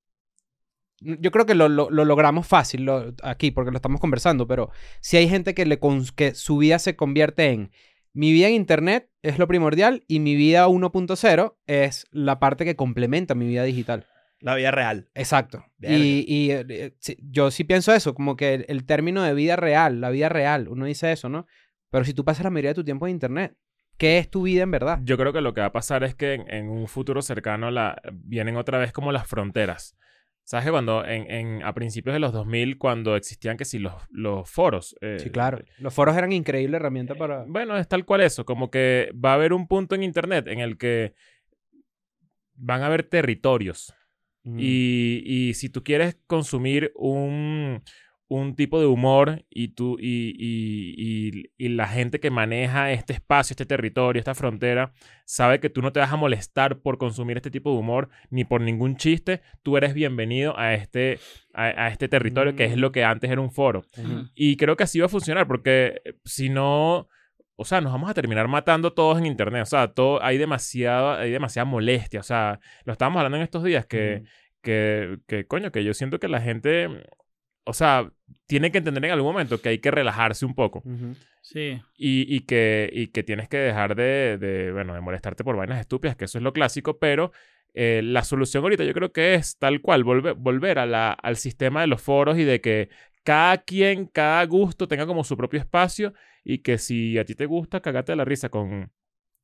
Yo 1.01 1.31
creo 1.33 1.47
que 1.47 1.55
lo, 1.57 1.69
lo- 1.69 1.91
lo 1.91 2.05
logramos 2.05 2.47
fácil 2.47 2.85
lo- 2.85 3.13
aquí 3.25 3.51
porque 3.51 3.71
lo 3.73 3.77
estamos 3.77 4.01
conversando, 4.01 4.47
pero 4.47 4.71
si 5.01 5.17
hay 5.17 5.29
gente 5.29 5.55
que, 5.55 5.67
le 5.67 5.81
cons- 5.81 6.13
que 6.15 6.35
su 6.35 6.59
vida 6.59 6.79
se 6.79 6.95
convierte 6.97 7.51
en 7.51 7.71
mi 8.13 8.33
vida 8.33 8.49
en 8.49 8.55
internet 8.55 9.11
es 9.23 9.39
lo 9.39 9.47
primordial 9.49 10.05
y 10.07 10.21
mi 10.21 10.35
vida 10.37 10.67
1.0 10.67 11.57
es 11.67 12.07
la 12.11 12.39
parte 12.39 12.65
que 12.65 12.77
complementa 12.77 13.35
mi 13.35 13.47
vida 13.47 13.65
digital. 13.65 14.07
La 14.41 14.57
vida 14.57 14.73
real. 14.73 15.09
Exacto. 15.15 15.65
Verga. 15.79 15.97
Y, 15.97 16.25
y, 16.27 16.51
eh, 16.51 16.95
sí, 16.99 17.17
yo 17.23 17.51
sí 17.51 17.65
pienso 17.65 17.95
eso, 17.95 18.15
como 18.15 18.37
que 18.37 18.55
el, 18.55 18.65
el 18.69 18.85
término 18.85 19.23
de 19.23 19.35
vida 19.35 19.57
real, 19.57 20.01
la 20.01 20.11
vida 20.11 20.29
real, 20.29 20.69
uno 20.69 20.85
dice 20.85 21.13
eso, 21.13 21.29
¿no? 21.29 21.47
Pero 21.91 22.05
si 22.05 22.13
tú 22.13 22.25
pasas 22.25 22.45
la 22.45 22.51
mayoría 22.51 22.71
de 22.71 22.75
tu 22.75 22.85
tiempo 22.85 23.07
en 23.07 23.13
internet, 23.13 23.57
¿qué 23.99 24.19
es 24.19 24.29
tu 24.29 24.43
vida 24.43 24.65
en 24.65 24.73
verdad? 24.73 24.99
Yo 25.05 25.17
creo 25.17 25.33
que 25.33 25.41
lo 25.41 25.55
que 25.55 25.61
va 25.61 25.69
a 25.69 25.73
pasar 25.73 26.03
es 26.03 26.15
que 26.15 26.35
en, 26.35 26.53
en 26.53 26.69
un 26.69 26.89
futuro 26.89 27.23
cercano 27.23 27.71
la, 27.71 28.01
vienen 28.13 28.57
otra 28.57 28.79
vez 28.79 28.93
como 28.93 29.13
las 29.13 29.29
fronteras. 29.29 29.97
¿Sabes 30.45 30.65
que 30.67 30.71
cuando 30.73 31.05
en, 31.05 31.31
en- 31.31 31.63
a 31.63 31.73
principios 31.73 32.15
de 32.15 32.21
los 32.21 32.33
2000, 32.33 32.77
cuando 32.77 33.15
existían 33.17 33.57
que 33.57 33.65
sí 33.65 33.79
los, 33.79 33.95
los 34.11 34.51
foros? 34.51 34.97
eh, 35.01 35.17
Sí, 35.21 35.31
claro. 35.31 35.59
Los 35.79 35.95
foros 35.95 36.17
eran 36.17 36.33
increíble 36.33 36.77
herramienta 36.77 37.15
para... 37.15 37.45
Bueno, 37.47 37.77
es 37.79 37.87
tal 37.89 38.05
cual 38.05 38.23
eso, 38.23 38.45
como 38.45 38.71
que 38.71 39.13
va 39.15 39.31
a 39.31 39.35
haber 39.35 39.53
un 39.53 39.67
punto 39.69 39.95
en 39.95 40.03
Internet 40.03 40.49
en 40.49 40.59
el 40.59 40.77
que 40.79 41.15
van 42.55 42.83
a 42.83 42.87
haber 42.87 43.05
territorios. 43.05 43.95
Mm. 44.45 44.59
Y, 44.59 45.23
y 45.25 45.55
si 45.55 45.69
tú 45.69 45.85
quieres 45.85 46.19
consumir 46.27 46.93
un, 46.97 47.83
un 48.35 48.55
tipo 48.57 48.81
de 48.81 48.87
humor 48.87 49.45
y, 49.51 49.69
tú, 49.69 49.97
y, 50.01 50.35
y- 50.39 50.95
y- 50.97 51.51
y 51.59 51.69
la 51.71 51.87
gente 51.89 52.21
que 52.21 52.31
maneja 52.31 52.91
este 52.93 53.13
espacio, 53.13 53.53
este 53.55 53.67
territorio, 53.67 54.19
esta 54.21 54.35
frontera, 54.35 54.93
sabe 55.25 55.61
que 55.61 55.71
tú 55.71 55.83
no 55.83 55.93
te 55.93 56.01
vas 56.01 56.13
a 56.13 56.17
molestar 56.17 56.81
por 56.81 56.99
consumir 56.99 57.37
este 57.37 57.51
tipo 57.51 57.71
de 57.73 57.79
humor 57.79 58.09
ni 58.31 58.45
por 58.45 58.61
ningún 58.61 58.97
chiste, 58.97 59.41
tú 59.63 59.77
eres 59.77 59.95
bienvenido 59.95 60.59
a 60.59 60.75
este, 60.75 61.19
a, 61.53 61.65
a 61.65 61.89
este 61.89 62.09
territorio 62.09 62.55
que 62.57 62.65
es 62.65 62.77
Mm. 62.77 62.81
lo 62.81 62.93
que 62.93 63.05
antes 63.05 63.31
era 63.31 63.41
un 63.41 63.51
foro. 63.51 63.83
Y 64.35 64.57
creo 64.57 64.77
que 64.77 64.85
así 64.85 64.99
va 65.01 65.07
a 65.07 65.09
funcionar 65.11 65.47
porque 65.47 66.01
eh, 66.05 66.15
si 66.25 66.49
no, 66.49 67.09
o 67.57 67.65
sea, 67.65 67.81
nos 67.81 67.93
vamos 67.93 68.11
a 68.11 68.15
terminar 68.15 68.49
matando 68.49 68.93
todos 68.93 69.19
en 69.19 69.27
internet. 69.27 69.63
O 69.63 69.67
sea, 69.67 69.89
todo, 69.89 70.23
hay, 70.23 70.39
demasiada, 70.39 71.21
hay 71.21 71.31
demasiada 71.31 71.65
molestia. 71.67 72.21
O 72.21 72.25
sea, 72.25 72.61
lo 72.85 72.93
estábamos 72.93 73.19
hablando 73.19 73.37
en 73.37 73.43
estos 73.45 73.63
días 73.63 73.85
que, 73.87 74.23
que, 74.63 75.19
que, 75.29 75.47
coño, 75.47 75.71
que 75.71 75.85
yo 75.85 75.93
siento 75.95 76.19
que 76.19 76.29
la 76.29 76.41
gente, 76.41 76.89
o 77.65 77.73
sea, 77.73 78.11
tiene 78.47 78.71
que 78.71 78.79
entender 78.79 79.05
en 79.05 79.13
algún 79.13 79.33
momento 79.33 79.61
que 79.61 79.71
hay 79.71 79.79
que 79.79 79.91
relajarse 79.91 80.45
un 80.45 80.55
poco. 80.55 80.83
Sí. 81.43 81.81
Y, 81.97 82.35
y 82.35 82.41
que, 82.41 82.89
y 82.93 83.09
que 83.09 83.23
tienes 83.23 83.49
que 83.49 83.57
dejar 83.57 83.95
de, 83.95 84.39
de, 84.39 84.73
bueno, 84.73 84.95
de 84.95 85.01
molestarte 85.01 85.45
por 85.45 85.57
vainas 85.57 85.81
estúpidas, 85.81 86.17
que 86.17 86.27
eso 86.27 86.39
es 86.39 86.45
lo 86.45 86.53
clásico, 86.53 86.99
pero 86.99 87.33
eh, 87.75 88.01
la 88.05 88.23
solución 88.23 88.63
ahorita 88.63 88.85
yo 88.85 88.93
creo 88.93 89.13
que 89.13 89.35
es 89.35 89.59
tal 89.59 89.81
cual, 89.81 90.05
volver, 90.05 90.35
volver 90.35 90.79
a 90.79 90.87
la, 90.87 91.13
al 91.13 91.37
sistema 91.37 91.81
de 91.81 91.87
los 91.87 92.03
foros 92.03 92.39
y 92.39 92.45
de 92.45 92.61
que 92.61 92.91
cada 93.25 93.59
quien, 93.59 94.07
cada 94.07 94.45
gusto 94.47 94.89
tenga 94.89 95.07
como 95.07 95.25
su 95.25 95.37
propio 95.37 95.61
espacio 95.61 96.13
y 96.45 96.59
que 96.59 96.79
si 96.79 97.19
a 97.19 97.25
ti 97.25 97.35
te 97.35 97.47
gusta 97.47 97.81
cagarte 97.81 98.13
de 98.13 98.17
la 98.17 98.25
risa 98.25 98.49
con, 98.49 98.91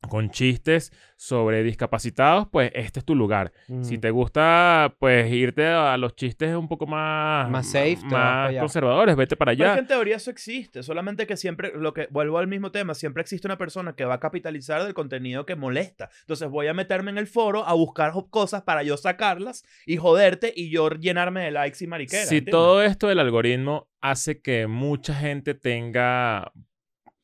con 0.08 0.30
chistes 0.30 0.92
sobre 1.16 1.62
discapacitados, 1.64 2.46
pues 2.50 2.70
este 2.74 3.00
es 3.00 3.04
tu 3.04 3.14
lugar. 3.16 3.52
Si 3.82 3.94
Ujú. 3.94 4.00
te 4.00 4.10
gusta, 4.10 4.94
pues 4.98 5.30
irte 5.32 5.66
a 5.66 5.96
los 5.96 6.14
chistes 6.14 6.54
un 6.54 6.68
poco 6.68 6.86
más, 6.86 7.50
Más 7.50 7.66
safe, 7.66 7.98
más 8.04 8.48
allá. 8.50 8.60
conservadores, 8.60 9.16
vete 9.16 9.36
para 9.36 9.52
allá. 9.52 9.76
en 9.76 9.86
teoría 9.86 10.16
eso 10.16 10.30
existe, 10.30 10.82
solamente 10.82 11.26
que 11.26 11.36
siempre, 11.36 11.72
lo 11.74 11.92
que 11.92 12.06
vuelvo 12.10 12.38
al 12.38 12.46
mismo 12.46 12.70
tema, 12.70 12.94
siempre 12.94 13.20
existe 13.22 13.48
una 13.48 13.58
persona 13.58 13.94
que 13.94 14.04
va 14.04 14.14
a 14.14 14.20
capitalizar 14.20 14.84
del 14.84 14.94
contenido 14.94 15.44
que 15.44 15.56
molesta. 15.56 16.08
Entonces 16.20 16.48
voy 16.48 16.68
a 16.68 16.74
meterme 16.74 17.10
en 17.10 17.18
el 17.18 17.26
foro 17.26 17.66
a 17.66 17.74
buscar 17.74 18.12
cosas 18.30 18.62
para 18.62 18.82
yo 18.84 18.96
sacarlas 18.96 19.64
y 19.84 19.96
joderte 19.96 20.52
y 20.54 20.70
yo 20.70 20.88
llenarme 20.90 21.42
de 21.42 21.50
likes 21.50 21.82
y 21.84 21.86
mariqueras. 21.88 22.28
Si 22.28 22.36
¿entiendes? 22.36 22.52
todo 22.52 22.82
esto 22.82 23.08
del 23.08 23.18
algoritmo 23.18 23.88
hace 24.00 24.40
que 24.40 24.66
mucha 24.68 25.14
gente 25.14 25.54
tenga 25.54 26.52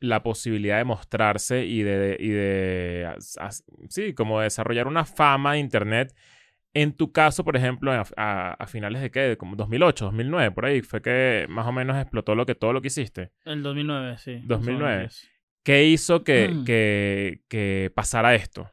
la 0.04 0.22
posibilidad 0.22 0.78
de 0.78 0.84
mostrarse 0.84 1.64
y 1.64 1.82
de, 1.82 2.16
y 2.20 2.28
de 2.28 3.14
sí, 3.88 4.14
como 4.14 4.40
desarrollar 4.40 4.86
una 4.86 5.04
fama 5.04 5.54
de 5.54 5.58
internet. 5.58 6.14
En 6.76 6.92
tu 6.92 7.12
caso, 7.12 7.44
por 7.44 7.56
ejemplo, 7.56 7.92
a, 8.16 8.66
finales 8.66 9.00
de 9.00 9.10
qué, 9.10 9.36
como 9.38 9.54
2008, 9.54 10.06
2009, 10.06 10.50
por 10.50 10.66
ahí, 10.66 10.82
fue 10.82 11.00
que 11.00 11.46
más 11.48 11.66
o 11.66 11.72
menos 11.72 11.96
explotó 11.96 12.34
lo 12.34 12.46
que 12.46 12.56
todo 12.56 12.72
lo 12.72 12.80
que 12.82 12.88
hiciste. 12.88 13.30
El 13.44 13.62
2009, 13.62 14.18
sí. 14.18 14.40
2009. 14.44 14.82
Más 14.82 14.94
o 14.94 14.98
menos. 14.98 15.28
¿Qué 15.62 15.84
hizo 15.84 16.24
que, 16.24 16.48
Mm. 16.48 16.64
que, 16.64 17.40
que 17.48 17.92
pasara 17.94 18.34
esto? 18.34 18.70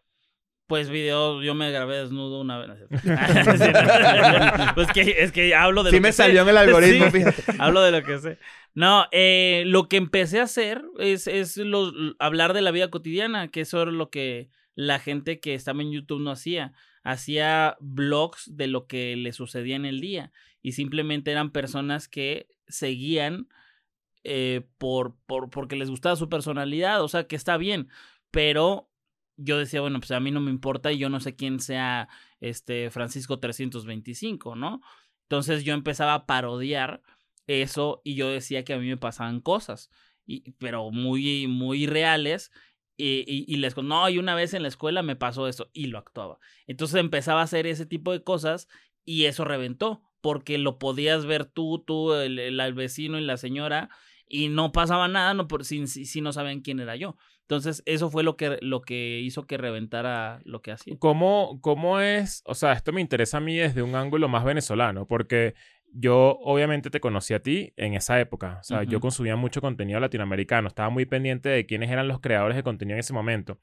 Pues 0.71 0.89
video, 0.89 1.43
yo 1.43 1.53
me 1.53 1.69
grabé 1.69 1.97
desnudo 1.97 2.39
una 2.39 2.57
vez. 2.57 2.69
pues 4.73 4.87
que, 4.93 5.01
es 5.19 5.33
que 5.33 5.53
hablo 5.53 5.83
de 5.83 5.89
Sí 5.89 5.97
lo 5.97 6.01
me 6.01 6.07
que 6.07 6.13
sé. 6.13 6.23
salió 6.23 6.43
en 6.43 6.47
el 6.47 6.55
algoritmo, 6.55 7.05
Sí. 7.07 7.11
fíjate. 7.11 7.43
Hablo 7.59 7.81
de 7.81 7.91
lo 7.91 8.01
que 8.03 8.19
sé. 8.19 8.37
No, 8.73 9.05
eh, 9.11 9.63
lo 9.65 9.89
que 9.89 9.97
empecé 9.97 10.39
a 10.39 10.43
hacer 10.43 10.81
es, 10.97 11.27
es 11.27 11.57
lo- 11.57 11.91
hablar 12.19 12.53
de 12.53 12.61
la 12.61 12.71
vida 12.71 12.89
cotidiana, 12.89 13.49
que 13.49 13.59
eso 13.59 13.81
era 13.81 13.91
lo 13.91 14.09
que 14.09 14.49
la 14.73 14.99
gente 14.99 15.41
que 15.41 15.55
estaba 15.55 15.81
en 15.81 15.91
YouTube 15.91 16.21
no 16.21 16.31
hacía. 16.31 16.71
Hacía 17.03 17.75
blogs 17.81 18.55
de 18.55 18.67
lo 18.67 18.87
que 18.87 19.17
le 19.17 19.33
sucedía 19.33 19.75
en 19.75 19.83
el 19.85 19.99
día. 19.99 20.31
Y 20.61 20.71
simplemente 20.71 21.31
eran 21.33 21.51
personas 21.51 22.07
que 22.07 22.47
seguían 22.69 23.49
eh, 24.23 24.61
por, 24.77 25.17
por, 25.25 25.49
porque 25.49 25.75
les 25.75 25.89
gustaba 25.89 26.15
su 26.15 26.29
personalidad. 26.29 27.03
O 27.03 27.09
sea, 27.09 27.25
que 27.25 27.35
está 27.35 27.57
bien. 27.57 27.89
Pero 28.31 28.87
yo 29.43 29.57
decía, 29.57 29.81
bueno, 29.81 29.99
pues 29.99 30.11
a 30.11 30.19
mí 30.19 30.31
no 30.31 30.41
me 30.41 30.51
importa 30.51 30.91
y 30.91 30.97
yo 30.97 31.09
no 31.09 31.19
sé 31.19 31.35
quién 31.35 31.59
sea 31.59 32.07
este 32.39 32.89
Francisco 32.91 33.39
325, 33.39 34.55
¿no? 34.55 34.81
Entonces 35.23 35.63
yo 35.63 35.73
empezaba 35.73 36.13
a 36.13 36.25
parodiar 36.25 37.01
eso 37.47 38.01
y 38.03 38.15
yo 38.15 38.29
decía 38.29 38.63
que 38.63 38.73
a 38.73 38.77
mí 38.77 38.87
me 38.87 38.97
pasaban 38.97 39.39
cosas, 39.41 39.89
y, 40.25 40.51
pero 40.53 40.91
muy, 40.91 41.47
muy 41.47 41.87
reales. 41.87 42.51
Y, 42.97 43.23
y, 43.27 43.45
y 43.51 43.57
les 43.57 43.75
no, 43.77 44.07
y 44.09 44.19
una 44.19 44.35
vez 44.35 44.53
en 44.53 44.61
la 44.61 44.67
escuela 44.67 45.01
me 45.01 45.15
pasó 45.15 45.47
eso 45.47 45.69
y 45.73 45.87
lo 45.87 45.97
actuaba. 45.97 46.37
Entonces 46.67 46.99
empezaba 46.99 47.41
a 47.41 47.45
hacer 47.45 47.65
ese 47.65 47.85
tipo 47.87 48.11
de 48.11 48.23
cosas 48.23 48.67
y 49.05 49.25
eso 49.25 49.43
reventó, 49.43 50.03
porque 50.21 50.57
lo 50.59 50.77
podías 50.77 51.25
ver 51.25 51.45
tú, 51.45 51.79
tú, 51.85 52.13
el, 52.13 52.37
el- 52.37 52.59
el 52.59 52.73
vecino 52.73 53.17
y 53.17 53.23
la 53.23 53.37
señora, 53.37 53.89
y 54.27 54.49
no 54.49 54.71
pasaba 54.71 55.07
nada 55.07 55.33
no, 55.33 55.47
por, 55.47 55.65
si, 55.65 55.87
si, 55.87 56.05
si 56.05 56.21
no 56.21 56.31
sabían 56.31 56.61
quién 56.61 56.79
era 56.79 56.95
yo. 56.95 57.17
Entonces 57.51 57.83
eso 57.85 58.09
fue 58.09 58.23
lo 58.23 58.37
que, 58.37 58.59
lo 58.61 58.81
que 58.81 59.19
hizo 59.19 59.45
que 59.45 59.57
reventara 59.57 60.39
lo 60.45 60.61
que 60.61 60.71
hacía. 60.71 60.95
¿Cómo, 60.99 61.59
¿Cómo 61.59 61.99
es? 61.99 62.43
O 62.45 62.55
sea, 62.55 62.71
esto 62.71 62.93
me 62.93 63.01
interesa 63.01 63.39
a 63.39 63.41
mí 63.41 63.57
desde 63.57 63.81
un 63.81 63.93
ángulo 63.93 64.29
más 64.29 64.45
venezolano, 64.45 65.05
porque 65.05 65.53
yo 65.91 66.37
obviamente 66.43 66.89
te 66.89 67.01
conocí 67.01 67.33
a 67.33 67.41
ti 67.41 67.73
en 67.75 67.93
esa 67.93 68.21
época. 68.21 68.59
O 68.61 68.63
sea, 68.63 68.83
yo 68.83 68.99
Ujú. 68.99 69.01
consumía 69.01 69.35
mucho 69.35 69.59
contenido 69.59 69.99
latinoamericano, 69.99 70.69
estaba 70.69 70.89
muy 70.89 71.05
pendiente 71.05 71.49
de 71.49 71.65
quiénes 71.65 71.91
eran 71.91 72.07
los 72.07 72.21
creadores 72.21 72.55
de 72.55 72.63
contenido 72.63 72.95
en 72.95 73.01
ese 73.01 73.11
momento. 73.11 73.59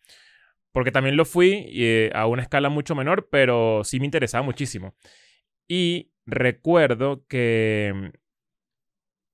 Porque 0.71 0.93
también 0.93 1.17
lo 1.17 1.25
fui 1.25 1.65
eh, 1.71 2.11
a 2.15 2.27
una 2.27 2.43
escala 2.43 2.69
mucho 2.69 2.95
menor, 2.95 3.31
pero 3.33 3.85
sí 3.85 4.01
me 4.01 4.05
interesaba 4.05 4.45
muchísimo. 4.45 4.97
Y 5.67 6.13
recuerdo 6.27 7.25
que 7.27 8.13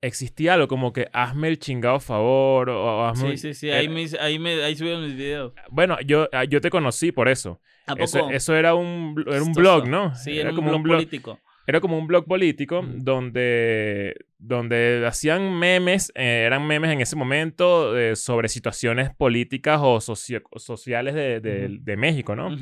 existía 0.07 0.55
algo 0.55 0.69
como 0.69 0.93
que 0.93 1.09
hazme 1.13 1.49
el 1.49 1.59
chingado 1.59 1.99
favor 2.01 2.69
o, 2.71 3.07
hazme... 3.07 3.37
Sí, 3.37 3.39
sí, 3.39 3.55
sí, 3.55 3.71
ahí, 3.71 3.89
me, 3.89 4.05
ahí, 4.21 4.39
me, 4.39 4.63
ahí 4.63 4.77
subieron 4.77 5.05
mis 5.05 5.17
videos. 5.17 5.53
Bueno, 5.71 5.97
yo, 6.07 6.29
ah, 6.33 6.45
yo 6.45 6.61
te 6.61 6.71
conocí 6.71 7.13
por 7.13 7.29
eso. 7.29 7.61
¿A 7.87 7.93
poco? 7.95 8.05
Eso, 8.05 8.31
eso 8.31 8.57
era 8.57 8.75
un, 8.75 9.23
era 9.27 9.43
un 9.43 9.53
blog, 9.53 9.87
¿no? 9.89 10.15
Sí, 10.15 10.39
era, 10.39 10.51
un 10.51 10.65
blog 10.65 10.83
político. 10.87 11.41
Era 11.67 11.81
como 11.81 11.97
un 11.99 12.07
blog 12.07 12.27
político 12.27 12.81
Ujú. 12.81 12.93
donde, 12.99 14.15
donde 14.39 15.05
hacían 15.07 15.59
memes, 15.59 16.13
eh, 16.15 16.45
eran 16.47 16.67
memes 16.67 16.91
en 16.93 17.01
ese 17.01 17.17
momento 17.17 17.99
eh, 17.99 18.17
sobre 18.17 18.49
situaciones 18.49 19.11
políticas 19.17 19.81
o 19.83 20.01
socio- 20.01 20.43
sociales 20.57 21.15
de, 21.15 21.41
de- 21.41 21.67
Ujú. 21.67 21.77
de 21.81 21.97
México, 21.97 22.37
¿no? 22.37 22.55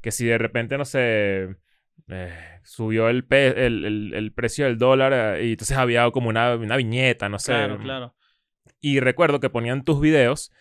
Que 0.00 0.12
si 0.12 0.24
de 0.26 0.38
repente, 0.38 0.78
no 0.78 0.84
sé, 0.84 1.56
eh, 2.08 2.34
subió 2.64 3.08
el, 3.08 3.24
pe- 3.24 3.66
el, 3.66 3.84
el- 3.84 4.14
el 4.14 4.32
precio 4.32 4.64
del 4.66 4.78
dólar 4.78 5.12
eh, 5.38 5.46
y 5.46 5.50
entonces 5.52 5.76
había 5.76 6.10
como 6.10 6.28
una, 6.28 6.54
una 6.54 6.76
viñeta, 6.76 7.28
no 7.28 7.38
sé. 7.38 7.52
Claro, 7.52 7.78
claro. 7.78 8.14
Y 8.80 9.00
recuerdo 9.00 9.40
que 9.40 9.50
ponían 9.50 9.84
tus 9.84 10.00
videos 10.00 10.52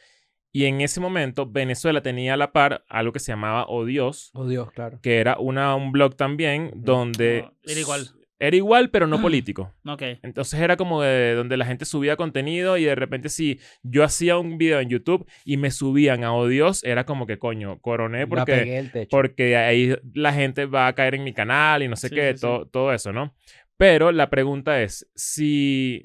y 0.51 0.65
en 0.65 0.81
ese 0.81 0.99
momento 0.99 1.45
Venezuela 1.49 2.01
tenía 2.01 2.33
a 2.33 2.37
la 2.37 2.51
par 2.51 2.83
algo 2.89 3.11
que 3.13 3.19
se 3.19 3.31
llamaba 3.31 3.65
Oh 3.67 3.85
Dios, 3.85 4.31
Oh, 4.33 4.47
Dios, 4.47 4.71
claro. 4.71 4.99
que 5.01 5.17
era 5.19 5.37
una, 5.37 5.75
un 5.75 5.91
blog 5.91 6.15
también 6.15 6.71
donde... 6.75 7.43
No, 7.43 7.53
era 7.71 7.79
igual. 7.79 8.07
Era 8.39 8.55
igual, 8.55 8.91
pero 8.91 9.07
no 9.07 9.19
político. 9.19 9.73
Ok. 9.85 10.03
Entonces 10.21 10.59
era 10.59 10.77
como 10.77 11.01
de 11.01 11.33
donde 11.33 11.57
la 11.57 11.65
gente 11.65 11.85
subía 11.85 12.15
contenido 12.17 12.77
y 12.77 12.83
de 12.83 12.93
repente 12.93 13.29
si 13.29 13.59
yo 13.81 14.03
hacía 14.03 14.37
un 14.37 14.57
video 14.59 14.79
en 14.79 14.89
YouTube 14.89 15.27
y 15.43 15.57
me 15.57 15.71
subían 15.71 16.23
a 16.23 16.33
Oh 16.35 16.47
Dios, 16.47 16.83
era 16.83 17.03
como 17.05 17.25
que 17.25 17.39
coño, 17.39 17.79
coroné 17.81 18.19
La 18.19 18.27
porque, 18.27 18.51
pegué 18.51 18.77
el 18.77 18.91
techo. 18.91 19.09
porque 19.09 19.57
ahí 19.57 19.95
la 20.13 20.33
gente 20.33 20.65
va 20.65 20.85
a 20.87 20.93
caer 20.93 21.15
en 21.15 21.23
mi 21.23 21.33
canal 21.33 21.81
y 21.81 21.87
no 21.87 21.95
sé 21.95 22.09
Sí, 22.09 22.15
qué, 22.15 22.31
sí, 22.33 22.37
sí. 22.37 22.41
todo, 22.41 22.67
todo 22.67 22.93
eso, 22.93 23.11
¿no? 23.11 23.33
Pero 23.75 24.11
la 24.11 24.29
pregunta 24.29 24.81
es, 24.83 25.09
si... 25.15 26.03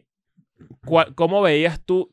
¿cuál- 0.87 1.15
¿Cómo 1.15 1.43
veías 1.43 1.85
tú 1.85 2.13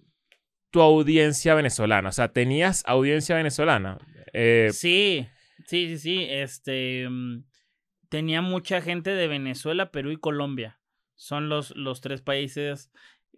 tu 0.72 0.82
audiencia 0.82 1.56
venezolana? 1.56 2.10
O 2.10 2.12
sea, 2.12 2.32
¿tenías 2.34 2.84
audiencia 2.86 3.36
venezolana? 3.36 3.98
Eh, 4.34 4.70
Sí, 4.74 5.26
sí, 5.66 5.88
sí, 5.88 5.98
sí. 5.98 6.26
Este 6.30 7.08
mm, 7.10 7.44
tenía 8.10 8.42
mucha 8.42 8.82
gente 8.82 9.12
de 9.12 9.28
Venezuela, 9.28 9.92
Perú 9.92 10.12
y 10.12 10.18
Colombia. 10.18 10.80
Son 11.16 11.50
los, 11.50 11.76
los 11.76 12.02
tres 12.02 12.22
países 12.22 12.92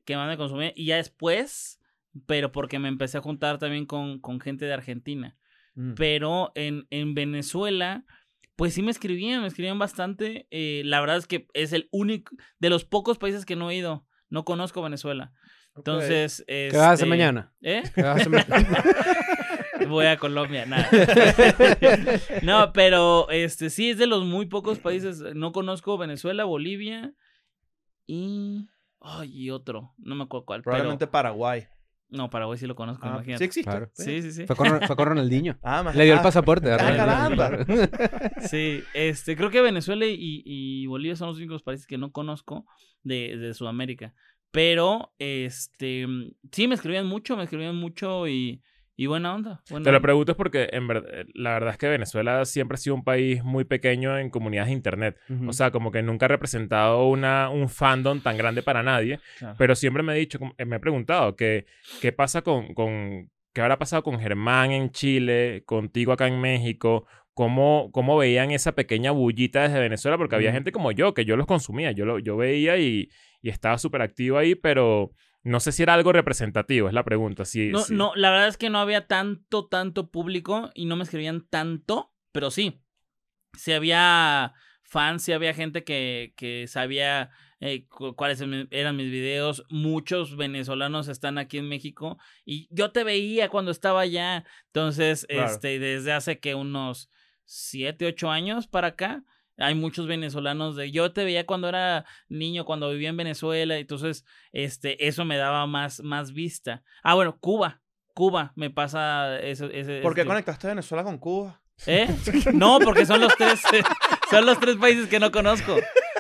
que 0.05 0.15
más 0.15 0.27
me 0.27 0.37
consumían. 0.37 0.71
Y 0.75 0.85
ya 0.85 0.97
después, 0.97 1.79
pero 2.25 2.51
porque 2.51 2.79
me 2.79 2.87
empecé 2.87 3.17
a 3.17 3.21
juntar 3.21 3.59
también 3.59 3.85
con, 3.85 4.19
con 4.19 4.39
gente 4.39 4.65
de 4.65 4.73
Argentina. 4.73 5.37
Mm. 5.75 5.93
Pero 5.95 6.51
en, 6.55 6.87
en 6.89 7.13
Venezuela, 7.13 8.05
pues 8.55 8.73
sí 8.73 8.81
me 8.81 8.91
escribían, 8.91 9.41
me 9.41 9.47
escribían 9.47 9.79
bastante. 9.79 10.47
Eh, 10.51 10.83
la 10.85 10.99
verdad 11.01 11.17
es 11.17 11.27
que 11.27 11.47
es 11.53 11.73
el 11.73 11.89
único, 11.91 12.35
de 12.59 12.69
los 12.69 12.85
pocos 12.85 13.17
países 13.17 13.45
que 13.45 13.55
no 13.55 13.69
he 13.69 13.75
ido. 13.75 14.05
No 14.29 14.45
conozco 14.45 14.81
Venezuela. 14.81 15.33
Entonces, 15.75 16.43
¿Qué 16.47 16.69
vas 16.73 16.75
a 16.75 16.91
hacer 16.91 17.05
este, 17.05 17.09
mañana? 17.09 17.53
¿Eh? 17.61 17.83
¿Qué 17.95 18.03
vas 18.03 18.17
a 18.17 18.21
hacer 18.21 18.29
mañana? 18.49 18.83
Voy 19.87 20.05
a 20.05 20.17
Colombia, 20.17 20.65
nada. 20.65 20.89
No, 22.43 22.71
pero 22.73 23.29
este 23.29 23.69
sí 23.69 23.89
es 23.91 23.97
de 23.97 24.07
los 24.07 24.25
muy 24.25 24.45
pocos 24.47 24.79
países. 24.79 25.21
No 25.35 25.51
conozco 25.51 25.97
Venezuela, 25.97 26.43
Bolivia 26.45 27.13
y. 28.07 28.67
Ay, 28.99 29.31
y 29.33 29.49
otro. 29.49 29.93
No 29.97 30.15
me 30.15 30.23
acuerdo 30.23 30.45
cuál. 30.45 30.61
Probablemente 30.61 31.05
Pero... 31.07 31.11
Paraguay. 31.11 31.65
No, 32.09 32.29
Paraguay 32.29 32.57
sí 32.59 32.67
lo 32.67 32.75
conozco, 32.75 33.05
Ah, 33.07 33.11
imagínate. 33.13 33.37
sí 33.37 33.43
existe. 33.45 33.71
Claro. 33.71 33.89
Sí, 33.93 34.21
sí, 34.21 34.31
sí. 34.33 34.45
Fue 34.45 34.55
con, 34.57 34.81
fue 34.81 34.95
con 34.97 35.05
Ronaldinho. 35.07 35.57
Ah, 35.63 35.81
más- 35.81 35.95
Le 35.95 36.03
dio 36.03 36.13
el 36.15 36.19
pasaporte. 36.21 36.69
ah, 36.73 36.77
caramba. 36.77 37.51
Sí, 38.41 38.83
este, 38.93 39.37
creo 39.37 39.49
que 39.49 39.61
Venezuela 39.61 40.05
y, 40.05 40.41
y 40.45 40.85
Bolivia 40.87 41.15
son 41.15 41.29
los 41.29 41.37
únicos 41.37 41.63
países 41.63 41.87
que 41.87 41.97
no 41.97 42.11
conozco 42.11 42.65
de, 43.03 43.37
de 43.37 43.53
Sudamérica. 43.53 44.13
Pero, 44.51 45.13
este, 45.19 46.05
sí, 46.51 46.67
me 46.67 46.75
escribían 46.75 47.07
mucho, 47.07 47.37
me 47.37 47.43
escribían 47.43 47.77
mucho 47.77 48.27
y, 48.27 48.61
y 49.01 49.07
buena 49.07 49.33
onda. 49.33 49.63
buena 49.67 49.83
Te 49.83 49.89
lo 49.91 49.97
onda. 49.97 50.01
pregunto 50.01 50.37
porque 50.37 50.69
en 50.71 50.87
verdad, 50.87 51.25
la 51.33 51.53
verdad 51.53 51.71
es 51.71 51.77
que 51.79 51.89
Venezuela 51.89 52.45
siempre 52.45 52.75
ha 52.75 52.77
sido 52.77 52.93
un 52.95 53.03
país 53.03 53.43
muy 53.43 53.63
pequeño 53.63 54.15
en 54.19 54.29
comunidades 54.29 54.67
de 54.67 54.73
internet. 54.73 55.17
O 55.47 55.53
sea, 55.53 55.71
como 55.71 55.91
que 55.91 56.03
nunca 56.03 56.25
ha 56.25 56.29
representado 56.29 57.07
una, 57.07 57.49
un 57.49 57.67
fandom 57.67 58.19
tan 58.21 58.37
grande 58.37 58.61
para 58.61 58.83
nadie. 58.83 59.19
Claro. 59.39 59.55
Pero 59.57 59.73
siempre 59.73 60.03
me 60.03 60.13
he 60.13 60.19
dicho, 60.19 60.37
eh, 60.55 60.65
me 60.65 60.75
he 60.75 60.79
preguntado, 60.79 61.35
que, 61.35 61.65
¿qué 61.99 62.11
pasa 62.11 62.43
con, 62.43 62.75
con, 62.75 63.31
qué 63.53 63.61
habrá 63.61 63.79
pasado 63.79 64.03
con 64.03 64.19
Germán 64.19 64.69
en 64.69 64.91
Chile, 64.91 65.63
contigo 65.65 66.11
acá 66.11 66.27
en 66.27 66.39
México? 66.39 67.07
¿Cómo, 67.33 67.89
cómo 67.91 68.17
veían 68.17 68.51
esa 68.51 68.73
pequeña 68.75 69.09
bullita 69.09 69.63
desde 69.63 69.79
Venezuela? 69.79 70.19
Porque 70.19 70.35
había 70.35 70.51
gente 70.51 70.71
como 70.71 70.91
yo, 70.91 71.15
que 71.15 71.25
yo 71.25 71.37
los 71.37 71.47
consumía, 71.47 71.91
yo, 71.91 72.05
lo, 72.05 72.19
yo 72.19 72.37
veía 72.37 72.77
y, 72.77 73.09
y 73.41 73.49
estaba 73.49 73.79
súper 73.79 74.03
activo 74.03 74.37
ahí, 74.37 74.53
pero 74.53 75.09
no 75.43 75.59
sé 75.59 75.71
si 75.71 75.83
era 75.83 75.93
algo 75.93 76.11
representativo, 76.13 76.87
es 76.87 76.93
la 76.93 77.03
pregunta. 77.03 77.45
Si, 77.45 77.69
No, 77.69 77.83
no, 77.89 78.11
la 78.15 78.29
verdad 78.31 78.47
es 78.47 78.57
que 78.57 78.69
no 78.69 78.79
había 78.79 79.07
tanto, 79.07 79.67
tanto 79.67 80.11
público 80.11 80.69
y 80.75 80.85
no 80.85 80.95
me 80.95 81.03
escribían 81.03 81.47
tanto, 81.49 82.13
pero 82.31 82.51
sí. 82.51 82.81
Sí 83.57 83.73
había 83.73 84.53
fans, 84.83 85.23
sí 85.23 85.33
había 85.33 85.53
gente 85.53 85.83
que, 85.83 86.33
que 86.37 86.67
sabía 86.67 87.31
eh, 87.59 87.87
cu- 87.87 88.15
cuáles 88.15 88.41
eran 88.71 88.95
mis 88.95 89.11
videos. 89.11 89.65
Muchos 89.69 90.37
venezolanos 90.37 91.07
están 91.07 91.37
aquí 91.37 91.57
en 91.57 91.67
México 91.67 92.17
y 92.45 92.67
yo 92.71 92.91
te 92.91 93.03
veía 93.03 93.49
cuando 93.49 93.71
estaba 93.71 94.01
allá. 94.01 94.45
Entonces, 94.67 95.25
Claro. 95.27 95.51
este, 95.51 95.79
desde 95.79 96.11
hace 96.13 96.39
que 96.39 96.55
unos 96.55 97.09
siete, 97.45 98.05
ocho 98.05 98.29
años 98.31 98.67
para 98.67 98.87
acá. 98.89 99.23
Hay 99.57 99.75
muchos 99.75 100.07
venezolanos 100.07 100.75
de 100.75 100.91
yo 100.91 101.11
te 101.11 101.23
veía 101.23 101.45
cuando 101.45 101.69
era 101.69 102.05
niño, 102.29 102.65
cuando 102.65 102.89
vivía 102.89 103.09
en 103.09 103.17
Venezuela, 103.17 103.77
entonces 103.77 104.25
este 104.51 105.07
eso 105.07 105.25
me 105.25 105.37
daba 105.37 105.67
más 105.67 106.01
más 106.01 106.33
vista. 106.33 106.83
Ah, 107.03 107.15
bueno, 107.15 107.37
Cuba. 107.39 107.81
Cuba 108.13 108.51
me 108.55 108.69
pasa 108.69 109.39
ese 109.39 109.69
ese 109.79 110.01
¿Por 110.01 110.15
qué 110.15 110.25
conectaste 110.25 110.67
Venezuela 110.67 111.03
con 111.03 111.17
Cuba? 111.17 111.61
¿Eh? 111.85 112.07
No, 112.53 112.79
porque 112.79 113.05
son 113.05 113.21
los 113.21 113.35
tres 113.35 113.61
son 114.29 114.45
los 114.45 114.59
tres 114.59 114.75
países 114.77 115.07
que 115.07 115.19
no 115.19 115.31
conozco. 115.31 115.75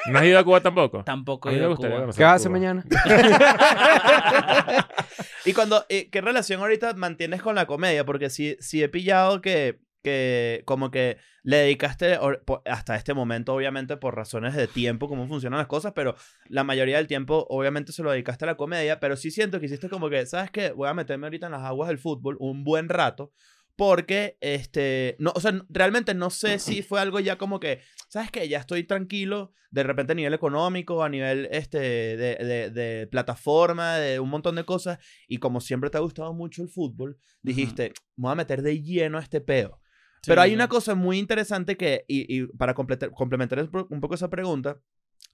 ¿No 0.07 0.19
has 0.19 0.25
ido 0.25 0.39
a 0.39 0.43
Cuba 0.43 0.61
tampoco? 0.61 1.03
Tampoco 1.03 1.49
A 1.49 1.51
he 1.51 1.55
mí 1.55 1.61
me 1.61 1.67
ido 1.67 1.73
a 1.73 1.77
Cuba. 1.77 1.89
¿Qué 2.15 2.23
vas 2.23 2.31
a 2.31 2.33
hacer 2.33 2.49
Cuba. 2.49 2.59
mañana? 2.59 2.85
y 5.45 5.53
cuando, 5.53 5.85
eh, 5.89 6.09
¿qué 6.09 6.21
relación 6.21 6.61
ahorita 6.61 6.93
mantienes 6.93 7.41
con 7.41 7.55
la 7.55 7.67
comedia? 7.67 8.05
Porque 8.05 8.29
sí, 8.29 8.57
sí 8.59 8.81
he 8.81 8.89
pillado 8.89 9.41
que, 9.41 9.79
que 10.01 10.63
como 10.65 10.91
que 10.91 11.17
le 11.43 11.57
dedicaste 11.57 12.17
hasta 12.65 12.95
este 12.95 13.13
momento, 13.13 13.53
obviamente, 13.53 13.97
por 13.97 14.15
razones 14.15 14.55
de 14.55 14.67
tiempo, 14.67 15.07
cómo 15.07 15.27
funcionan 15.27 15.57
las 15.57 15.67
cosas, 15.67 15.93
pero 15.93 16.15
la 16.47 16.63
mayoría 16.63 16.97
del 16.97 17.07
tiempo, 17.07 17.45
obviamente, 17.49 17.91
se 17.91 18.03
lo 18.03 18.11
dedicaste 18.11 18.45
a 18.45 18.47
la 18.47 18.57
comedia, 18.57 18.99
pero 18.99 19.15
sí 19.15 19.31
siento 19.31 19.59
que 19.59 19.65
hiciste 19.65 19.89
como 19.89 20.09
que, 20.09 20.25
¿sabes 20.25 20.51
qué? 20.51 20.71
Voy 20.71 20.87
a 20.87 20.93
meterme 20.93 21.27
ahorita 21.27 21.47
en 21.47 21.53
las 21.53 21.63
aguas 21.63 21.89
del 21.89 21.99
fútbol 21.99 22.37
un 22.39 22.63
buen 22.63 22.89
rato. 22.89 23.31
Porque, 23.77 24.37
este, 24.41 25.15
no, 25.17 25.31
o 25.33 25.39
sea, 25.39 25.53
realmente 25.69 26.13
no 26.13 26.29
sé 26.29 26.59
si 26.59 26.83
fue 26.83 26.99
algo 26.99 27.19
ya 27.19 27.37
como 27.37 27.59
que, 27.59 27.79
¿sabes 28.09 28.29
qué? 28.29 28.47
Ya 28.47 28.59
estoy 28.59 28.83
tranquilo, 28.83 29.53
de 29.71 29.83
repente 29.83 30.11
a 30.11 30.15
nivel 30.15 30.33
económico, 30.33 31.03
a 31.03 31.09
nivel, 31.09 31.47
este, 31.51 31.79
de, 31.79 32.35
de, 32.35 32.69
de 32.69 33.07
plataforma, 33.07 33.95
de 33.95 34.19
un 34.19 34.29
montón 34.29 34.55
de 34.55 34.65
cosas, 34.65 34.99
y 35.27 35.37
como 35.37 35.61
siempre 35.61 35.89
te 35.89 35.97
ha 35.97 36.01
gustado 36.01 36.33
mucho 36.33 36.61
el 36.61 36.69
fútbol, 36.69 37.17
dijiste, 37.41 37.93
me 38.17 38.23
voy 38.23 38.33
a 38.33 38.35
meter 38.35 38.61
de 38.61 38.81
lleno 38.81 39.17
a 39.17 39.21
este 39.21 39.41
peo. 39.41 39.79
Pero 40.25 40.41
hay 40.41 40.53
una 40.53 40.67
cosa 40.67 40.95
muy 40.95 41.17
interesante 41.17 41.77
que, 41.77 42.05
y, 42.07 42.41
y 42.41 42.47
para 42.47 42.73
completar, 42.73 43.11
complementar 43.11 43.69
un 43.89 44.01
poco 44.01 44.15
esa 44.15 44.29
pregunta, 44.29 44.79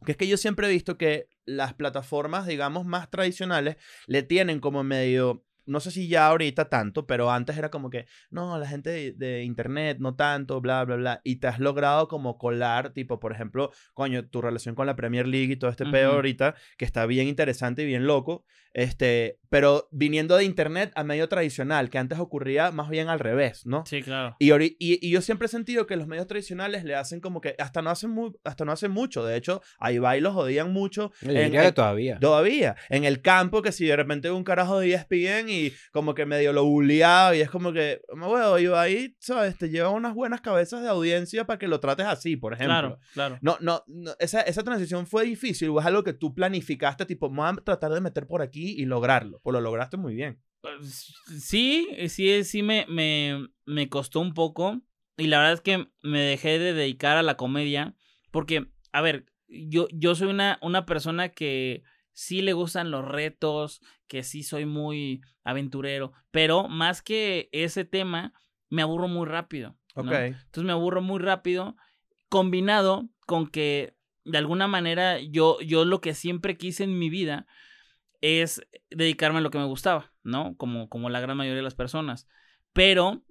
que 0.06 0.12
es 0.12 0.18
que 0.18 0.28
yo 0.28 0.38
siempre 0.38 0.68
he 0.68 0.72
visto 0.72 0.98
que 0.98 1.28
las 1.46 1.74
plataformas, 1.74 2.46
digamos, 2.46 2.86
más 2.86 3.10
tradicionales 3.10 3.78
le 4.06 4.24
tienen 4.24 4.60
como 4.60 4.84
medio, 4.84 5.46
no 5.68 5.80
sé 5.80 5.92
si 5.92 6.08
ya 6.08 6.28
ahorita 6.28 6.70
tanto, 6.70 7.06
pero 7.06 7.30
antes 7.32 7.58
era 7.58 7.70
como 7.70 7.90
que, 7.90 8.06
no, 8.30 8.58
la 8.58 8.68
gente 8.68 8.90
de, 8.90 9.12
de 9.14 9.44
internet 9.44 9.98
no 10.00 10.16
tanto, 10.16 10.60
bla, 10.62 10.84
bla, 10.86 10.96
bla, 10.96 11.22
y 11.24 11.36
te 11.38 11.48
has 11.48 11.60
logrado 11.60 12.08
como 12.08 12.38
colar, 12.38 12.94
tipo, 12.94 13.20
por 13.20 13.32
ejemplo, 13.34 13.72
coño, 13.94 14.28
tu 14.28 14.42
relación 14.42 14.74
con 14.76 14.88
la 14.88 14.96
Premier 14.96 15.28
League 15.28 15.54
y 15.54 15.58
todo 15.58 15.70
este 15.70 15.86
peo 15.86 16.10
Ujú. 16.10 16.16
ahorita, 16.16 16.56
que 16.78 16.86
está 16.86 17.06
bien 17.06 17.28
interesante 17.28 17.84
y 17.84 17.86
bien 17.86 18.08
loco, 18.08 18.46
este, 18.74 19.40
pero 19.50 19.88
viniendo 19.92 20.36
de 20.38 20.44
internet 20.44 20.92
a 20.96 21.04
medio 21.04 21.28
tradicional, 21.28 21.90
que 21.90 21.98
antes 21.98 22.20
ocurría 22.20 22.70
más 22.72 22.90
bien 22.90 23.10
al 23.10 23.20
revés, 23.20 23.66
¿no? 23.66 23.84
Sí, 23.88 24.04
claro. 24.04 24.36
Y, 24.40 24.52
y, 24.54 24.76
y 24.80 25.10
yo 25.10 25.22
siempre 25.22 25.48
he 25.48 25.50
sentido 25.50 25.88
que 25.88 25.96
los 25.96 26.06
medios 26.08 26.28
tradicionales 26.28 26.84
le 26.84 26.94
hacen 26.94 27.20
como 27.20 27.42
que 27.42 27.56
hasta 27.58 27.82
no 27.82 27.90
hacen, 27.90 28.12
mu- 28.12 28.34
hasta 28.44 28.66
no 28.66 28.72
hacen 28.72 28.92
mucho. 28.92 29.26
De 29.26 29.36
hecho, 29.36 29.62
a 29.80 29.92
Ibai 29.92 30.22
los 30.22 30.36
odian 30.36 30.72
mucho. 30.72 31.12
En- 31.24 31.30
diría 31.30 31.62
que 31.62 31.68
en- 31.70 31.74
todavía. 31.74 32.20
Todavía. 32.20 32.76
En 32.90 33.04
el 33.04 33.22
campo, 33.24 33.64
que 33.64 33.72
si 33.72 33.86
de 33.86 33.96
repente 33.96 34.30
un 34.30 34.44
carajo 34.44 34.80
de 34.80 34.90
ESPN 34.94 35.50
y 35.50 35.57
como 35.92 36.14
que 36.14 36.26
medio 36.26 36.54
lo 36.54 36.66
bulleaba 36.66 37.36
y 37.36 37.42
es 37.42 37.50
como 37.50 37.74
que, 37.74 38.02
bueno, 38.16 38.58
Ibai, 38.58 39.16
¿sabes? 39.20 39.58
Te 39.58 39.70
lleva 39.70 39.90
unas 39.90 40.14
buenas 40.14 40.42
cabezas 40.42 40.82
de 40.82 40.90
audiencia 40.90 41.46
para 41.46 41.60
que 41.60 41.68
lo 41.68 41.80
trates 41.80 42.06
así, 42.06 42.38
por 42.38 42.54
ejemplo. 42.54 42.74
Claro, 42.74 43.00
claro. 43.14 43.40
No, 43.42 43.58
no, 43.60 43.84
no, 43.88 44.12
esa, 44.20 44.42
esa 44.42 44.64
transición 44.64 45.08
fue 45.08 45.26
difícil 45.26 45.70
o 45.70 45.80
es 45.80 45.86
algo 45.86 46.04
que 46.04 46.14
tú 46.14 46.34
planificaste, 46.34 47.06
tipo, 47.06 47.30
voy 47.30 47.48
a 47.48 47.54
tratar 47.64 47.92
de 47.92 48.02
meter 48.02 48.28
por 48.28 48.42
aquí 48.42 48.76
y 48.78 48.86
lograrlo. 48.86 49.40
Pues 49.44 49.54
lo 49.54 49.62
lograste 49.62 49.98
muy 49.98 50.16
bien. 50.16 50.42
Pues, 50.62 51.14
Sí, 51.40 51.88
sí, 52.10 52.44
sí 52.44 52.64
me, 52.64 52.86
me, 52.90 53.48
me 53.66 53.90
costó 53.90 54.20
un 54.20 54.34
poco. 54.34 54.82
Y 55.18 55.28
la 55.28 55.40
verdad 55.40 55.54
es 55.54 55.62
que 55.62 55.88
me 56.04 56.20
dejé 56.20 56.60
de 56.60 56.74
dedicar 56.74 57.18
a 57.18 57.24
la 57.24 57.38
comedia. 57.38 57.96
Porque, 58.32 58.68
a 58.92 59.02
ver, 59.02 59.26
yo, 59.48 59.88
yo 59.92 60.16
soy 60.16 60.28
una, 60.28 60.60
una 60.62 60.86
persona 60.86 61.30
que 61.30 61.84
sí 62.12 62.42
le 62.42 62.54
gustan 62.54 62.92
los 62.92 63.06
retos, 63.06 63.82
que 64.08 64.24
sí 64.24 64.44
soy 64.44 64.66
muy 64.66 65.22
aventurero. 65.44 66.14
Pero 66.32 66.68
más 66.68 67.02
que 67.02 67.50
ese 67.52 67.86
tema, 67.86 68.34
me 68.70 68.82
aburro 68.82 69.08
muy 69.08 69.26
rápido. 69.26 69.78
Entonces 69.96 70.64
me 70.64 70.72
aburro 70.72 71.02
muy 71.02 71.20
rápido, 71.20 71.76
combinado 72.30 73.10
con 73.26 73.48
que 73.48 73.96
de 74.26 74.38
alguna 74.38 74.68
manera 74.68 75.20
yo, 75.20 75.60
yo 75.62 75.86
lo 75.86 76.02
que 76.02 76.14
siempre 76.14 76.58
quise 76.58 76.84
en 76.84 77.00
mi 77.00 77.10
vida 77.10 77.48
es 78.22 78.62
dedicarme 78.90 79.40
a 79.40 79.42
lo 79.42 79.52
que 79.52 79.58
me 79.58 79.66
gustaba, 79.66 80.12
¿no? 80.24 80.56
Como, 80.58 80.90
como 80.90 81.10
la 81.10 81.20
gran 81.20 81.38
mayoría 81.38 81.58
de 81.58 81.64
las 81.64 81.76
personas. 81.76 82.28
Pero 82.74 83.24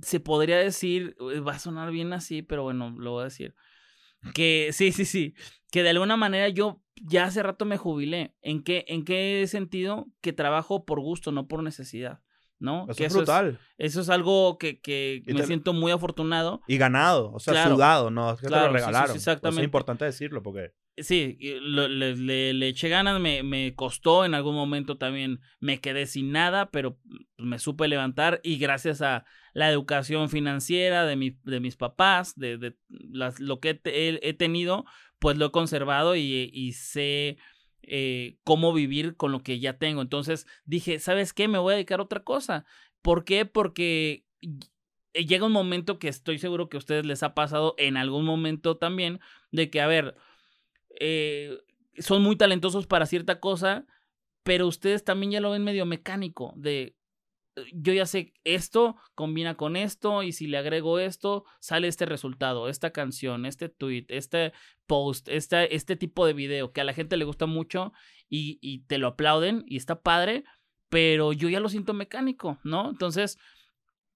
se 0.00 0.20
podría 0.20 0.58
decir, 0.58 1.16
eh, 1.32 1.40
va 1.40 1.52
a 1.52 1.58
sonar 1.58 1.90
bien 1.90 2.12
así, 2.12 2.42
pero 2.42 2.62
bueno, 2.62 2.94
lo 2.98 3.12
voy 3.12 3.22
a 3.22 3.24
decir. 3.24 3.54
Que 4.34 4.70
sí, 4.72 4.92
sí, 4.92 5.04
sí, 5.04 5.34
que 5.70 5.82
de 5.82 5.90
alguna 5.90 6.16
manera 6.16 6.48
yo 6.48 6.82
ya 7.02 7.24
hace 7.24 7.42
rato 7.42 7.64
me 7.64 7.76
jubilé. 7.76 8.34
¿En 8.42 8.62
qué, 8.62 8.84
en 8.88 9.04
qué 9.04 9.44
sentido? 9.48 10.06
Que 10.20 10.32
trabajo 10.32 10.84
por 10.84 11.00
gusto, 11.00 11.32
no 11.32 11.46
por 11.48 11.62
necesidad, 11.62 12.20
¿no? 12.58 12.84
Eso 12.88 12.94
que 12.96 13.04
es 13.06 13.12
brutal. 13.14 13.58
eso 13.78 14.00
es 14.00 14.08
algo 14.08 14.56
que, 14.58 14.80
que 14.80 15.22
me 15.26 15.40
te- 15.40 15.46
siento 15.46 15.72
muy 15.72 15.92
afortunado. 15.92 16.62
Y 16.66 16.78
ganado, 16.78 17.32
o 17.32 17.38
sea, 17.40 17.52
Claro. 17.54 17.74
sudado, 17.74 18.10
no 18.10 18.32
es 18.32 18.40
que 18.40 18.46
Claro, 18.46 18.64
te 18.64 18.68
sí, 18.68 18.72
lo 18.72 18.78
sí, 18.78 18.84
sí, 18.84 18.86
regalaron. 18.86 19.06
Por 19.08 19.16
eso 19.20 19.30
exactamente. 19.30 19.60
es 19.60 19.64
importante 19.64 20.04
decirlo 20.06 20.42
porque 20.42 20.72
Sí, 20.98 21.36
lo- 21.60 21.88
le, 21.88 22.16
le- 22.16 22.54
le 22.54 22.68
eché 22.68 22.88
ganas, 22.88 23.20
me, 23.20 23.42
me 23.42 23.74
costó 23.74 24.24
en 24.24 24.32
algún 24.32 24.54
momento 24.54 24.96
también, 24.96 25.40
me 25.60 25.78
quedé 25.78 26.06
sin 26.06 26.32
nada, 26.32 26.70
pero 26.70 26.98
me 27.36 27.58
supe 27.58 27.86
levantar 27.86 28.40
y 28.42 28.56
gracias 28.56 29.02
a 29.02 29.26
la 29.56 29.70
educación 29.70 30.28
financiera 30.28 31.06
de, 31.06 31.16
mi, 31.16 31.38
de 31.44 31.60
mis 31.60 31.76
papás, 31.76 32.34
de, 32.36 32.76
lo 32.90 33.58
que 33.58 33.80
he, 33.84 34.34
tenido, 34.34 34.84
pues 35.18 35.38
lo 35.38 35.46
he 35.46 35.50
conservado 35.50 36.14
y, 36.14 36.72
sé 36.74 37.38
eh, 37.80 38.36
cómo 38.44 38.74
vivir 38.74 39.16
con 39.16 39.32
lo 39.32 39.42
que 39.42 39.58
ya 39.58 39.78
tengo. 39.78 40.02
Entonces 40.02 40.46
dije, 40.66 40.98
¿sabes 40.98 41.32
qué? 41.32 41.48
Me 41.48 41.56
voy 41.56 41.72
a 41.72 41.76
dedicar 41.76 42.00
a 42.00 42.02
otra 42.02 42.22
cosa. 42.22 42.66
¿Por 43.00 43.24
qué? 43.24 43.46
Porque 43.46 44.26
y- 44.42 44.60
llega 45.14 45.46
un 45.46 45.52
momento 45.52 45.98
que 45.98 46.08
estoy 46.08 46.38
seguro 46.38 46.68
que 46.68 46.76
a 46.76 46.84
ustedes 46.84 47.06
les 47.06 47.22
ha 47.22 47.34
pasado 47.34 47.74
en 47.78 47.96
algún 47.96 48.26
momento 48.26 48.76
también, 48.76 49.20
de 49.52 49.70
que, 49.70 49.80
a 49.80 49.86
ver, 49.86 50.16
eh, 51.00 51.56
son 51.96 52.20
muy 52.20 52.36
talentosos 52.36 52.86
para 52.86 53.06
cierta 53.06 53.40
cosa, 53.40 53.86
pero 54.42 54.66
ustedes 54.66 55.02
también 55.02 55.32
ya 55.32 55.40
lo 55.40 55.52
ven 55.52 55.64
medio 55.64 55.86
mecánico, 55.86 56.52
de 56.56 56.82
eh, 56.82 56.96
yo 57.72 57.92
ya 57.92 58.06
sé 58.06 58.34
esto, 58.44 58.96
combina 59.14 59.56
con 59.56 59.76
esto, 59.76 60.22
y 60.22 60.32
si 60.32 60.46
le 60.46 60.58
agrego 60.58 60.98
esto, 60.98 61.44
sale 61.60 61.88
este 61.88 62.06
resultado, 62.06 62.68
esta 62.68 62.90
canción, 62.90 63.46
este 63.46 63.68
tweet, 63.68 64.06
este 64.08 64.52
post, 64.86 65.28
este, 65.28 65.96
tipo 65.96 66.26
de 66.26 66.32
video 66.32 66.72
que 66.72 66.80
a 66.80 66.84
la 66.84 66.92
gente 66.92 67.16
le 67.16 67.24
gusta 67.24 67.46
mucho 67.46 67.92
y, 68.28 68.58
y 68.60 68.80
te 68.86 68.98
lo 68.98 69.08
aplauden 69.08 69.64
y 69.66 69.76
está 69.76 70.02
padre, 70.02 70.44
pero 70.88 71.32
yo 71.32 71.48
ya 71.48 71.60
lo 71.60 71.68
siento 71.68 71.94
mecánico, 71.94 72.58
¿no? 72.62 72.90
Entonces 72.90 73.38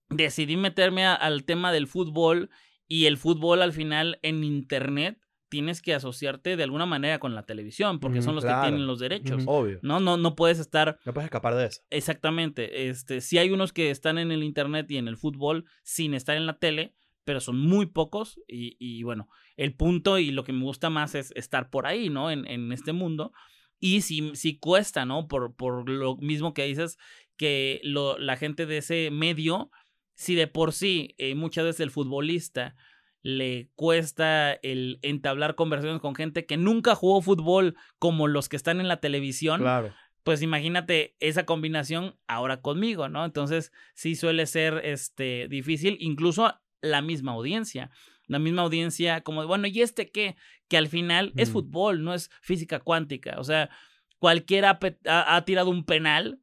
decidí 0.09 0.57
meterme 0.57 1.07
al 1.07 1.45
tema 1.45 1.73
del 1.73 1.87
fútbol 1.87 2.51
y 2.87 3.07
el 3.07 3.17
fútbol 3.17 3.63
al 3.63 3.73
final 3.73 4.19
en 4.23 4.45
internet 4.45 5.19
tienes 5.51 5.83
que 5.83 5.93
asociarte 5.93 6.57
de 6.57 6.63
alguna 6.63 6.87
manera 6.87 7.19
con 7.19 7.35
la 7.35 7.43
televisión, 7.43 8.01
porque 8.01 8.23
son 8.23 8.35
los 8.35 8.45
claro. 8.45 8.63
que 8.63 8.69
tienen 8.69 8.87
los 8.87 9.01
derechos. 9.01 9.43
Obvio. 9.47 9.79
No, 9.83 10.01
no, 10.01 10.17
no 10.17 10.35
puedes 10.35 10.59
estar 10.59 10.99
No 11.05 11.13
puedes 11.13 11.27
escapar 11.27 11.55
de 11.57 11.67
eso. 11.67 11.83
exactamente. 11.91 12.89
Este, 12.89 13.21
sí 13.21 13.37
hay 13.37 13.51
unos 13.51 13.73
que 13.73 13.91
están 13.91 14.17
en 14.17 14.33
el 14.33 14.43
internet 14.43 14.91
y 14.91 14.97
en 14.97 15.09
el 15.09 15.19
fútbol 15.19 15.67
sin 15.83 16.15
estar 16.15 16.37
en 16.37 16.47
la 16.47 16.59
tele, 16.59 16.95
pero 17.25 17.41
son 17.41 17.59
muy 17.59 17.87
pocos. 17.87 18.41
Y, 18.49 18.77
y 18.79 19.03
bueno, 19.03 19.29
el 19.57 19.75
punto 19.75 20.19
y 20.19 20.31
lo 20.31 20.45
que 20.45 20.53
me 20.53 20.63
gusta 20.63 20.89
más 20.89 21.15
es 21.15 21.33
estar 21.37 21.69
por 21.69 21.87
ahí, 21.87 22.09
¿no? 22.09 22.31
En, 22.31 22.47
en 22.47 22.73
este 22.73 22.93
mundo. 22.93 23.33
Y 23.79 24.03
sí, 24.03 24.31
sí 24.35 24.59
cuesta, 24.59 25.05
¿no? 25.05 25.27
Por, 25.27 25.55
por 25.57 25.89
lo 25.89 26.17
mismo 26.17 26.55
que 26.55 26.65
dices, 26.65 26.99
que 27.37 27.81
lo, 27.83 28.19
la 28.19 28.37
gente 28.37 28.67
de 28.67 28.79
ese 28.79 29.11
medio, 29.11 29.71
si 30.15 30.35
de 30.35 30.47
por 30.47 30.73
sí 30.73 31.15
eh, 31.17 31.35
muchas 31.35 31.65
veces 31.65 31.81
el 31.81 31.91
futbolista 31.91 32.77
le 33.23 33.71
cuesta 33.75 34.53
el 34.63 34.99
entablar 35.03 35.55
conversaciones 35.55 36.01
con 36.01 36.15
gente 36.15 36.47
que 36.47 36.57
nunca 36.57 36.95
jugó 36.95 37.21
fútbol 37.23 37.77
como 37.99 38.29
los 38.29 38.49
que 38.49 38.57
están 38.57 38.81
en 38.81 38.89
la 38.89 38.99
televisión, 39.01 39.61
Claro. 39.61 39.95
pues 40.23 40.43
imagínate 40.43 41.17
esa 41.21 41.45
combinación 41.45 42.17
ahora 42.27 42.61
conmigo, 42.63 43.09
¿no? 43.09 43.25
Entonces 43.25 43.73
sí 43.95 44.15
suele 44.17 44.47
ser 44.47 44.81
este 44.85 45.49
difícil, 45.49 45.97
incluso 46.01 46.55
la 46.81 47.03
misma 47.03 47.33
audiencia. 47.33 47.91
La 48.27 48.39
misma 48.39 48.63
audiencia, 48.63 49.23
como, 49.23 49.45
bueno, 49.47 49.67
¿y 49.67 49.81
este 49.83 50.11
qué? 50.13 50.37
Que 50.69 50.77
al 50.77 50.87
final 50.87 51.33
es 51.37 51.51
fútbol, 51.51 52.05
no 52.05 52.15
es 52.15 52.31
física 52.43 52.79
cuántica. 52.79 53.35
O 53.39 53.45
sea, 53.45 53.71
cualquiera 54.19 54.79
ha, 55.07 55.37
ha 55.37 55.45
tirado 55.45 55.69
un 55.71 55.85
penal 55.85 56.41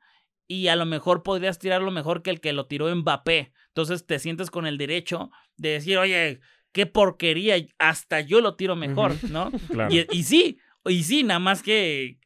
y 0.48 0.68
a 0.68 0.76
lo 0.76 0.86
mejor 0.86 1.24
podrías 1.24 1.60
tirarlo 1.60 1.90
mejor 1.92 2.24
que 2.24 2.30
el 2.30 2.42
que 2.42 2.52
lo 2.54 2.68
tiró 2.68 2.94
Mbappé. 2.94 3.54
Entonces 3.70 4.06
te 4.06 4.20
sientes 4.20 4.52
con 4.52 4.68
el 4.68 4.78
derecho 4.78 5.32
de 5.56 5.70
decir, 5.70 5.98
oye, 5.98 6.42
qué 6.72 6.86
porquería, 6.86 7.56
hasta 7.80 8.22
yo 8.22 8.42
lo 8.42 8.56
tiro 8.56 8.76
mejor, 8.76 9.16
¿no? 9.30 9.52
Claro. 9.72 9.94
Y, 9.94 10.06
y 10.12 10.24
sí, 10.24 10.60
y 10.86 11.04
sí, 11.04 11.24
nada 11.24 11.40
más 11.40 11.62
que 11.64 12.18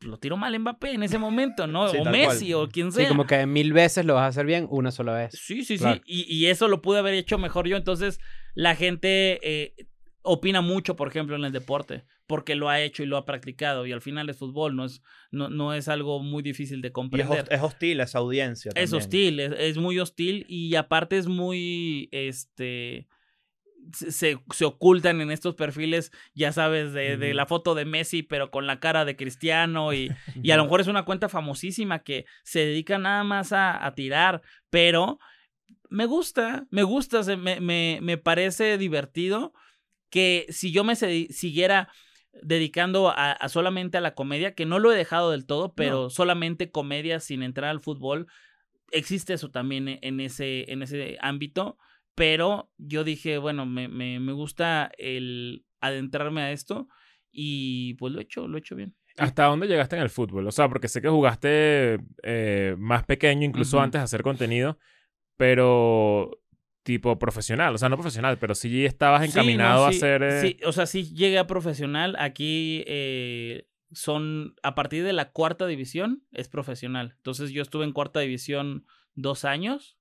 lo 0.00 0.18
tiró 0.18 0.36
mal 0.36 0.56
Mbappé 0.58 0.92
en 0.92 1.02
ese 1.02 1.18
momento, 1.18 1.66
¿no? 1.66 1.88
Sí, 1.88 1.96
o 1.98 2.04
Messi 2.04 2.52
cual. 2.52 2.64
o 2.64 2.68
quien 2.68 2.92
sea. 2.92 3.04
Sí, 3.04 3.08
como 3.08 3.26
que 3.26 3.46
mil 3.46 3.72
veces 3.72 4.04
lo 4.04 4.14
vas 4.14 4.24
a 4.24 4.26
hacer 4.28 4.46
bien 4.46 4.66
una 4.70 4.90
sola 4.90 5.14
vez. 5.14 5.32
Sí, 5.32 5.64
sí, 5.64 5.78
Claro. 5.78 5.96
sí. 5.96 6.02
Y, 6.28 6.34
y 6.34 6.46
eso 6.46 6.68
lo 6.68 6.82
pude 6.82 6.98
haber 6.98 7.14
hecho 7.14 7.38
mejor 7.38 7.66
yo. 7.66 7.76
Entonces, 7.76 8.20
la 8.54 8.76
gente 8.76 9.40
eh, 9.42 9.74
opina 10.22 10.60
mucho, 10.60 10.96
por 10.96 11.08
ejemplo, 11.08 11.34
en 11.34 11.44
el 11.44 11.52
deporte, 11.52 12.04
porque 12.26 12.54
lo 12.56 12.68
ha 12.68 12.80
hecho 12.80 13.02
y 13.02 13.06
lo 13.06 13.16
ha 13.16 13.24
practicado. 13.24 13.86
Y 13.86 13.92
al 13.92 14.02
final 14.02 14.28
es 14.28 14.36
fútbol, 14.36 14.76
no 14.76 14.84
es, 14.84 15.02
no, 15.30 15.48
no 15.48 15.72
es 15.72 15.88
algo 15.88 16.20
muy 16.20 16.42
difícil 16.42 16.82
de 16.82 16.92
comprender. 16.92 17.46
es 17.50 17.62
hostil 17.62 18.00
esa 18.00 18.18
audiencia. 18.18 18.72
Es 18.74 18.92
hostil, 18.92 19.40
es, 19.40 19.52
es 19.58 19.78
muy 19.78 19.98
hostil 19.98 20.44
y 20.48 20.74
aparte 20.74 21.16
es 21.16 21.26
muy, 21.26 22.08
este, 22.12 23.08
se, 23.92 24.38
se- 24.52 24.64
ocultan 24.64 25.20
en 25.20 25.30
estos 25.30 25.54
perfiles, 25.54 26.12
ya 26.34 26.52
sabes, 26.52 26.92
de, 26.92 27.16
la 27.34 27.46
foto 27.46 27.74
de 27.74 27.84
Messi, 27.84 28.22
pero 28.22 28.50
con 28.50 28.66
la 28.66 28.80
cara 28.80 29.04
de 29.04 29.16
Cristiano 29.16 29.92
y, 29.92 30.10
y 30.42 30.50
a 30.50 30.56
lo 30.56 30.64
mejor 30.64 30.80
es 30.80 30.86
una 30.86 31.04
cuenta 31.04 31.28
famosísima 31.28 32.00
que 32.00 32.26
se 32.44 32.60
dedica 32.60 32.98
nada 32.98 33.24
más 33.24 33.52
a, 33.52 33.84
a 33.84 33.94
tirar, 33.94 34.42
pero 34.70 35.18
me 35.88 36.06
gusta, 36.06 36.66
me 36.70 36.82
gusta, 36.82 37.22
se- 37.22 37.36
me, 37.36 37.60
me, 37.60 37.98
me 38.02 38.18
parece 38.18 38.78
divertido 38.78 39.52
que 40.10 40.46
si 40.50 40.72
yo 40.72 40.84
me 40.84 40.96
siguiera 40.96 41.88
dedicando 42.42 43.08
a, 43.08 43.32
a 43.32 43.48
solamente 43.48 43.96
a 43.98 44.00
la 44.00 44.14
comedia, 44.14 44.54
que 44.54 44.66
no 44.66 44.78
lo 44.78 44.92
he 44.92 44.96
dejado 44.96 45.30
del 45.30 45.46
todo, 45.46 45.74
pero 45.74 46.10
solamente 46.10 46.70
comedia 46.70 47.18
sin 47.20 47.42
entrar 47.42 47.70
al 47.70 47.80
fútbol, 47.80 48.26
existe 48.92 49.32
eso 49.34 49.50
también 49.50 49.88
e- 49.88 49.98
en 50.02 50.20
ese, 50.20 50.70
en 50.70 50.82
ese 50.82 51.16
ámbito, 51.20 51.78
pero 52.16 52.72
yo 52.78 53.04
dije, 53.04 53.38
bueno, 53.38 53.64
me, 53.66 53.86
me, 53.86 54.18
me 54.18 54.32
gusta 54.32 54.90
el 54.98 55.64
adentrarme 55.80 56.40
a 56.42 56.50
esto 56.50 56.88
y 57.30 57.94
pues 57.94 58.12
lo 58.12 58.18
he 58.18 58.24
hecho, 58.24 58.48
lo 58.48 58.56
he 58.56 58.60
hecho 58.60 58.74
bien. 58.74 58.96
¿Hasta 59.18 59.44
dónde 59.44 59.68
llegaste 59.68 59.94
en 59.96 60.02
el 60.02 60.10
fútbol? 60.10 60.46
O 60.48 60.50
sea, 60.50 60.68
porque 60.68 60.88
sé 60.88 61.00
que 61.00 61.08
jugaste 61.08 61.98
eh, 62.22 62.74
más 62.78 63.04
pequeño, 63.04 63.46
incluso 63.46 63.80
antes 63.80 64.00
de 64.00 64.04
hacer 64.04 64.22
contenido, 64.22 64.78
pero 65.36 66.42
tipo 66.82 67.18
profesional. 67.18 67.74
O 67.74 67.78
sea, 67.78 67.88
no 67.88 67.96
profesional, 67.96 68.38
pero 68.38 68.54
sí 68.54 68.84
estabas 68.84 69.22
Sí, 69.24 69.30
encaminado 69.30 69.86
a 69.86 69.92
ser... 69.92 70.22
eh, 70.22 70.40
Sí, 70.40 70.58
o 70.64 70.72
sea, 70.72 70.86
sí 70.86 71.14
llegué 71.14 71.38
a 71.38 71.46
profesional. 71.46 72.14
Aquí 72.18 72.84
eh, 72.86 73.66
son, 73.90 74.54
a 74.62 74.74
partir 74.74 75.02
de 75.04 75.12
la 75.12 75.32
cuarta 75.32 75.66
división, 75.66 76.24
es 76.32 76.48
profesional. 76.48 77.14
Entonces 77.16 77.50
yo 77.50 77.62
estuve 77.62 77.84
en 77.84 77.92
cuarta 77.92 78.20
división 78.20 78.86
dos 79.14 79.44
años 79.44 79.98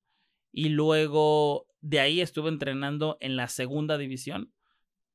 y 0.51 0.69
luego 0.69 1.67
de 1.87 1.99
ahí 1.99 2.19
estuve 2.19 2.49
entrenando 2.49 3.17
en 3.19 3.35
la 3.35 3.47
segunda 3.47 3.97
división. 3.99 4.51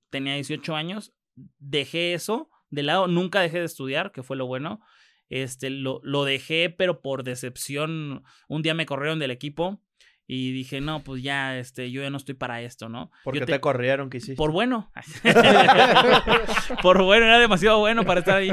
Tenía 0.09 0.35
18 0.35 0.77
años, 0.77 1.13
dejé 1.59 2.15
eso 2.15 2.49
de 2.71 2.85
lado, 2.85 3.09
nunca 3.09 3.41
dejé 3.41 3.59
de 3.59 3.65
estudiar, 3.65 4.13
que 4.13 4.23
fue 4.23 4.37
lo 4.37 4.47
bueno. 4.47 4.81
Este, 5.29 5.71
lo, 5.71 6.01
lo 6.05 6.25
dejé, 6.25 6.71
pero 6.71 7.01
por 7.03 7.25
decepción, 7.25 8.23
un 8.49 8.63
día 8.63 8.75
me 8.75 8.87
corrieron 8.87 9.19
del 9.19 9.33
equipo 9.33 9.83
y 10.27 10.53
dije, 10.53 10.81
no, 10.81 11.03
pues 11.03 11.25
ya, 11.25 11.59
este, 11.59 11.91
yo 11.91 12.03
ya 12.03 12.11
no 12.11 12.17
estoy 12.17 12.37
para 12.37 12.63
esto, 12.63 12.89
¿no? 12.89 13.11
¿Por 13.25 13.35
Yo 13.35 13.41
qué 13.41 13.47
te- 13.47 13.53
te 13.55 13.61
corrieron? 13.61 14.11
¿Qué 14.11 14.19
hiciste? 14.19 14.37
por 14.37 14.53
bueno. 14.53 14.93
por 16.83 17.03
bueno, 17.03 17.27
era 17.27 17.39
demasiado 17.41 17.81
bueno 17.81 18.05
para 18.05 18.21
estar 18.21 18.37
ahí. 18.37 18.51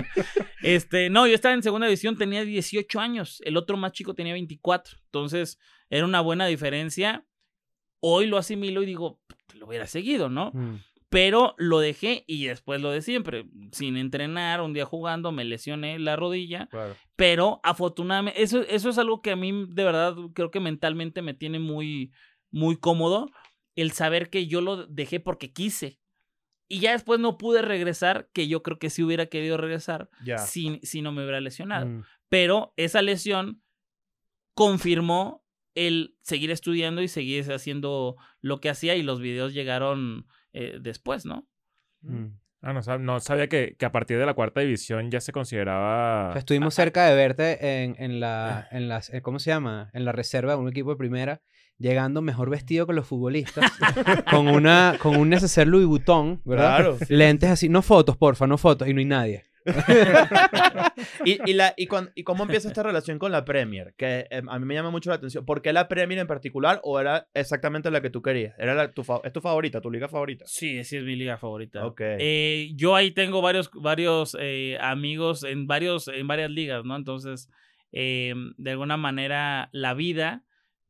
Este, 0.63 1.09
no, 1.11 1.27
yo 1.27 1.35
estaba 1.35 1.53
en 1.53 1.61
segunda 1.63 1.85
división, 1.85 2.17
tenía 2.17 2.43
18 2.43 2.99
años. 2.99 3.41
El 3.45 3.57
otro 3.57 3.77
más 3.77 3.91
chico 3.91 4.15
tenía 4.15 4.33
24. 4.33 4.97
Entonces, 5.05 5.59
era 5.91 6.05
una 6.05 6.21
buena 6.21 6.47
diferencia. 6.47 7.25
Hoy 7.99 8.27
lo 8.27 8.37
asimilo 8.37 8.83
y 8.83 8.85
digo, 8.85 9.19
lo 9.55 9.67
hubiera 9.67 9.87
seguido, 9.87 10.29
¿no? 10.29 10.51
Mm. 10.53 10.81
Pero 11.09 11.55
lo 11.57 11.79
dejé 11.79 12.25
y 12.27 12.47
después 12.47 12.81
lo 12.81 12.91
de 12.91 13.01
siempre. 13.01 13.45
Sin 13.71 13.95
entrenar, 13.95 14.61
un 14.61 14.73
día 14.73 14.85
jugando, 14.85 15.31
me 15.31 15.45
lesioné 15.45 15.99
la 15.99 16.17
rodilla. 16.17 16.67
Claro. 16.67 16.95
Pero 17.15 17.61
afortunadamente, 17.63 18.41
eso, 18.41 18.61
eso 18.61 18.89
es 18.89 18.97
algo 18.97 19.21
que 19.21 19.31
a 19.31 19.35
mí 19.37 19.65
de 19.69 19.83
verdad 19.83 20.15
creo 20.33 20.51
que 20.51 20.59
mentalmente 20.59 21.21
me 21.21 21.33
tiene 21.33 21.59
muy, 21.59 22.11
muy 22.51 22.75
cómodo. 22.75 23.29
El 23.75 23.91
saber 23.91 24.29
que 24.29 24.47
yo 24.47 24.59
lo 24.59 24.85
dejé 24.87 25.19
porque 25.19 25.53
quise. 25.53 25.99
Y 26.67 26.79
ya 26.79 26.91
después 26.91 27.21
no 27.21 27.37
pude 27.37 27.61
regresar, 27.61 28.29
que 28.33 28.49
yo 28.49 28.61
creo 28.61 28.77
que 28.77 28.89
sí 28.89 29.01
hubiera 29.01 29.27
querido 29.27 29.55
regresar 29.55 30.09
si, 30.45 30.81
si 30.83 31.01
no 31.01 31.13
me 31.13 31.21
hubiera 31.21 31.39
lesionado. 31.39 31.85
Mm. 31.85 32.03
Pero 32.27 32.73
esa 32.75 33.01
lesión 33.01 33.61
confirmó 34.53 35.46
el 35.85 36.15
seguir 36.21 36.51
estudiando 36.51 37.01
y 37.01 37.07
seguir 37.07 37.51
haciendo 37.51 38.15
lo 38.41 38.59
que 38.59 38.69
hacía 38.69 38.95
y 38.95 39.03
los 39.03 39.19
videos 39.21 39.53
llegaron 39.53 40.25
eh, 40.53 40.77
después, 40.81 41.25
¿no? 41.25 41.47
Mm. 42.01 42.27
Ah, 42.61 42.73
no, 42.73 42.81
sab- 42.81 42.99
no 42.99 43.19
sabía 43.19 43.47
que, 43.47 43.75
que 43.77 43.85
a 43.85 43.91
partir 43.91 44.17
de 44.17 44.25
la 44.25 44.33
cuarta 44.33 44.61
división 44.61 45.11
ya 45.11 45.21
se 45.21 45.31
consideraba... 45.31 46.29
O 46.29 46.31
sea, 46.33 46.39
estuvimos 46.39 46.73
cerca 46.73 47.05
de 47.05 47.15
verte 47.15 47.83
en, 47.83 47.95
en 47.99 48.19
la, 48.19 48.67
en 48.71 48.89
las, 48.89 49.13
eh, 49.13 49.21
¿cómo 49.21 49.37
se 49.39 49.51
llama? 49.51 49.91
En 49.93 50.05
la 50.05 50.11
reserva 50.11 50.53
de 50.53 50.59
un 50.59 50.67
equipo 50.67 50.89
de 50.89 50.95
primera, 50.97 51.41
llegando 51.77 52.23
mejor 52.23 52.49
vestido 52.49 52.87
que 52.87 52.93
los 52.93 53.05
futbolistas, 53.07 53.71
con 54.31 54.47
una, 54.47 54.95
con 54.99 55.15
un 55.15 55.29
neceser 55.29 55.67
Louis 55.67 55.85
Vuitton, 55.85 56.41
¿verdad? 56.45 56.77
Claro. 56.77 56.97
Lentes 57.09 57.51
así, 57.51 57.69
no 57.69 57.83
fotos, 57.83 58.17
porfa, 58.17 58.47
no 58.47 58.57
fotos, 58.57 58.87
y 58.87 58.93
no 58.93 58.99
hay 58.99 59.05
nadie. 59.05 59.43
y, 61.25 61.49
y, 61.49 61.53
la, 61.53 61.73
y, 61.77 61.87
cuan- 61.87 62.11
¿Y 62.15 62.23
cómo 62.23 62.43
empieza 62.43 62.67
esta 62.67 62.83
relación 62.83 63.19
con 63.19 63.31
la 63.31 63.45
Premier? 63.45 63.93
Que 63.97 64.27
eh, 64.29 64.41
a 64.47 64.59
mí 64.59 64.65
me 64.65 64.73
llama 64.73 64.89
mucho 64.91 65.09
la 65.09 65.15
atención. 65.17 65.45
¿Por 65.45 65.61
qué 65.61 65.73
la 65.73 65.87
Premier 65.87 66.19
en 66.19 66.27
particular 66.27 66.79
o 66.83 66.99
era 66.99 67.27
exactamente 67.33 67.91
la 67.91 68.01
que 68.01 68.09
tú 68.09 68.21
querías? 68.21 68.55
Era 68.57 68.73
la, 68.75 68.91
tu, 68.91 69.03
¿Es 69.23 69.33
tu 69.33 69.41
favorita, 69.41 69.81
tu 69.81 69.91
liga 69.91 70.07
favorita? 70.07 70.45
Sí, 70.47 70.83
sí 70.83 70.97
es 70.97 71.03
mi 71.03 71.15
liga 71.15 71.37
favorita. 71.37 71.85
Ok. 71.85 72.01
Eh, 72.19 72.71
yo 72.75 72.95
ahí 72.95 73.11
tengo 73.11 73.41
varios, 73.41 73.69
varios 73.73 74.35
eh, 74.39 74.77
amigos 74.81 75.43
en, 75.43 75.67
varios, 75.67 76.07
en 76.07 76.27
varias 76.27 76.49
ligas, 76.51 76.83
¿no? 76.85 76.95
Entonces, 76.95 77.49
de 77.91 78.71
alguna 78.71 78.97
manera, 78.97 79.69
la 79.71 79.93
vida 79.93 80.43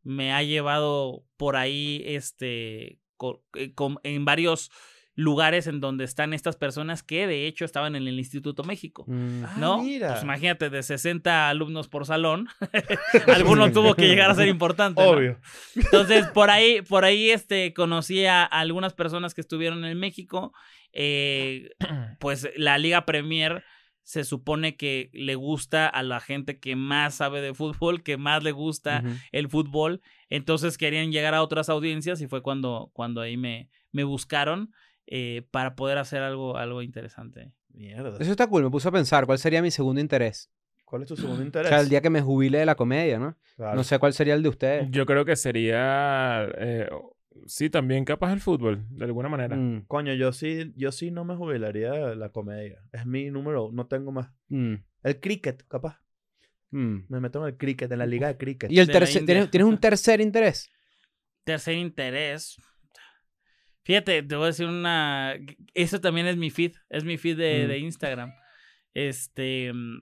me 0.04 0.34
ha 0.34 0.44
llevado 0.44 1.24
por 1.38 1.56
ahí, 1.56 2.02
este, 2.06 3.00
co- 3.18 3.44
com- 3.76 3.98
en 4.04 4.26
varios 4.26 4.72
lugares 5.18 5.66
en 5.66 5.82
donde 5.82 6.06
están 6.06 6.32
estas 6.32 6.56
personas 6.56 7.02
que 7.02 7.26
de 7.26 7.48
hecho 7.48 7.66
estaban 7.66 7.96
en 7.96 8.08
el 8.08 8.20
Instituto 8.20 8.64
México. 8.64 9.04
Mm. 9.08 9.44
Ah, 9.46 9.56
¿No? 9.58 9.82
mira. 9.82 10.10
Pues 10.10 10.24
imagínate, 10.24 10.70
de 10.70 10.84
60 10.84 11.50
alumnos 11.50 11.88
por 11.88 12.06
salón, 12.06 12.48
alguno 13.28 13.72
tuvo 13.72 13.96
que 13.96 14.08
llegar 14.08 14.30
a 14.30 14.36
ser 14.36 14.48
importante. 14.48 15.02
¿no? 15.02 15.10
Obvio. 15.10 15.40
Entonces, 15.76 16.28
por 16.28 16.52
ahí, 16.52 16.84
por 16.84 17.04
ahí, 17.04 17.32
este, 17.32 17.74
conocí 17.74 18.26
a 18.28 18.44
algunas 18.44 18.94
personas 18.94 19.34
que 19.34 19.42
estuvieron 19.42 19.84
en 19.86 20.00
México. 20.00 20.54
Eh, 20.94 21.72
pues 22.20 22.48
la 22.56 22.78
Liga 22.78 23.04
Premier 23.06 23.64
se 24.04 24.24
supone 24.24 24.78
que 24.78 25.10
le 25.14 25.34
gusta 25.34 25.88
a 25.88 26.04
la 26.04 26.20
gente 26.20 26.60
que 26.60 26.76
más 26.76 27.16
sabe 27.16 27.42
de 27.42 27.56
fútbol, 27.56 28.04
que 28.04 28.18
más 28.18 28.44
le 28.44 28.52
gusta 28.52 29.04
el 29.32 29.50
fútbol. 29.50 30.00
Entonces 30.30 30.78
querían 30.78 31.12
llegar 31.12 31.34
a 31.34 31.42
otras 31.42 31.70
audiencias 31.70 32.22
y 32.22 32.28
fue 32.28 32.44
cuando, 32.44 32.92
cuando 32.94 33.20
ahí 33.20 33.36
me, 33.36 33.68
me 33.92 34.04
buscaron 34.04 34.72
eh, 35.08 35.48
para 35.52 35.76
poder 35.76 35.98
hacer 35.98 36.22
algo, 36.22 36.58
algo 36.58 36.82
interesante. 36.82 37.52
Mierda. 37.74 38.18
Eso 38.20 38.32
está 38.32 38.48
cool, 38.48 38.64
me 38.64 38.70
puso 38.70 38.90
a 38.90 38.92
pensar 38.92 39.26
cuál 39.26 39.40
sería 39.40 39.62
mi 39.62 39.72
segundo 39.72 40.02
interés. 40.02 40.52
¿Cuál 40.86 41.02
es 41.02 41.08
tu 41.10 41.18
segundo 41.18 41.42
O 41.42 41.46
interés? 41.46 41.70
sea, 41.70 41.80
el 41.82 41.90
día 41.90 42.02
que 42.02 42.10
me 42.10 42.22
jubile 42.22 42.60
de 42.60 42.66
la 42.66 42.76
comedia, 42.76 43.20
¿no? 43.20 43.38
Claro. 43.56 43.76
No 43.76 43.84
sé 43.84 44.00
cuál 44.00 44.14
sería 44.14 44.34
el 44.36 44.44
de 44.44 44.50
ustedes. 44.50 44.88
Yo 44.90 45.06
creo 45.06 45.26
que 45.26 45.36
sería 45.36 46.48
eh, 46.58 46.90
Sí, 47.46 47.70
también 47.70 48.04
capaz 48.04 48.34
el 48.34 48.40
fútbol, 48.42 48.86
de 48.90 49.06
alguna 49.06 49.30
manera. 49.30 49.56
Mm, 49.56 49.86
Coño, 49.88 50.14
yo 50.14 50.32
sí, 50.34 50.74
yo 50.76 50.92
sí 50.92 51.12
no 51.12 51.24
me 51.24 51.36
jubilaría 51.36 51.92
de 51.92 52.16
la 52.16 52.30
comedia. 52.30 52.82
Es 52.92 53.06
mi 53.06 53.30
número, 53.30 53.70
no 53.72 53.86
tengo 53.86 54.12
más. 54.12 54.32
mm, 54.50 54.74
El 55.04 55.20
cricket, 55.20 55.64
capaz. 55.68 56.02
mm. 56.72 56.98
Me 57.10 57.20
meto 57.20 57.40
en 57.42 57.54
el 57.54 57.58
cricket, 57.58 57.92
en 57.92 58.00
la 58.00 58.06
liga 58.06 58.28
de 58.28 58.38
cricket. 58.38 58.72
Y 58.72 58.80
el 58.80 58.88
tercer. 58.88 59.24
¿tienes, 59.26 59.52
tienes 59.52 59.68
un 59.68 59.78
tercer 59.78 60.20
interés? 60.20 60.70
Tercer 61.44 61.76
interés. 61.76 62.58
Fíjate, 63.88 64.22
te 64.22 64.36
voy 64.36 64.44
a 64.44 64.48
decir 64.48 64.66
una. 64.68 65.34
Eso 65.74 66.02
también 66.02 66.28
es 66.28 66.36
mi 66.36 66.50
feed. 66.50 66.74
Es 66.90 67.06
mi 67.06 67.18
feed 67.18 67.38
de, 67.38 67.64
Mm. 67.64 67.68
de 67.70 67.78
Instagram. 67.80 68.34
Este. 68.94 69.72
mm, 69.74 70.02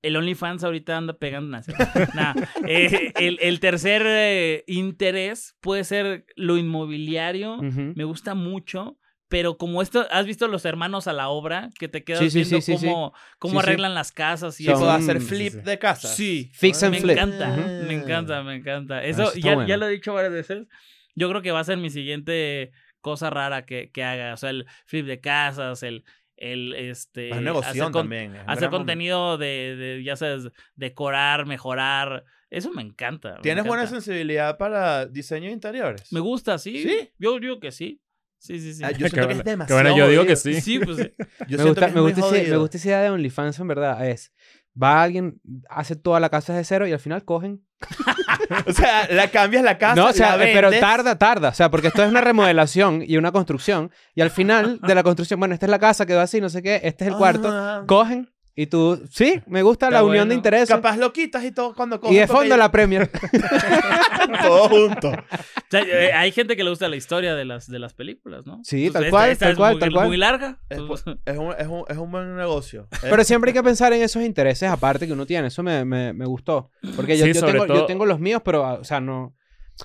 El 0.00 0.16
OnlyFans 0.16 0.64
ahorita 0.64 0.96
anda 0.96 1.18
pegando. 1.18 1.48
Nah, 1.50 1.62
nah. 2.14 2.34
Eh, 2.66 3.12
el, 3.16 3.38
el 3.42 3.60
tercer 3.60 4.02
eh, 4.06 4.64
interés 4.66 5.56
puede 5.60 5.84
ser 5.84 6.24
lo 6.36 6.56
inmobiliario. 6.56 7.58
Me 7.60 8.04
gusta 8.04 8.34
mucho. 8.34 8.98
Pero 9.30 9.58
como 9.58 9.82
esto, 9.82 10.06
¿has 10.10 10.24
visto 10.24 10.48
los 10.48 10.64
hermanos 10.64 11.06
a 11.06 11.12
la 11.12 11.28
obra? 11.28 11.68
Que 11.78 11.86
te 11.86 12.02
quedas 12.02 12.20
Sí, 12.20 12.30
sí, 12.30 12.38
viendo 12.38 12.60
sí, 12.62 12.72
sí, 12.72 12.78
sí. 12.78 12.86
cómo, 12.86 13.12
cómo 13.38 13.60
arreglan 13.60 13.92
las 13.92 14.10
casas 14.10 14.58
y 14.58 14.64
Son- 14.64 14.72
eso. 14.72 14.80
¿Puedo 14.84 14.92
hacer 14.94 15.20
sí, 15.20 15.26
flip 15.26 15.52
sí. 15.52 15.60
de 15.60 15.78
casa? 15.78 16.08
Sí. 16.08 16.50
Fix 16.54 16.82
and 16.82 16.94
me 16.94 17.00
flip. 17.02 17.18
encanta, 17.18 17.50
Ujú. 17.50 17.60
me 17.88 17.92
encanta, 17.94 18.42
me 18.42 18.54
encanta. 18.54 19.04
Eso, 19.04 19.24
Eso 19.24 19.38
ya, 19.38 19.66
ya 19.66 19.76
lo 19.76 19.86
he 19.86 19.90
dicho 19.90 20.14
varias 20.14 20.32
veces. 20.32 20.66
Yo 21.14 21.28
creo 21.28 21.42
que 21.42 21.50
va 21.52 21.60
a 21.60 21.64
ser 21.64 21.78
mi 21.78 21.90
siguiente 21.90 22.70
cosa 23.00 23.30
rara 23.30 23.64
que, 23.66 23.90
que 23.90 24.04
haga. 24.04 24.34
O 24.34 24.36
sea, 24.36 24.50
el 24.50 24.66
flip 24.86 25.06
de 25.06 25.20
casas, 25.20 25.82
el, 25.82 26.04
el 26.36 26.74
este. 26.74 27.30
Hacer 27.32 27.82
con- 27.84 27.92
también. 27.92 28.34
es 28.36 28.42
Hacer 28.46 28.70
contenido 28.70 29.38
de, 29.38 29.76
de, 29.76 30.02
ya 30.04 30.16
sabes, 30.16 30.48
decorar, 30.74 31.46
mejorar. 31.46 32.24
Eso 32.50 32.72
me 32.72 32.82
encanta. 32.82 33.34
me 33.36 33.42
¿Tienes 33.42 33.64
buena 33.64 33.82
encanta. 33.82 34.00
sensibilidad 34.00 34.56
para 34.56 35.04
diseño 35.06 35.46
de 35.48 35.52
interiores? 35.52 36.12
Me 36.12 36.20
gusta, 36.20 36.56
sí. 36.58 36.82
¿Sí? 36.82 37.10
Yo 37.18 37.38
digo 37.38 37.60
que 37.60 37.72
sí. 37.72 38.00
Sí, 38.40 38.60
sí, 38.60 38.72
sí. 38.72 38.84
Ah, 38.84 38.92
yo 38.92 38.98
Qué 39.06 39.10
siento 39.10 39.26
que 39.26 39.34
es 39.34 39.44
demasiado 39.44 39.82
bueno, 39.82 39.96
yo 39.98 40.08
digo 40.08 40.24
que 40.24 40.36
sí. 40.36 40.60
Sí, 40.60 40.78
pues 40.78 40.96
sí. 40.96 41.10
Yo 41.48 41.58
me 41.58 41.64
gusta, 41.64 41.80
que 41.86 41.88
es 41.88 41.94
me, 41.96 42.00
gusta 42.02 42.20
ese- 42.36 42.50
me 42.52 42.56
gusta 42.56 42.76
esa 42.76 42.88
idea 42.88 43.02
de 43.02 43.10
OnlyFans, 43.10 43.58
en 43.58 43.66
verdad. 43.68 44.08
Es, 44.08 44.32
va 44.80 45.02
alguien, 45.02 45.40
hace 45.68 45.96
toda 45.96 46.20
la 46.20 46.28
casa 46.28 46.54
de 46.54 46.64
cero 46.64 46.86
y 46.86 46.92
al 46.92 47.00
final 47.00 47.24
cogen. 47.24 47.62
O 48.66 48.72
sea, 48.72 49.06
la 49.10 49.30
cambias 49.30 49.62
la 49.62 49.76
casa, 49.76 49.94
no, 49.94 50.06
o 50.06 50.12
sea, 50.12 50.36
la 50.36 50.48
eh, 50.48 50.52
pero 50.54 50.70
tarda, 50.70 51.18
tarda. 51.18 51.50
O 51.50 51.54
sea, 51.54 51.70
porque 51.70 51.88
esto 51.88 52.02
es 52.02 52.08
una 52.08 52.22
remodelación 52.22 53.02
y 53.06 53.18
una 53.18 53.30
construcción. 53.30 53.90
Y 54.14 54.22
al 54.22 54.30
final 54.30 54.80
de 54.80 54.94
la 54.94 55.02
construcción, 55.02 55.38
bueno, 55.38 55.52
esta 55.54 55.66
es 55.66 55.70
la 55.70 55.78
casa, 55.78 56.06
quedó 56.06 56.20
así, 56.20 56.40
no 56.40 56.48
sé 56.48 56.62
qué, 56.62 56.80
este 56.82 57.04
es 57.04 57.10
el 57.10 57.16
cuarto. 57.16 57.48
Ah. 57.50 57.84
Cogen 57.86 58.30
y 58.60 58.66
tú, 58.66 59.00
sí, 59.08 59.40
me 59.46 59.62
gusta 59.62 59.86
Está 59.86 59.98
la 60.00 60.04
unión 60.04 60.28
de 60.28 60.34
intereses. 60.34 60.68
Capaz 60.68 60.96
lo 60.96 61.12
quitas 61.12 61.44
y 61.44 61.52
todo 61.52 61.76
cuando 61.76 61.94
Y 61.94 61.98
coges 62.00 62.16
de 62.18 62.26
fondo 62.26 62.56
la 62.56 62.72
Premier. 62.72 63.08
todo 64.42 64.68
junto. 64.68 65.10
O 65.10 65.70
sea, 65.70 65.82
eh, 65.82 66.12
hay 66.12 66.32
gente 66.32 66.56
que 66.56 66.64
le 66.64 66.70
gusta 66.70 66.88
la 66.88 66.96
historia 66.96 67.36
de 67.36 67.44
las, 67.44 67.68
de 67.70 67.78
las 67.78 67.94
películas, 67.94 68.46
¿no? 68.46 68.60
Sí, 68.64 68.90
tal 68.90 69.10
cual, 69.10 69.30
esta 69.30 69.44
tal 69.46 69.52
es 69.52 69.58
cual, 69.58 69.72
muy, 69.74 69.80
tal 69.80 69.92
cual. 69.92 70.06
muy 70.08 70.16
larga. 70.16 70.58
Es, 70.68 70.78
es 70.78 71.38
un, 71.38 71.54
es, 71.56 71.66
un, 71.68 71.84
es 71.88 71.96
un 71.96 72.10
buen 72.10 72.36
negocio. 72.36 72.88
Pero 73.00 73.22
siempre 73.22 73.50
hay 73.50 73.54
que 73.54 73.62
pensar 73.62 73.92
en 73.92 74.02
esos 74.02 74.24
intereses 74.24 74.68
aparte 74.68 75.06
que 75.06 75.12
uno 75.12 75.24
tiene. 75.24 75.46
Eso 75.46 75.62
me, 75.62 75.84
me, 75.84 76.12
me 76.12 76.26
gustó. 76.26 76.70
Porque 76.96 77.16
yo, 77.16 77.26
Sí, 77.26 77.34
yo 77.34 77.40
sobre 77.40 77.52
tengo, 77.52 77.66
yo 77.66 77.74
todo- 77.74 77.86
tengo 77.86 78.06
los 78.06 78.18
míos, 78.18 78.42
pero, 78.44 78.64
ah, 78.66 78.74
o 78.74 78.84
sea, 78.84 79.00
no, 79.00 79.36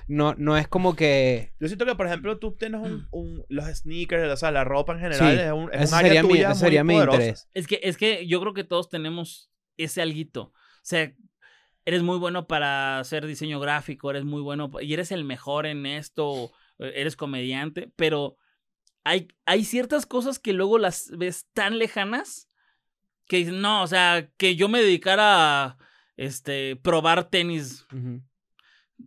no, 0.08 0.34
no 0.36 0.58
es 0.58 0.68
como 0.68 0.96
que... 0.96 1.54
Yo 1.60 1.68
siento 1.68 1.86
que, 1.86 1.96
por 1.96 2.08
ejemplo, 2.08 2.39
tú 2.39 2.56
tienes 2.56 2.82
un, 2.82 3.08
un- 3.12 3.46
los 3.50 3.66
sneakers, 3.66 4.32
o 4.32 4.38
sea, 4.38 4.52
la 4.52 4.64
ropa 4.64 4.94
en 4.94 5.00
general, 5.00 5.36
Sí, 5.36 5.41
es 5.41 5.52
un, 5.52 5.70
es 5.74 5.89
un 5.91 5.96
área 5.98 6.14
sería, 6.14 6.22
tuya 6.22 6.50
muy 6.50 6.58
sería 6.58 6.84
mi 6.84 6.96
interés. 6.96 7.48
Es 7.54 7.68
que, 7.68 7.80
es 7.84 7.98
que 7.98 8.26
yo 8.28 8.39
creo 8.41 8.54
que 8.54 8.64
todos 8.64 8.89
tenemos 8.89 9.52
ese 9.78 10.02
alguito. 10.02 10.41
O 10.44 10.54
sea, 10.84 11.14
eres 11.86 12.02
muy 12.04 12.18
bueno 12.18 12.48
para 12.48 13.00
hacer 13.00 13.26
diseño 13.26 13.60
gráfico, 13.60 14.10
eres 14.10 14.24
muy 14.24 14.41
bueno 14.41 14.72
y 14.82 14.94
eres 14.94 15.12
el 15.12 15.24
mejor 15.26 15.66
en 15.66 15.86
esto, 15.86 16.52
eh, 16.80 16.94
eres 16.96 17.16
comediante, 17.16 17.91
pero 17.96 18.38
hay, 19.04 19.28
hay 19.46 19.66
ciertas 19.66 20.06
cosas 20.06 20.39
que 20.39 20.54
luego 20.54 20.78
las 20.78 21.12
ves 21.18 21.48
tan 21.54 21.78
lejanas 21.78 22.50
que 23.28 23.38
dices, 23.38 23.54
no, 23.54 23.84
o 23.84 23.88
sea, 23.88 24.30
que 24.38 24.56
yo 24.56 24.70
me 24.70 24.82
dedicara 24.82 25.64
a 25.66 25.78
este, 26.18 26.76
probar 26.78 27.30
tenis. 27.30 27.86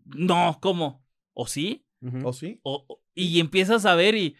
No, 0.04 0.58
¿cómo? 0.60 1.04
¿O 1.32 1.46
sí? 1.46 1.84
¿O 2.22 2.32
sí? 2.32 2.60
O- 2.62 2.84
o- 2.88 3.00
y 3.14 3.40
empiezas 3.40 3.84
a 3.86 3.94
ver 3.94 4.14
y, 4.14 4.36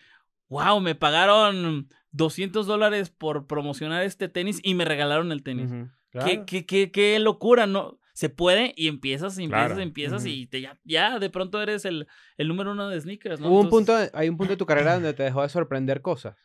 wow, 0.48 0.80
me 0.80 0.94
pagaron 0.94 1.88
200 2.12 2.66
dólares 2.66 3.10
por 3.10 3.46
promocionar 3.46 4.02
este 4.04 4.28
tenis 4.28 4.60
y 4.62 4.74
me 4.74 4.84
regalaron 4.84 5.32
el 5.32 5.42
tenis. 5.42 5.70
¿Qué, 5.72 5.88
Claro. 6.10 6.44
qué, 6.46 6.64
qué, 6.66 6.90
qué 6.90 7.18
locura, 7.18 7.66
¿no? 7.66 7.98
Se 8.14 8.30
puede 8.30 8.72
y 8.76 8.88
empiezas, 8.88 9.36
empiezas, 9.38 9.66
Claro. 9.68 9.80
empiezas 9.82 10.24
y 10.24 10.46
te, 10.46 10.60
ya, 10.62 10.78
ya 10.84 11.18
de 11.18 11.28
pronto 11.28 11.60
eres 11.60 11.84
el, 11.84 12.06
el 12.38 12.48
número 12.48 12.72
uno 12.72 12.88
de 12.88 12.98
sneakers, 13.00 13.40
¿no? 13.40 13.50
Hubo 13.50 13.60
un 13.60 13.68
punto, 13.68 13.94
hay 14.14 14.28
un 14.30 14.36
punto 14.38 14.52
de 14.52 14.56
tu 14.56 14.64
carrera 14.64 14.94
donde 14.94 15.12
te 15.12 15.24
dejó 15.24 15.42
de 15.42 15.48
sorprender 15.50 16.00
cosas. 16.00 16.36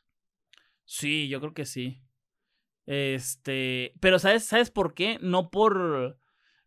Sí, 0.84 1.30
yo 1.30 1.40
creo 1.40 1.54
que 1.54 1.66
sí. 1.66 2.02
Este, 2.86 3.94
pero 4.02 4.20
¿sabes, 4.20 4.44
¿sabes 4.46 4.72
por 4.72 4.94
qué? 4.94 5.18
No 5.22 5.50
por, 5.50 6.20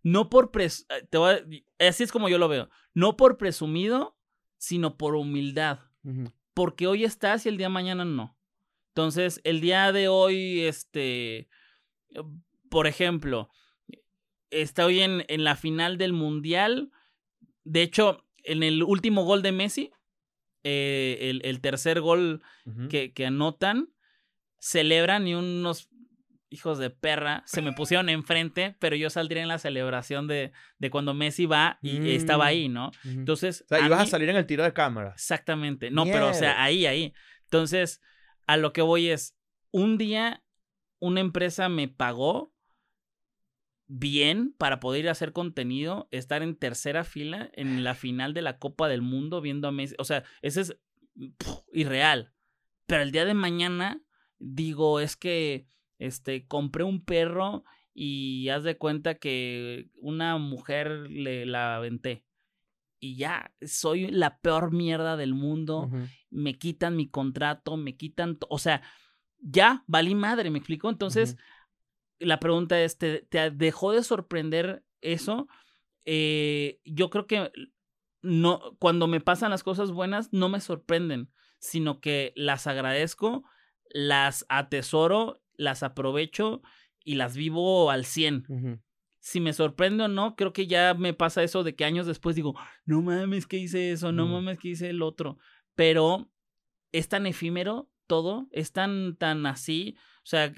no 0.05 0.31
por, 0.31 0.53
pres- 0.53 0.87
eh, 0.91 1.05
te 1.11 1.19
voy 1.19 1.35
a- 1.81 1.89
así 1.89 2.05
es 2.05 2.13
como 2.13 2.29
yo 2.29 2.39
lo 2.39 2.47
veo, 2.49 2.71
no 2.93 3.17
por 3.17 3.37
presumido, 3.39 4.17
sino 4.59 4.97
por 4.97 5.17
humildad. 5.17 5.81
Porque 6.55 6.87
hoy 6.87 7.03
estás 7.03 7.45
y 7.45 7.49
el 7.49 7.57
día 7.57 7.67
de 7.67 7.73
mañana 7.73 8.05
no. 8.05 8.39
Entonces, 8.91 9.41
el 9.43 9.61
día 9.61 9.91
de 9.91 10.07
hoy, 10.07 10.61
este, 10.61 11.49
por 12.71 12.87
ejemplo, 12.87 13.51
estoy 14.51 15.01
en, 15.01 15.25
en 15.29 15.43
la 15.43 15.57
final 15.57 15.99
del 15.99 16.13
Mundial. 16.13 16.93
De 17.65 17.83
hecho, 17.83 18.25
en 18.45 18.63
el 18.63 18.83
último 18.85 19.25
gol 19.25 19.43
de 19.43 19.51
Messi, 19.53 19.91
eh, 20.63 21.19
el, 21.23 21.41
el 21.45 21.61
tercer 21.61 22.01
gol 22.01 22.43
que, 22.89 23.13
que 23.13 23.27
anotan, 23.27 23.89
celebran 24.59 25.27
y 25.27 25.35
unos 25.35 25.89
hijos 26.55 26.79
de 26.79 26.89
perra 26.91 27.43
se 27.47 27.61
me 27.63 27.73
pusieron 27.73 28.09
enfrente, 28.09 28.77
pero 28.79 28.97
yo 28.97 29.11
saldría 29.11 29.43
en 29.43 29.49
la 29.49 29.59
celebración 29.59 30.27
de, 30.27 30.53
de 30.79 30.91
cuando 30.91 31.13
Messi 31.15 31.47
va 31.47 31.79
y 31.83 31.99
Mm. 32.01 32.07
estaba 32.07 32.47
ahí, 32.47 32.69
¿no? 32.69 32.89
Ujú. 33.05 33.11
Entonces, 33.11 33.63
O 33.63 33.69
sea, 33.69 33.79
a 33.83 33.87
ibas 33.87 34.01
a 34.01 34.07
salir 34.07 34.29
en 34.31 34.37
el 34.37 34.47
tiro 34.47 34.63
de 34.65 34.73
cámara. 34.73 35.11
Exactamente. 35.15 35.91
No, 35.91 36.05
pero 36.05 36.29
o 36.31 36.35
sea, 36.35 36.63
ahí, 36.63 36.87
ahí. 36.87 37.13
Entonces, 37.45 38.01
a 38.47 38.57
lo 38.57 38.73
que 38.73 38.83
voy 38.83 39.09
es, 39.09 39.37
un 39.71 39.99
día 39.99 40.43
una 41.01 41.21
empresa 41.21 41.69
me 41.69 41.89
pagó 41.89 42.55
bien 43.87 44.55
para 44.57 44.81
poder 44.81 45.01
ir 45.05 45.09
a 45.09 45.13
hacer 45.13 45.33
contenido, 45.33 46.09
estar 46.11 46.43
en 46.43 46.57
tercera 46.57 47.05
fila 47.05 47.51
en 47.55 47.85
la 47.85 47.95
final 47.95 48.33
de 48.33 48.43
la 48.43 48.59
Copa 48.59 48.89
del 48.89 49.03
Mundo 49.03 49.41
viendo 49.41 49.69
a 49.69 49.73
Messi. 49.73 49.95
O 49.99 50.05
sea, 50.05 50.25
ese 50.43 50.63
es 50.63 50.77
irreal. 51.73 52.33
Pero 52.87 53.03
el 53.03 53.13
día 53.13 53.25
de 53.25 53.35
mañana 53.35 54.01
digo, 54.39 55.01
es 55.01 55.17
que 55.17 55.69
este 55.99 56.47
compré 56.47 56.85
un 56.85 57.05
perro 57.05 57.65
y 57.93 58.49
haz 58.49 58.65
de 58.65 58.77
cuenta 58.77 59.15
que 59.15 59.89
una 59.95 60.37
mujer 60.39 61.09
le 61.11 61.47
la 61.47 61.77
aventé. 61.77 62.25
Y 62.99 63.17
ya, 63.17 63.53
soy 63.61 64.11
la 64.11 64.39
peor 64.41 64.73
mierda 64.73 65.17
del 65.17 65.35
mundo. 65.35 65.91
Me 66.31 66.59
quitan 66.59 66.97
mi 66.97 67.09
contrato, 67.09 67.77
me 67.77 67.97
quitan. 67.97 68.39
O 68.49 68.59
sea, 68.59 68.83
ya 69.39 69.85
valí 69.87 70.15
madre, 70.15 70.51
¿me 70.51 70.59
explico? 70.59 70.89
Entonces, 70.89 71.37
la 72.19 72.41
pregunta 72.41 72.81
es: 72.83 72.97
¿te, 72.97 73.21
te 73.23 73.51
dejó 73.51 73.93
de 73.93 74.03
sorprender 74.03 74.85
eso? 75.03 75.49
Eh, 76.07 76.81
yo 76.85 77.11
creo 77.11 77.27
que 77.27 77.51
no, 78.23 78.77
cuando 78.79 79.07
me 79.07 79.21
pasan 79.21 79.51
las 79.51 79.63
cosas 79.63 79.91
buenas, 79.91 80.33
no 80.33 80.49
me 80.49 80.61
sorprenden, 80.61 81.31
sino 81.59 82.01
que 82.01 82.33
las 82.37 82.67
agradezco, 82.67 83.45
las 83.91 84.47
atesoro, 84.49 85.43
las 85.57 85.83
aprovecho 85.83 86.63
y 87.05 87.15
las 87.17 87.37
vivo 87.37 87.91
al 87.91 88.05
100 88.05 88.45
Ujú. 88.49 88.81
si 89.21 89.41
me 89.41 89.53
sorprende 89.53 90.05
o 90.05 90.09
no, 90.09 90.37
creo 90.37 90.53
que 90.53 90.67
ya 90.67 90.95
me 90.95 91.15
pasa 91.15 91.43
eso 91.43 91.63
de 91.63 91.75
que 91.75 91.85
años 91.85 92.07
después 92.07 92.37
digo, 92.37 92.55
no 92.85 93.03
mames 93.03 93.47
que 93.47 93.57
hice 93.59 93.93
eso, 93.93 94.13
no 94.13 94.27
mames 94.27 94.59
que 94.59 94.69
hice 94.69 94.91
el 94.91 95.03
otro. 95.03 95.39
Pero 95.75 96.31
es 96.93 97.09
tan 97.09 97.27
efímero 97.27 97.91
todo, 98.07 98.49
es 98.53 98.73
tan, 98.73 99.17
tan 99.17 99.47
así, 99.47 99.97
o 100.19 100.27
sea, 100.27 100.53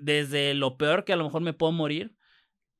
desde 0.00 0.54
lo 0.54 0.76
peor 0.76 1.04
que 1.04 1.12
a 1.12 1.16
lo 1.16 1.24
mejor 1.24 1.42
me 1.42 1.52
puedo 1.52 1.72
morir, 1.72 2.14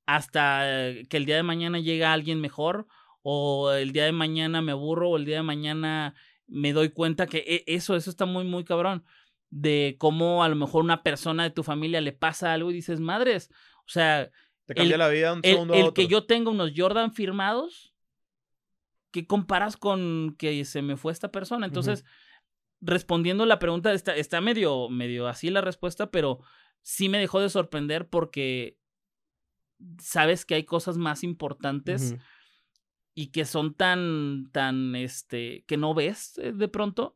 hasta 0.07 0.65
que 1.09 1.17
el 1.17 1.27
día 1.27 1.37
de 1.37 1.43
mañana 1.43 1.81
llega 1.81 2.13
alguien 2.13 2.41
mejor, 2.41 2.87
o 3.23 3.73
el 3.73 3.93
día 3.93 4.05
de 4.05 4.13
mañana 4.13 4.63
me 4.63 4.73
aburro, 4.73 5.11
o 5.11 5.17
el 5.17 5.25
día 5.25 5.37
de 5.37 5.43
mañana 5.43 6.15
me 6.47 6.73
doy 6.73 6.91
cuenta 6.91 7.27
que 7.27 7.39
e- 7.39 7.65
eso, 7.67 7.97
eso 7.97 8.09
está 8.09 8.25
muy, 8.25 8.45
muy 8.45 8.65
cabrón. 8.65 9.05
De 9.59 9.97
cómo 9.99 10.45
a 10.45 10.49
lo 10.51 10.57
mejor 10.57 10.85
una 10.85 11.03
persona 11.03 11.45
de 11.45 11.51
tu 11.51 11.63
familia 11.63 12.03
le 12.03 12.13
pasa 12.13 12.53
algo 12.53 12.71
y 12.71 12.75
dices, 12.75 13.01
madres, 13.01 13.51
o 13.79 13.89
sea, 13.89 14.31
Te 14.67 14.75
cambia 14.75 14.95
El- 14.97 14.99
la 14.99 15.09
vida 15.09 15.33
un 15.33 15.39
el, 15.43 15.53
segundo 15.53 15.75
el 15.75 15.93
que 15.95 16.07
yo 16.09 16.27
tenga 16.27 16.51
unos 16.51 16.73
Jordan 16.77 17.13
firmados, 17.15 17.95
¿qué 19.13 19.27
comparas 19.27 19.77
con 19.77 20.35
que 20.39 20.65
se 20.65 20.83
me 20.83 20.97
fue 20.97 21.13
esta 21.13 21.31
persona? 21.33 21.65
Entonces, 21.67 22.05
respondiendo 22.83 23.47
la 23.47 23.59
pregunta, 23.59 23.93
está, 23.95 24.15
está 24.15 24.41
medio, 24.41 24.91
medio 24.91 25.27
así 25.27 25.49
la 25.49 25.63
respuesta, 25.63 26.11
pero 26.11 26.41
sí 26.83 27.09
me 27.09 27.19
dejó 27.19 27.41
de 27.41 27.49
sorprender 27.49 28.09
porque 28.09 28.77
sabes 29.99 30.45
que 30.45 30.55
hay 30.57 30.65
cosas 30.65 30.99
más 30.99 31.23
importantes 31.25 32.13
y 33.15 33.29
que 33.29 33.45
son 33.47 33.73
tan, 33.75 34.51
tan, 34.53 34.95
este, 34.95 35.65
que 35.67 35.77
no 35.79 35.95
ves 35.95 36.37
eh, 36.39 36.53
de 36.53 36.69
pronto. 36.69 37.15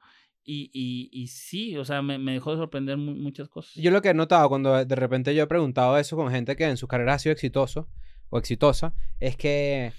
Y, 0.53 0.68
y, 0.72 1.11
y 1.12 1.28
sí, 1.28 1.76
o 1.76 1.84
sea, 1.84 2.03
me, 2.03 2.18
me 2.18 2.32
dejó 2.32 2.51
de 2.51 2.57
sorprender 2.57 2.96
mu- 2.96 3.14
muchas 3.14 3.48
cosas. 3.48 3.74
Yo 3.74 3.92
lo 3.92 4.03
que 4.03 4.09
he 4.09 4.14
notado 4.14 4.48
cuando 4.48 4.84
de 4.84 4.96
repente 4.96 5.32
yo 5.32 5.44
he 5.44 5.46
preguntado 5.46 5.96
eso 5.96 6.16
con 6.16 6.28
gente 6.32 6.57
que 6.57 6.64
en 6.64 6.76
su 6.76 6.88
carrera 6.88 7.14
ha 7.14 7.18
sido 7.20 7.32
exitoso 7.32 7.88
o 8.30 8.38
exitosa, 8.38 8.92
es 9.20 9.36
que 9.36 9.92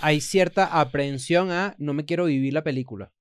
hay 0.00 0.20
cierta 0.20 0.78
aprehensión 0.78 1.50
a 1.50 1.74
no 1.78 1.94
me 1.94 2.04
quiero 2.04 2.26
vivir 2.26 2.52
la 2.52 2.62
película. 2.62 3.12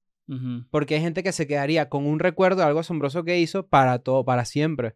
Porque 0.71 0.95
hay 0.95 1.01
gente 1.01 1.23
que 1.23 1.31
se 1.31 1.47
quedaría 1.47 1.88
con 1.88 2.05
un 2.05 2.19
recuerdo 2.19 2.57
de 2.61 2.67
algo 2.67 2.79
asombroso 2.81 3.23
que 3.23 3.39
hizo 3.39 3.67
para 3.67 3.99
todo, 3.99 4.25
para 4.25 4.43
siempre. 4.43 4.95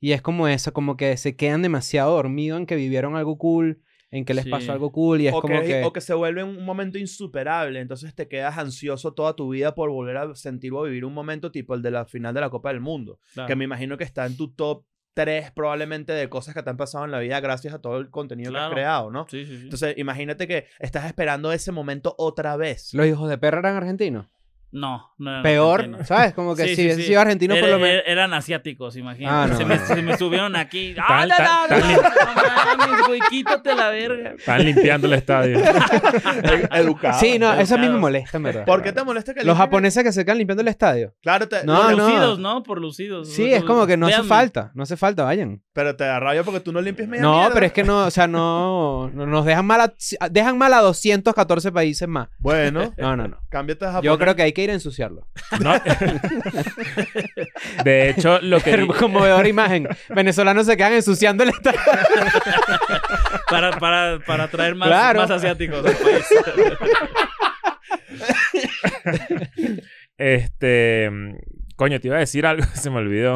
Y 0.00 0.12
es 0.12 0.22
como 0.22 0.48
eso, 0.48 0.72
como 0.72 0.96
que 0.96 1.16
se 1.16 1.36
quedan 1.36 1.62
demasiado 1.62 2.12
dormidos 2.16 2.58
en 2.58 2.66
que 2.66 2.74
vivieron 2.76 3.14
algo 3.14 3.36
cool, 3.38 3.82
en 4.10 4.24
que 4.24 4.34
les 4.34 4.44
Sí. 4.44 4.50
pasó 4.50 4.72
algo 4.72 4.90
cool 4.92 5.20
y 5.20 5.28
es 5.28 5.34
o, 5.34 5.40
como 5.40 5.60
que, 5.60 5.66
que... 5.66 5.84
o 5.84 5.92
que 5.92 6.00
se 6.00 6.14
vuelve 6.14 6.42
un 6.42 6.64
momento 6.64 6.98
insuperable, 6.98 7.80
entonces 7.80 8.14
te 8.14 8.26
quedas 8.28 8.58
ansioso 8.58 9.12
toda 9.14 9.34
tu 9.36 9.50
vida 9.50 9.74
por 9.74 9.90
volver 9.90 10.16
a 10.16 10.34
sentir 10.34 10.72
o 10.72 10.82
vivir 10.82 11.04
un 11.04 11.14
momento 11.14 11.50
tipo 11.52 11.74
el 11.74 11.82
de 11.82 11.90
la 11.90 12.04
final 12.06 12.34
de 12.34 12.40
la 12.40 12.50
Copa 12.50 12.70
del 12.70 12.80
Mundo, 12.80 13.18
Claro. 13.34 13.46
que 13.48 13.56
me 13.56 13.64
imagino 13.64 13.96
que 13.96 14.04
está 14.04 14.26
en 14.26 14.36
tu 14.36 14.48
top 14.52 14.84
3 15.14 15.50
probablemente 15.52 16.12
de 16.12 16.28
cosas 16.28 16.54
que 16.54 16.62
te 16.62 16.70
han 16.70 16.76
pasado 16.76 17.04
en 17.04 17.10
la 17.10 17.18
vida 17.18 17.40
gracias 17.40 17.74
a 17.74 17.80
todo 17.80 17.98
el 17.98 18.10
contenido 18.10 18.52
que 18.52 18.58
has 18.58 18.70
creado, 18.70 19.10
¿no? 19.10 19.26
Sí, 19.28 19.44
sí, 19.44 19.56
sí. 19.56 19.62
Entonces, 19.64 19.98
imagínate 19.98 20.46
que 20.46 20.66
estás 20.78 21.04
esperando 21.06 21.50
ese 21.52 21.72
momento 21.72 22.14
otra 22.16 22.56
vez. 22.56 22.94
Los 22.94 23.06
hijos 23.06 23.28
de 23.28 23.36
perra 23.36 23.58
eran 23.58 23.76
argentinos. 23.76 24.26
No, 24.72 25.10
no 25.18 25.42
Peor. 25.42 26.04
¿sabes? 26.04 26.32
Como 26.34 26.54
que 26.54 26.62
Sí, 26.62 26.68
si 26.70 26.74
sí, 26.76 26.82
hubiese 26.82 27.00
sí. 27.02 27.06
sido 27.08 27.20
argentino 27.20 27.54
por 27.56 27.68
lo 27.68 27.78
menos... 27.78 27.96
er- 27.98 28.02
Eran 28.06 28.32
asiáticos, 28.34 28.96
imagínate. 28.96 29.34
Ah, 29.34 29.46
no, 29.48 29.56
se, 29.56 29.64
me, 29.64 29.76
no. 29.76 29.86
se 29.86 30.02
me 30.02 30.16
subieron 30.16 30.54
aquí. 30.56 30.94
¡Ah, 30.98 31.26
no, 31.26 31.76
no, 31.78 32.86
no! 32.96 33.06
güey, 33.08 33.20
quítate 33.28 33.74
la 33.74 33.90
verga. 33.90 34.30
Están 34.38 34.64
limpiando 34.64 35.06
el 35.08 35.14
estadio. 35.14 35.58
Educado. 36.72 37.18
Sí, 37.18 37.38
no, 37.38 37.52
eso 37.54 37.74
a 37.74 37.78
mí 37.78 37.82
me 37.82 37.86
educados. 37.86 38.00
molesta, 38.00 38.36
en 38.36 38.42
verdad. 38.42 38.64
¿Por 38.64 38.82
qué 38.82 38.92
te 38.92 39.04
molesta 39.04 39.34
que 39.34 39.40
Los 39.44 39.56
limpien- 39.56 39.58
japoneses 39.58 40.04
que 40.04 40.12
se 40.12 40.24
quedan 40.24 40.38
limpiando 40.38 40.62
el 40.62 40.68
estadio. 40.68 41.14
Claro, 41.22 41.48
te- 41.48 41.64
No, 41.64 41.82
por 41.82 41.96
no. 41.96 42.06
lucidos, 42.06 42.38
¿no? 42.38 42.62
Por 42.62 42.80
lucidos. 42.80 43.28
Sí, 43.32 43.52
es 43.52 43.64
como 43.64 43.86
que 43.86 43.96
no 43.96 44.06
hace 44.06 44.22
falta. 44.22 44.70
No 44.74 44.82
hace 44.82 44.96
falta, 44.96 45.24
vayan. 45.24 45.62
pero 45.72 45.96
te 45.96 46.04
da 46.04 46.20
rabia 46.20 46.42
porque 46.44 46.60
tú 46.60 46.72
no 46.72 46.80
limpias 46.80 47.08
media 47.08 47.22
No, 47.22 47.38
mierda. 47.38 47.54
pero 47.54 47.66
es 47.66 47.72
que 47.72 47.84
no, 47.84 48.06
o 48.06 48.10
sea, 48.10 48.26
no, 48.26 49.08
no- 49.10 49.26
nos 49.26 49.44
dejan 49.44 49.66
mal 49.66 49.80
a, 49.80 49.94
dejan 50.30 50.58
mal 50.58 50.72
a 50.74 50.80
214 50.80 51.72
países 51.72 52.06
más. 52.08 52.28
Bueno, 52.38 52.92
No, 52.98 53.16
no, 53.16 53.28
no. 53.28 53.38
cámbiate 53.48 53.84
a 53.84 53.88
Japón. 53.88 54.04
Yo 54.04 54.18
creo 54.18 54.36
que 54.36 54.42
hay 54.42 54.52
que 54.52 54.59
ir 54.62 54.70
a 54.70 54.74
ensuciarlo. 54.74 55.26
No. 55.60 55.74
De 57.84 58.10
hecho, 58.10 58.40
lo 58.40 58.60
que... 58.60 58.86
Conmovedora 58.98 59.48
imagen. 59.48 59.88
Venezolanos 60.08 60.66
se 60.66 60.76
quedan 60.76 60.92
ensuciando 60.94 61.42
el 61.44 61.50
estadio. 61.50 61.80
Para, 63.48 63.78
para, 63.78 64.18
para 64.20 64.48
traer 64.48 64.74
más, 64.74 64.88
Claro. 64.88 65.20
más 65.20 65.30
asiáticos 65.30 65.84
al 65.84 65.94
país. 65.96 66.24
Este. 70.18 71.10
Coño, 71.76 71.98
te 72.00 72.08
iba 72.08 72.16
a 72.16 72.20
decir 72.20 72.44
algo, 72.46 72.64
se 72.74 72.90
me 72.90 72.96
olvidó. 72.98 73.34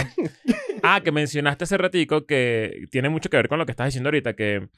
Ah, 0.83 1.01
que 1.03 1.13
mencionaste 1.13 1.65
hace 1.65 1.79
ratico 1.79 2.27
que 2.27 2.87
tiene 2.91 3.09
mucho 3.09 3.31
que 3.31 3.37
ver 3.39 3.49
con 3.49 3.59
lo 3.59 3.65
que 3.67 3.73
estás 3.73 3.87
diciendo 3.87 4.09
ahorita, 4.09 4.35
que. 4.35 4.69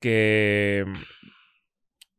que 0.00 0.84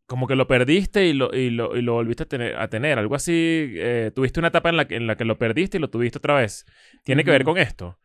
como 0.07 0.27
que 0.27 0.35
lo 0.35 0.47
perdiste 0.47 1.05
y 1.07 1.13
lo, 1.13 1.33
y 1.35 1.49
lo, 1.49 1.75
y 1.75 1.81
lo 1.81 1.93
volviste 1.93 2.23
a 2.23 2.25
tener, 2.27 2.55
a 2.57 2.67
tener. 2.69 2.99
Algo 2.99 3.15
así. 3.15 3.71
eh, 3.75 4.11
tuviste 4.15 4.39
una 4.39 4.49
etapa 4.49 4.69
en 4.69 4.77
la, 4.77 4.85
que, 4.87 4.95
en 4.95 5.07
la 5.07 5.15
que 5.17 5.25
lo 5.25 5.37
perdiste 5.37 5.77
y 5.77 5.79
lo 5.81 5.89
tuviste 5.89 6.17
otra 6.19 6.35
vez. 6.35 6.65
Tiene 7.03 7.23
que 7.23 7.31
ver 7.31 7.43
con 7.43 7.57
esto. 7.57 7.97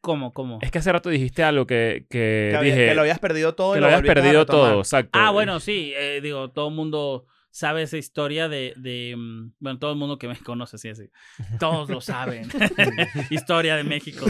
¿Cómo, 0.00 0.32
cómo? 0.32 0.60
Es 0.62 0.70
que 0.70 0.78
hace 0.78 0.92
rato 0.92 1.10
dijiste 1.10 1.42
algo 1.42 1.66
que, 1.66 2.06
que, 2.08 2.48
que, 2.52 2.56
había- 2.56 2.72
dije. 2.74 2.88
que 2.88 2.94
lo 2.94 3.00
habías 3.00 3.18
perdido 3.18 3.54
todo. 3.54 3.72
que 3.72 3.78
y 3.78 3.80
lo 3.80 3.86
habías 3.88 4.02
perdido 4.02 4.46
todo, 4.46 4.78
exacto. 4.78 5.18
Ah, 5.20 5.30
bueno, 5.30 5.58
sí. 5.58 5.92
eh, 5.96 6.20
digo, 6.22 6.50
todo 6.50 6.68
el 6.68 6.74
mundo 6.74 7.26
sabe 7.50 7.82
esa 7.82 7.96
historia 7.96 8.48
de, 8.48 8.74
de, 8.76 9.14
mm, 9.16 9.54
Bueno, 9.58 9.78
todo 9.78 9.92
el 9.92 9.98
mundo 9.98 10.18
que 10.18 10.28
me 10.28 10.36
conoce, 10.44 10.78
sí, 10.78 10.94
sí. 10.94 11.10
Todos 11.58 11.88
lo 11.88 12.00
saben. 12.00 12.48
historia 13.30 13.76
de 13.76 13.84
México. 13.84 14.26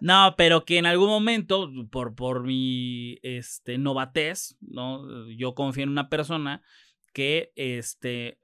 No, 0.00 0.34
pero 0.36 0.64
que 0.64 0.78
en 0.78 0.86
algún 0.86 1.08
momento, 1.08 1.70
por, 1.90 2.14
por 2.14 2.44
mi 2.44 3.18
este, 3.22 3.78
novatez, 3.78 4.56
¿no? 4.60 5.28
Yo 5.30 5.54
confío 5.54 5.84
en 5.84 5.90
una 5.90 6.08
persona 6.08 6.62
que 7.12 7.52
este, 7.56 8.38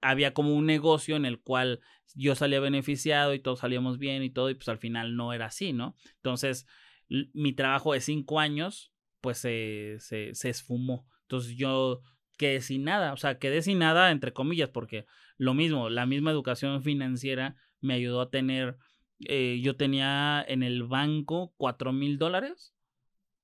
había 0.00 0.34
como 0.34 0.54
un 0.54 0.66
negocio 0.66 1.16
en 1.16 1.24
el 1.24 1.40
cual 1.40 1.80
yo 2.14 2.34
salía 2.34 2.60
beneficiado 2.60 3.34
y 3.34 3.40
todos 3.40 3.60
salíamos 3.60 3.98
bien 3.98 4.22
y 4.22 4.30
todo, 4.30 4.50
y 4.50 4.54
pues 4.54 4.68
al 4.68 4.78
final 4.78 5.16
no 5.16 5.32
era 5.32 5.46
así, 5.46 5.72
¿no? 5.72 5.96
Entonces, 6.16 6.66
mi 7.08 7.52
trabajo 7.52 7.92
de 7.94 8.00
cinco 8.00 8.38
años, 8.38 8.92
pues 9.20 9.38
se, 9.38 9.96
se, 9.98 10.34
se 10.34 10.50
esfumó. 10.50 11.06
Entonces 11.22 11.56
yo 11.56 12.02
quedé 12.42 12.60
sin 12.60 12.82
nada, 12.82 13.12
o 13.12 13.16
sea, 13.16 13.38
quedé 13.38 13.62
sin 13.62 13.78
nada 13.78 14.10
entre 14.10 14.32
comillas, 14.32 14.68
porque 14.68 15.06
lo 15.38 15.54
mismo, 15.54 15.88
la 15.90 16.06
misma 16.06 16.32
educación 16.32 16.82
financiera 16.82 17.54
me 17.80 17.94
ayudó 17.94 18.20
a 18.20 18.30
tener, 18.30 18.78
eh, 19.20 19.60
yo 19.62 19.76
tenía 19.76 20.44
en 20.48 20.64
el 20.64 20.82
banco 20.82 21.54
cuatro 21.56 21.92
mil 21.92 22.18
dólares 22.18 22.74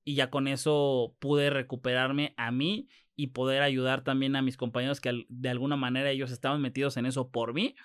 y 0.03 0.15
ya 0.15 0.29
con 0.29 0.49
eso 0.49 1.15
pude 1.19 1.49
recuperarme 1.49 2.33
a 2.35 2.51
mí 2.51 2.89
y 3.15 3.27
poder 3.27 3.61
ayudar 3.61 4.03
también 4.03 4.35
a 4.35 4.41
mis 4.41 4.57
compañeros 4.57 4.99
que 4.99 5.25
de 5.29 5.49
alguna 5.49 5.77
manera 5.77 6.11
ellos 6.11 6.31
estaban 6.31 6.61
metidos 6.61 6.97
en 6.97 7.05
eso 7.05 7.31
por 7.31 7.53
mí 7.53 7.77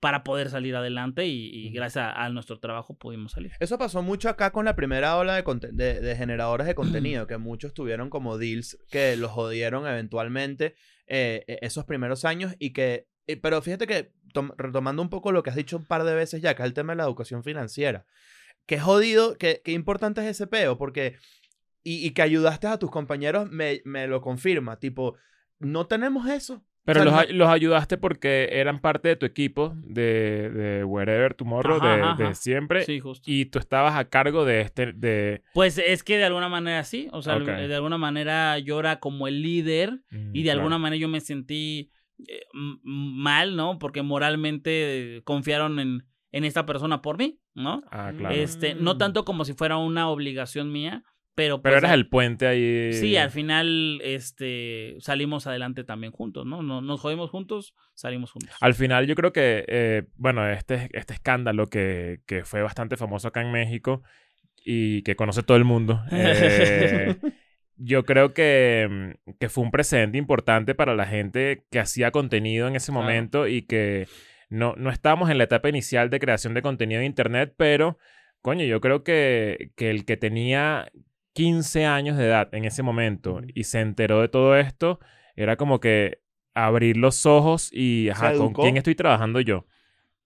para 0.00 0.22
poder 0.22 0.48
salir 0.50 0.76
adelante 0.76 1.26
y, 1.26 1.50
y 1.52 1.70
gracias 1.70 2.04
a, 2.04 2.24
a 2.24 2.28
nuestro 2.30 2.60
trabajo 2.60 2.94
pudimos 2.96 3.32
salir. 3.32 3.52
Eso 3.58 3.78
pasó 3.78 4.02
mucho 4.02 4.28
acá 4.28 4.52
con 4.52 4.64
la 4.64 4.76
primera 4.76 5.16
ola 5.16 5.34
de, 5.34 5.42
conte- 5.44 5.72
de, 5.72 6.00
de 6.00 6.16
generadores 6.16 6.66
de 6.66 6.74
contenido, 6.76 7.26
que 7.26 7.36
muchos 7.38 7.74
tuvieron 7.74 8.08
como 8.10 8.38
deals 8.38 8.78
que 8.90 9.16
los 9.16 9.30
jodieron 9.32 9.86
eventualmente 9.86 10.74
eh, 11.06 11.44
eh, 11.48 11.58
esos 11.62 11.84
primeros 11.84 12.24
años 12.24 12.54
y 12.58 12.72
que... 12.72 13.06
eh, 13.26 13.36
Pero 13.36 13.60
fíjate 13.62 13.86
que, 13.86 14.12
tom- 14.32 14.52
retomando 14.56 15.02
un 15.02 15.10
poco 15.10 15.32
lo 15.32 15.42
que 15.42 15.50
has 15.50 15.56
dicho 15.56 15.76
un 15.76 15.84
par 15.86 16.04
de 16.04 16.14
veces 16.14 16.42
ya, 16.42 16.54
que 16.54 16.62
es 16.62 16.66
el 16.66 16.74
tema 16.74 16.92
de 16.92 16.98
la 16.98 17.04
educación 17.04 17.42
financiera, 17.42 18.06
que 18.66 18.78
jodido, 18.78 19.36
que, 19.36 19.62
que 19.64 19.72
importante 19.72 20.20
es 20.20 20.26
ese 20.28 20.46
peo, 20.46 20.78
porque... 20.78 21.16
Y, 21.84 22.04
y 22.06 22.10
que 22.10 22.22
ayudaste 22.22 22.66
a 22.66 22.78
tus 22.78 22.90
compañeros 22.90 23.48
me, 23.50 23.80
me 23.84 24.06
lo 24.08 24.20
confirma, 24.20 24.78
tipo, 24.78 25.16
no 25.58 25.86
tenemos 25.86 26.28
eso. 26.28 26.62
Pero 26.88 27.02
O 27.02 27.04
sea, 27.04 27.12
los, 27.22 27.28
no- 27.30 27.36
los 27.36 27.48
ayudaste 27.50 27.98
porque 27.98 28.48
eran 28.52 28.78
parte 28.80 29.08
de 29.08 29.16
tu 29.16 29.26
equipo 29.26 29.74
de, 29.76 30.48
de 30.50 30.84
Wherever 30.84 31.34
Tomorrow, 31.34 31.76
Ajá, 31.76 31.86
de, 31.96 32.02
ajá, 32.02 32.14
de 32.16 32.24
ajá. 32.24 32.34
siempre. 32.34 32.84
Sí, 32.84 32.98
justo. 32.98 33.30
Y 33.30 33.44
tú 33.46 33.58
estabas 33.58 33.94
a 33.96 34.08
cargo 34.08 34.44
de 34.46 34.62
este. 34.62 34.92
De... 34.94 35.42
Pues 35.52 35.76
es 35.78 36.02
que 36.02 36.16
de 36.16 36.24
alguna 36.24 36.48
manera 36.48 36.82
sí, 36.84 37.08
o 37.12 37.20
sea, 37.20 37.38
de 37.38 37.74
alguna 37.74 37.98
manera 37.98 38.58
yo 38.58 38.80
era 38.80 39.00
como 39.00 39.28
el 39.28 39.42
líder 39.42 40.00
Mm, 40.10 40.30
y 40.34 40.38
de 40.38 40.44
claro. 40.44 40.60
alguna 40.60 40.78
manera 40.78 40.98
yo 41.00 41.08
me 41.08 41.20
sentí 41.20 41.90
eh, 42.26 42.40
mal, 42.82 43.54
¿no? 43.56 43.78
Porque 43.78 44.02
moralmente 44.02 45.20
confiaron 45.24 45.78
en, 45.78 46.06
en 46.32 46.44
esta 46.44 46.64
persona 46.66 47.02
por 47.02 47.18
mí, 47.18 47.38
¿no? 47.54 47.82
Ah, 47.90 48.12
claro. 48.16 48.34
Este, 48.34 48.74
no 48.74 48.94
Mm. 48.94 48.98
tanto 48.98 49.24
como 49.24 49.44
si 49.44 49.52
fuera 49.54 49.76
una 49.76 50.08
obligación 50.08 50.72
mía, 50.72 51.04
pero 51.38 51.62
Pero 51.62 51.74
pues, 51.74 51.82
eras 51.84 51.92
al- 51.92 52.00
el 52.00 52.08
puente 52.08 52.48
ahí. 52.48 52.92
Sí, 52.92 53.16
al 53.16 53.30
final 53.30 54.00
este 54.02 54.96
salimos 54.98 55.46
adelante 55.46 55.84
también 55.84 56.12
juntos, 56.12 56.44
¿no? 56.44 56.64
No- 56.64 56.80
Nos 56.80 57.00
jodimos 57.00 57.30
juntos, 57.30 57.74
salimos 57.94 58.32
juntos. 58.32 58.50
Al 58.60 58.74
final 58.74 59.06
yo 59.06 59.14
creo 59.14 59.32
que, 59.32 59.64
eh, 59.68 60.02
bueno, 60.16 60.48
este, 60.50 60.88
este 60.92 61.14
escándalo 61.14 61.68
que, 61.68 62.22
que 62.26 62.42
fue 62.44 62.60
bastante 62.62 62.96
famoso 62.96 63.28
acá 63.28 63.40
en 63.40 63.52
México 63.52 64.02
y 64.64 65.02
que 65.02 65.14
conoce 65.14 65.44
todo 65.44 65.56
el 65.56 65.64
mundo, 65.64 66.02
eh, 66.10 67.16
yo 67.76 68.04
creo 68.04 68.34
que, 68.34 69.14
que 69.38 69.48
fue 69.48 69.62
un 69.62 69.70
precedente 69.70 70.18
importante 70.18 70.74
para 70.74 70.96
la 70.96 71.06
gente 71.06 71.62
que 71.70 71.78
hacía 71.78 72.10
contenido 72.10 72.66
en 72.66 72.74
ese 72.74 72.90
momento 72.90 73.46
y 73.46 73.62
que 73.62 74.08
no, 74.50 74.74
no 74.76 74.90
estábamos 74.90 75.30
en 75.30 75.38
la 75.38 75.44
etapa 75.44 75.68
inicial 75.68 76.10
de 76.10 76.18
creación 76.18 76.54
de 76.54 76.62
contenido 76.62 77.00
en 77.00 77.06
Internet, 77.06 77.54
pero, 77.56 77.96
coño, 78.42 78.64
yo 78.64 78.80
creo 78.80 79.04
que, 79.04 79.70
que 79.76 79.90
el 79.90 80.04
que 80.04 80.16
tenía 80.16 80.90
15 81.38 81.86
años 81.86 82.16
de 82.16 82.26
edad 82.26 82.52
en 82.52 82.64
ese 82.64 82.82
momento 82.82 83.40
y 83.54 83.62
se 83.62 83.78
enteró 83.80 84.20
de 84.20 84.28
todo 84.28 84.56
esto, 84.56 84.98
era 85.36 85.56
como 85.56 85.78
que 85.78 86.20
abrir 86.52 86.96
los 86.96 87.26
ojos 87.26 87.70
y, 87.72 88.08
ajá, 88.08 88.34
¿con 88.34 88.52
quién 88.52 88.76
estoy 88.76 88.96
trabajando 88.96 89.40
yo? 89.40 89.64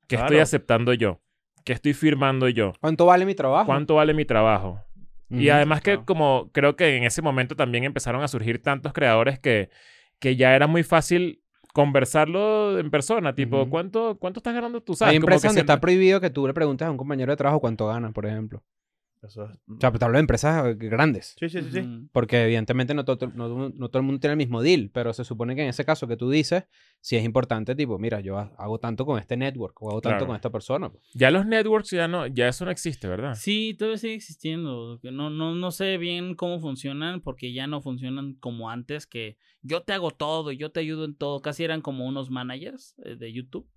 ¿Qué 0.09 0.17
estoy 0.17 0.39
aceptando 0.39 0.95
yo? 0.95 1.21
¿Qué 1.67 1.75
estoy 1.75 1.93
firmando 1.93 2.49
yo? 2.49 2.73
¿Cuánto 2.81 3.05
vale 3.05 3.27
mi 3.27 3.35
trabajo? 3.35 3.67
¿Cuánto 3.67 3.97
vale 3.97 4.15
mi 4.15 4.25
trabajo? 4.25 4.81
Y 5.29 5.51
además 5.51 5.83
que 5.83 6.03
como 6.03 6.51
creo 6.53 6.77
que 6.77 6.97
en 6.97 7.05
ese 7.05 7.21
momento 7.21 7.57
también 7.57 7.85
empezaron 7.85 8.23
a 8.23 8.29
surgir 8.29 8.63
tantos 8.63 8.95
creadores 8.95 9.39
que, 9.39 9.69
que 10.19 10.37
ya 10.37 10.57
era 10.57 10.67
muy 10.67 10.83
fácil 10.83 11.43
conversarlo 11.75 12.79
en 12.79 12.91
persona, 12.91 13.35
tipo, 13.35 13.61
Ujú. 13.63 13.71
¿cuánto, 13.71 14.19
¿cuánto 14.19 14.41
estás 14.41 14.55
ganando 14.55 14.83
tú? 14.83 14.95
¿Sabes? 14.95 15.11
Hay 15.11 15.17
empresas 15.17 15.51
donde 15.51 15.61
está 15.61 15.75
siempre- 15.75 15.81
prohibido 15.81 16.21
que 16.23 16.31
tú 16.31 16.47
le 16.47 16.55
preguntes 16.55 16.89
a 16.89 16.91
un 16.91 16.97
compañero 16.97 17.33
de 17.33 17.37
trabajo 17.37 17.61
cuánto 17.61 17.87
gana, 17.87 18.13
por 18.13 18.25
ejemplo. 18.25 18.63
Eso 19.23 19.45
es... 19.45 19.51
O 19.69 19.77
sea, 19.81 19.93
te 19.93 20.05
hablo 20.05 20.17
de 20.17 20.21
empresas 20.21 20.67
eh, 20.67 20.75
grandes. 20.75 21.37
Sí, 21.39 21.49
sí, 21.49 21.63
sí, 21.63 21.71
sí. 21.71 22.09
Porque 22.11 22.43
evidentemente 22.43 22.93
no 22.93 23.05
todo, 23.05 23.29
no, 23.35 23.69
no 23.71 23.89
todo 23.89 23.99
el 24.01 24.05
mundo 24.05 24.19
tiene 24.21 24.33
el 24.33 24.37
mismo 24.39 24.63
deal, 24.63 24.91
pero 24.93 25.13
se 25.13 25.25
supone 25.25 25.55
que 25.55 25.63
en 25.63 25.69
ese 25.69 25.85
caso 25.85 26.09
que 26.09 26.17
tú 26.17 26.29
dices, 26.29 26.65
sí 27.01 27.15
es 27.17 27.25
importante, 27.25 27.75
tipo, 27.77 27.99
mira, 28.01 28.19
yo 28.21 28.37
ha- 28.37 28.53
hago 28.59 28.79
tanto 28.81 29.07
con 29.07 29.21
este 29.21 29.37
network 29.37 29.81
o 29.81 29.91
hago 29.91 30.01
tanto 30.01 30.17
Claro. 30.17 30.27
con 30.27 30.37
esta 30.37 30.51
persona. 30.51 30.91
pues. 30.91 31.05
Ya 31.15 31.31
los 31.31 31.47
networks 31.47 31.91
ya 31.91 32.09
no, 32.09 32.27
ya 32.27 32.49
eso 32.49 32.65
no 32.65 32.73
existe, 32.73 33.07
¿verdad? 33.07 33.35
Sí, 33.37 33.75
todavía 33.79 33.99
sigue 33.99 34.15
existiendo. 34.15 34.99
No, 35.05 35.31
no, 35.31 35.55
no 35.55 35.71
sé 35.71 35.99
bien 35.99 36.35
cómo 36.35 36.59
funcionan 36.61 37.21
porque 37.21 37.53
ya 37.53 37.67
no 37.69 37.81
funcionan 37.81 38.35
como 38.35 38.71
antes, 38.71 39.07
que 39.07 39.37
yo 39.63 39.83
te 39.83 39.93
hago 39.93 40.11
todo 40.11 40.51
y 40.51 40.57
yo 40.57 40.73
te 40.73 40.81
ayudo 40.81 41.05
en 41.05 41.15
todo. 41.15 41.41
Casi 41.43 41.63
eran 41.63 41.81
como 41.81 42.07
unos 42.07 42.29
managers 42.31 42.97
eh, 43.05 43.15
de 43.15 43.33
YouTube. 43.33 43.69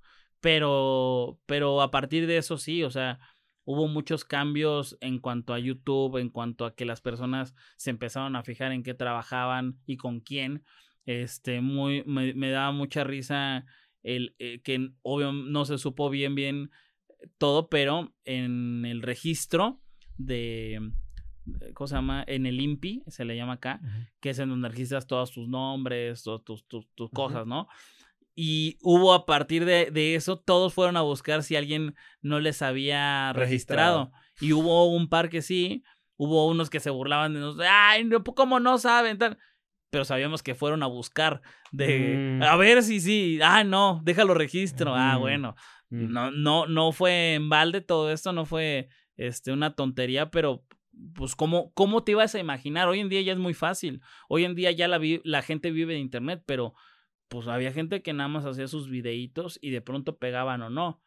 Pero, 0.50 1.40
pero 1.48 1.82
a 1.82 1.90
partir 1.90 2.28
de 2.28 2.38
eso 2.38 2.58
sí, 2.58 2.84
o 2.84 2.92
sea, 2.92 3.20
hubo 3.66 3.88
muchos 3.88 4.24
cambios 4.24 4.98
en 5.02 5.20
cuanto 5.20 5.54
a 5.54 5.60
YouTube, 5.60 6.18
en 6.18 6.30
cuanto 6.30 6.66
a 6.66 6.76
que 6.76 6.86
las 6.86 7.02
personas 7.02 7.56
se 7.76 7.90
empezaron 7.90 8.36
a 8.36 8.44
fijar 8.44 8.72
en 8.72 8.84
qué 8.84 8.94
trabajaban 8.94 9.80
y 9.86 9.98
con 9.98 10.22
quién. 10.22 10.64
Este, 11.06 11.62
muy, 11.62 12.04
me, 12.06 12.34
me 12.34 12.50
daba 12.50 12.72
mucha 12.72 13.04
risa 13.04 13.66
el 14.06 14.36
eh, 14.40 14.62
que 14.62 14.92
obvio 15.02 15.32
no 15.34 15.66
se 15.66 15.78
supo 15.78 16.10
bien, 16.10 16.36
bien 16.36 16.70
todo, 17.38 17.70
pero 17.70 18.14
en 18.24 18.86
el 18.86 19.02
registro 19.02 19.82
de, 20.18 20.76
eh, 20.76 21.74
¿cómo 21.74 21.88
se 21.88 21.96
llama? 21.96 22.24
En 22.28 22.46
el 22.46 22.62
INPI, 22.62 23.04
se 23.08 23.26
le 23.26 23.36
llama 23.36 23.54
acá, 23.54 23.82
que 24.20 24.30
es 24.30 24.40
en 24.40 24.50
donde 24.50 24.70
registras 24.70 25.08
todos 25.08 25.32
tus 25.32 25.48
nombres, 25.48 26.24
todas 26.24 26.44
tus, 26.44 26.66
tus, 26.68 26.88
tus 26.94 27.10
cosas, 27.10 27.48
¿no? 27.48 27.68
Y 28.36 28.78
hubo 28.82 29.14
a 29.14 29.26
partir 29.26 29.64
de, 29.66 29.92
de 29.92 30.16
eso, 30.16 30.38
todos 30.38 30.74
fueron 30.74 30.98
a 30.98 31.02
buscar 31.02 31.42
si 31.42 31.56
alguien 31.56 31.96
no 32.22 32.40
les 32.40 32.62
había 32.62 33.32
registrado. 33.34 34.12
Y 34.42 34.52
hubo 34.52 34.86
un 34.94 35.08
par 35.08 35.30
que 35.30 35.42
sí, 35.42 35.84
hubo 36.18 36.46
unos 36.48 36.70
que 36.70 36.82
se 36.82 36.90
burlaban 36.90 37.34
de 37.34 37.40
nosotros, 37.40 37.68
ay, 37.70 38.04
no, 38.04 38.24
¿cómo 38.24 38.60
no 38.60 38.78
saben? 38.78 39.18
Tal. 39.18 39.38
Pero 39.90 40.04
sabíamos 40.04 40.44
que 40.44 40.56
fueron 40.56 40.84
a 40.84 40.88
buscar 40.88 41.42
de, 41.72 42.38
Mm. 42.40 42.44
a 42.44 42.58
ver 42.58 42.84
si 42.84 43.00
sí, 43.00 43.40
ah, 43.42 43.64
no, 43.64 44.02
déjalo 44.04 44.34
registro, 44.34 44.94
ah, 44.96 45.16
bueno. 45.18 45.56
Mm. 45.90 46.12
No, 46.12 46.32
no, 46.32 46.66
no 46.66 46.92
fue 46.92 47.36
en 47.36 47.48
balde 47.48 47.80
todo 47.80 48.12
esto, 48.12 48.34
no 48.34 48.46
fue 48.46 48.90
este, 49.16 49.54
una 49.54 49.76
tontería, 49.76 50.30
pero 50.32 50.66
pues 51.14 51.36
¿cómo, 51.36 51.72
¿cómo 51.74 52.04
te 52.04 52.12
ibas 52.12 52.36
a 52.36 52.40
imaginar? 52.40 52.88
Hoy 52.90 53.00
en 53.00 53.08
día 53.10 53.22
ya 53.22 53.32
es 53.34 53.38
muy 53.40 53.54
fácil. 53.54 54.02
Hoy 54.28 54.44
en 54.44 54.56
día 54.56 54.72
ya 54.72 54.88
la, 54.90 54.98
vi- 54.98 55.22
la 55.24 55.42
gente 55.42 55.72
vive 55.72 55.94
de 55.94 56.00
internet, 56.00 56.44
pero 56.46 56.74
pues 57.28 57.48
había 57.48 57.72
gente 57.72 58.02
que 58.02 58.14
nada 58.14 58.28
más 58.28 58.46
hacía 58.46 58.68
sus 58.68 58.90
videitos 58.90 59.60
y 59.62 59.72
de 59.72 59.82
pronto 59.82 60.18
pegaban 60.18 60.62
o 60.62 60.70
no. 60.70 61.02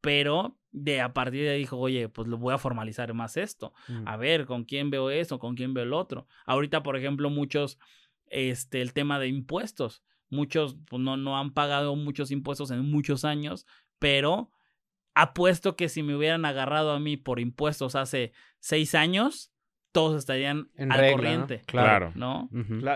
Pero 0.00 0.58
de 0.72 1.00
a 1.00 1.12
partir 1.12 1.42
de 1.42 1.50
ahí 1.50 1.58
dijo, 1.60 1.78
oye, 1.78 2.08
pues 2.08 2.28
lo 2.28 2.38
voy 2.38 2.54
a 2.54 2.58
formalizar 2.58 3.12
más 3.14 3.36
esto. 3.36 3.72
Mm. 3.88 4.08
A 4.08 4.16
ver, 4.16 4.46
¿con 4.46 4.64
quién 4.64 4.90
veo 4.90 5.10
eso? 5.10 5.38
¿Con 5.38 5.54
quién 5.54 5.74
veo 5.74 5.84
el 5.84 5.92
otro? 5.92 6.26
Ahorita, 6.46 6.82
por 6.82 6.96
ejemplo, 6.96 7.30
muchos, 7.30 7.78
este, 8.26 8.82
el 8.82 8.92
tema 8.92 9.18
de 9.18 9.28
impuestos. 9.28 10.02
Muchos 10.28 10.76
pues, 10.88 11.00
no, 11.00 11.16
no 11.16 11.38
han 11.38 11.52
pagado 11.52 11.94
muchos 11.94 12.30
impuestos 12.30 12.70
en 12.70 12.80
muchos 12.90 13.24
años, 13.24 13.66
pero 13.98 14.50
apuesto 15.14 15.76
que 15.76 15.88
si 15.88 16.02
me 16.02 16.16
hubieran 16.16 16.44
agarrado 16.44 16.92
a 16.92 17.00
mí 17.00 17.16
por 17.16 17.38
impuestos 17.38 17.94
hace 17.94 18.32
seis 18.58 18.94
años, 18.94 19.51
todos 19.92 20.16
estarían 20.18 20.70
En 20.76 20.90
al 20.90 20.98
regla, 20.98 21.10
¿no? 21.16 21.16
corriente. 21.16 21.62
Claro. 21.66 22.12
¿No? 22.14 22.48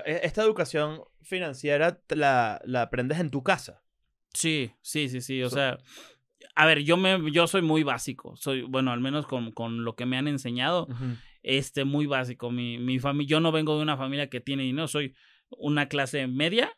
E- 0.07 0.21
esta 0.25 0.43
educación 0.43 1.03
financiera 1.23 2.01
la, 2.09 2.61
la 2.65 2.83
aprendes 2.83 3.19
en 3.21 3.31
tu 3.31 3.43
casa. 3.43 3.83
Sí, 4.33 4.73
sí, 4.83 5.09
sí, 5.09 5.21
sí. 5.21 5.43
O 5.43 5.51
So- 5.51 5.57
sea, 5.57 5.79
a 6.55 6.67
ver, 6.67 6.81
yo 6.83 6.97
me, 6.97 7.31
yo 7.33 7.47
soy 7.47 7.63
muy 7.63 7.83
básico. 7.83 8.35
Soy, 8.37 8.63
bueno, 8.63 8.93
al 8.93 9.01
menos 9.01 9.27
con, 9.27 9.53
con 9.53 9.85
lo 9.85 9.95
que 9.95 10.07
me 10.07 10.17
han 10.17 10.27
enseñado, 10.29 10.89
este, 11.43 11.85
muy 11.85 12.07
básico. 12.07 12.51
Mi, 12.51 12.79
mi 12.79 12.99
familia, 12.99 13.29
yo 13.29 13.41
no 13.41 13.53
vengo 13.53 13.77
de 13.77 13.83
una 13.83 13.97
familia 13.97 14.29
que 14.29 14.41
tiene 14.41 14.63
dinero, 14.63 14.89
soy 14.89 15.15
una 15.51 15.89
clase 15.89 16.27
media. 16.27 16.73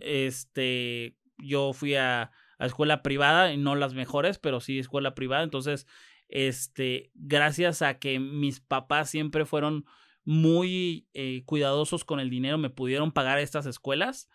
Este, 0.00 1.16
yo 1.38 1.72
fui 1.72 1.94
a, 1.94 2.30
a 2.58 2.66
escuela 2.66 3.02
privada 3.02 3.52
y 3.52 3.56
no 3.56 3.74
las 3.76 3.94
mejores, 3.94 4.38
pero 4.38 4.60
sí 4.60 4.78
escuela 4.78 5.14
privada. 5.14 5.42
Entonces, 5.42 5.86
este, 6.30 7.10
gracias 7.14 7.82
a 7.82 7.98
que 7.98 8.18
mis 8.18 8.60
papás 8.60 9.10
siempre 9.10 9.44
fueron 9.44 9.84
muy 10.24 11.08
eh, 11.12 11.42
cuidadosos 11.44 12.04
con 12.04 12.20
el 12.20 12.30
dinero, 12.30 12.58
me 12.58 12.70
pudieron 12.70 13.12
pagar 13.12 13.38
estas 13.38 13.66
escuelas 13.66 14.28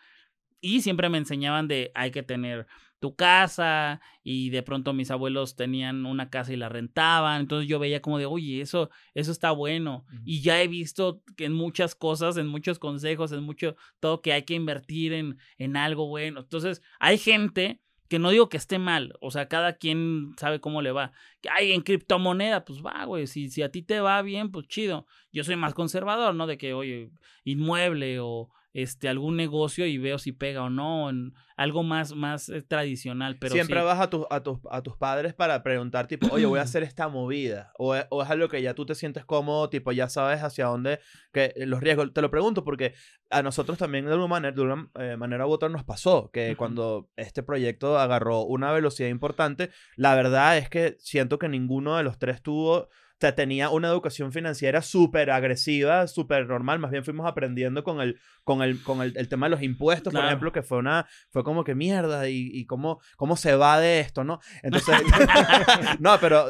y 0.61 0.81
siempre 0.81 1.09
me 1.09 1.17
enseñaban 1.17 1.67
de 1.67 1.91
hay 1.95 2.11
que 2.11 2.23
tener 2.23 2.67
tu 2.99 3.15
casa 3.15 4.01
y 4.23 4.49
de 4.49 4.63
pronto 4.63 4.93
mis 4.93 5.11
abuelos 5.11 5.55
tenían 5.55 6.05
una 6.05 6.29
casa 6.29 6.53
y 6.53 6.55
la 6.55 6.69
rentaban, 6.69 7.41
entonces 7.41 7.69
yo 7.69 7.77
veía 7.77 8.01
como 8.01 8.17
de, 8.17 8.25
oye, 8.25 8.61
eso, 8.61 8.89
eso 9.13 9.31
está 9.31 9.51
bueno 9.51 10.05
y 10.25 10.41
ya 10.41 10.61
he 10.61 10.67
visto 10.67 11.21
que 11.37 11.45
en 11.45 11.53
muchas 11.53 11.93
cosas, 11.93 12.37
en 12.37 12.47
muchos 12.47 12.79
consejos, 12.79 13.31
en 13.31 13.43
mucho, 13.43 13.75
todo 13.99 14.21
que 14.21 14.33
hay 14.33 14.43
que 14.43 14.55
invertir 14.55 15.13
en, 15.13 15.37
en 15.57 15.77
algo 15.77 16.07
bueno, 16.07 16.41
entonces 16.41 16.81
hay 16.99 17.17
gente 17.17 17.81
que 18.07 18.19
no 18.19 18.29
digo 18.29 18.49
que 18.49 18.57
esté 18.57 18.79
mal, 18.79 19.13
o 19.21 19.31
sea, 19.31 19.47
cada 19.47 19.77
quien 19.77 20.33
sabe 20.37 20.59
cómo 20.59 20.81
le 20.81 20.91
va, 20.91 21.11
que 21.41 21.49
hay 21.49 21.71
en 21.71 21.81
criptomoneda, 21.81 22.65
pues 22.65 22.83
va, 22.83 23.03
güey, 23.05 23.27
si, 23.27 23.49
si 23.49 23.61
a 23.61 23.71
ti 23.71 23.81
te 23.81 23.99
va 23.99 24.21
bien, 24.21 24.51
pues 24.51 24.67
chido, 24.67 25.07
yo 25.31 25.43
soy 25.43 25.55
más 25.55 25.73
conservador, 25.73 26.35
¿no? 26.35 26.47
De 26.47 26.57
que, 26.57 26.73
oye, 26.73 27.11
inmueble 27.43 28.19
o 28.19 28.49
este 28.75 29.07
algún 29.07 29.37
negocio 29.37 29.85
y 29.85 29.97
veo 29.97 30.19
si 30.19 30.33
pega 30.33 30.63
o 30.63 30.69
no, 30.69 31.09
en 31.09 31.33
algo 31.55 31.81
más, 31.81 32.13
más 32.13 32.49
eh, 32.49 32.61
tradicional, 32.61 33.37
pero 33.39 33.53
Siempre 33.53 33.79
sí. 33.79 33.85
vas 33.85 34.01
a, 34.01 34.09
tus 34.09 34.25
a, 34.29 34.43
tus 34.43 34.59
a 34.69 34.81
tus 34.83 34.97
padres 34.97 35.33
para 35.33 35.63
preguntar, 35.63 36.07
tipo, 36.07 36.27
oye, 36.29 36.45
voy 36.45 36.59
a 36.59 36.63
hacer 36.63 36.83
esta 36.83 37.07
movida. 37.07 37.71
O 37.77 37.95
es, 37.95 38.05
o 38.09 38.21
es 38.21 38.29
algo 38.29 38.49
que 38.49 38.61
ya 38.61 38.73
tú 38.73 38.85
te 38.85 38.93
sientes 38.93 39.23
cómodo, 39.23 39.69
tipo, 39.69 39.93
ya 39.93 40.09
sabes 40.09 40.43
hacia 40.43 40.65
dónde, 40.65 40.99
que 41.31 41.53
eh, 41.55 41.65
los 41.65 41.79
riesgos. 41.79 42.11
Te 42.13 42.21
lo 42.21 42.29
pregunto 42.29 42.65
porque 42.65 42.93
a 43.29 43.41
nosotros 43.41 43.77
también 43.77 44.05
de 44.05 44.11
alguna 44.11 44.27
manera, 44.27 44.53
de 44.53 44.61
una 44.61 44.89
eh, 44.99 45.15
manera 45.15 45.47
u 45.47 45.51
otra 45.51 45.69
nos 45.69 45.85
pasó 45.85 46.29
que 46.31 46.57
cuando 46.57 47.09
este 47.15 47.43
proyecto 47.43 47.97
agarró 47.97 48.41
una 48.41 48.73
velocidad 48.73 49.07
importante, 49.07 49.69
la 49.95 50.15
verdad 50.15 50.57
es 50.57 50.69
que 50.69 50.97
siento 50.99 51.39
que 51.39 51.47
ninguno 51.47 51.95
de 51.95 52.03
los 52.03 52.19
tres 52.19 52.41
tuvo. 52.41 52.89
O 53.15 53.17
sea, 53.21 53.33
tenía 53.33 53.69
una 53.69 53.87
educación 53.87 54.33
financiera 54.33 54.81
súper 54.81 55.31
agresiva, 55.31 56.05
súper 56.07 56.47
normal. 56.47 56.79
Más 56.79 56.91
bien 56.91 57.05
fuimos 57.05 57.25
aprendiendo 57.25 57.81
con 57.83 58.01
el, 58.01 58.19
con 58.43 58.61
el, 58.61 58.83
con 58.83 59.01
el, 59.01 59.13
el 59.15 59.29
tema 59.29 59.45
de 59.45 59.51
los 59.51 59.61
impuestos, 59.63 60.11
por 60.11 60.19
Claro. 60.19 60.27
ejemplo, 60.27 60.51
que 60.51 60.63
fue 60.63 60.79
una, 60.79 61.07
fue 61.29 61.43
como 61.45 61.63
que 61.63 61.75
mierda 61.75 62.27
y, 62.27 62.49
y 62.53 62.65
cómo, 62.65 62.99
cómo 63.15 63.37
se 63.37 63.55
va 63.55 63.79
de 63.79 64.01
esto, 64.01 64.23
¿no? 64.25 64.39
Entonces, 64.63 64.95
no, 65.99 66.17
pero 66.19 66.45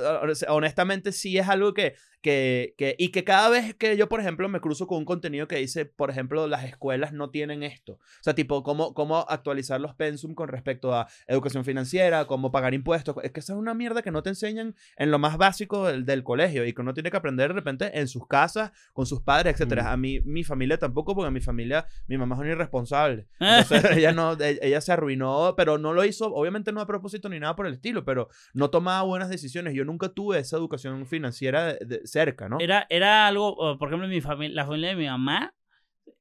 honestamente 0.50 1.12
sí 1.12 1.38
es 1.38 1.48
algo 1.48 1.74
que, 1.74 1.96
que, 2.22 2.74
que, 2.80 2.96
y 2.98 3.10
que 3.10 3.24
cada 3.24 3.50
vez 3.50 3.76
que 3.76 3.96
yo, 3.98 4.10
por 4.10 4.20
ejemplo, 4.20 4.50
me 4.50 4.60
cruzo 4.60 4.88
con 4.88 4.98
un 4.98 5.06
contenido 5.06 5.48
que 5.48 5.58
dice, 5.58 5.86
por 5.86 6.10
ejemplo, 6.10 6.48
las 6.48 6.64
escuelas 6.64 7.14
no 7.14 7.30
tienen 7.30 7.62
esto. 7.62 7.94
O 7.94 8.00
sea, 8.24 8.34
tipo, 8.34 8.64
cómo, 8.64 8.94
cómo 8.96 9.20
actualizar 9.30 9.80
los 9.80 9.94
pensum 9.94 10.34
con 10.34 10.48
respecto 10.48 10.96
a 10.96 11.08
educación 11.28 11.64
financiera, 11.64 12.26
cómo 12.26 12.52
pagar 12.52 12.74
impuestos. 12.74 13.16
Es 13.24 13.32
que 13.32 13.40
esa 13.42 13.54
es 13.54 13.60
una 13.60 13.76
mierda 13.76 14.02
que 14.02 14.10
no 14.12 14.24
te 14.24 14.30
enseñan 14.30 14.76
en 14.98 15.12
lo 15.12 15.20
más 15.20 15.38
básico 15.38 15.86
del, 15.88 16.06
del 16.06 16.24
colegio 16.24 16.55
y 16.64 16.74
que 16.74 16.82
uno 16.82 16.94
tiene 16.94 17.10
que 17.10 17.18
aprender 17.18 17.48
de 17.50 17.56
repente 17.56 18.00
en 18.00 18.08
sus 18.08 18.28
casas, 18.28 18.72
con 18.94 19.06
sus 19.08 19.22
padres, 19.22 19.54
etcétera. 19.56 19.84
Mm. 19.84 19.88
A 19.88 19.98
mí, 19.98 20.20
mi 20.22 20.44
familia 20.44 20.78
tampoco, 20.78 21.16
porque 21.16 21.32
mi 21.32 21.42
familia, 21.42 21.88
mi 22.08 22.18
mamá 22.18 22.36
es 22.36 22.42
una 22.42 22.52
irresponsable. 22.52 23.28
Entonces 23.40 23.98
ella 23.98 24.12
no, 24.12 24.34
e- 24.40 24.60
ella 24.62 24.80
se 24.82 24.92
arruinó, 24.92 25.56
pero 25.58 25.78
no 25.78 25.94
lo 25.94 26.06
hizo, 26.06 26.28
obviamente 26.34 26.72
no 26.72 26.82
a 26.82 26.88
propósito 26.88 27.28
ni 27.30 27.40
nada 27.40 27.56
por 27.56 27.66
el 27.68 27.74
estilo, 27.74 28.06
pero 28.06 28.30
no 28.54 28.70
tomaba 28.70 29.02
buenas 29.02 29.30
decisiones. 29.30 29.74
Yo 29.74 29.84
nunca 29.86 30.10
tuve 30.10 30.40
esa 30.40 30.58
educación 30.58 31.08
financiera 31.08 31.74
de- 31.74 31.86
de 31.86 32.08
cerca, 32.08 32.48
¿no? 32.48 32.58
Era, 32.60 32.86
era 32.90 33.28
algo, 33.28 33.78
por 33.80 33.88
ejemplo, 33.90 34.08
mi 34.08 34.22
familia, 34.22 34.56
la 34.56 34.66
familia 34.66 34.90
de 34.90 34.96
mi 34.96 35.08
mamá 35.08 35.54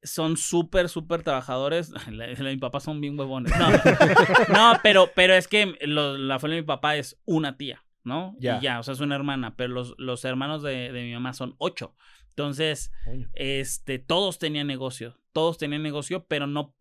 son 0.03 0.37
súper, 0.37 0.89
súper 0.89 1.23
trabajadores. 1.23 1.89
La, 2.11 2.27
la 2.27 2.33
de 2.35 2.43
mi 2.55 2.57
papá 2.57 2.79
son 2.79 3.01
bien 3.01 3.17
huevones. 3.19 3.51
No, 3.57 3.69
no 4.53 4.79
pero, 4.83 5.09
pero 5.15 5.33
es 5.33 5.47
que 5.47 5.75
lo- 5.81 6.17
la 6.17 6.39
familia 6.39 6.57
de 6.57 6.61
mi 6.63 6.67
papá 6.67 6.95
es 6.95 7.19
una 7.25 7.57
tía, 7.57 7.83
¿no? 8.05 8.35
Ya. 8.39 8.57
Y 8.59 8.61
ya, 8.61 8.79
o 8.79 8.83
sea, 8.83 8.93
es 8.93 8.99
una 9.01 9.15
hermana, 9.15 9.55
pero 9.55 9.73
los, 9.73 9.95
los 9.97 10.23
hermanos 10.23 10.63
de, 10.63 10.91
de 10.91 11.03
mi 11.03 11.13
mamá 11.13 11.33
son 11.33 11.55
ocho. 11.57 11.95
Entonces, 12.29 12.91
este, 13.33 13.99
todos 13.99 14.39
tenían 14.39 14.67
negocio, 14.67 15.17
todos 15.31 15.57
tenían 15.57 15.83
negocio, 15.83 16.25
pero 16.27 16.47
no, 16.47 16.75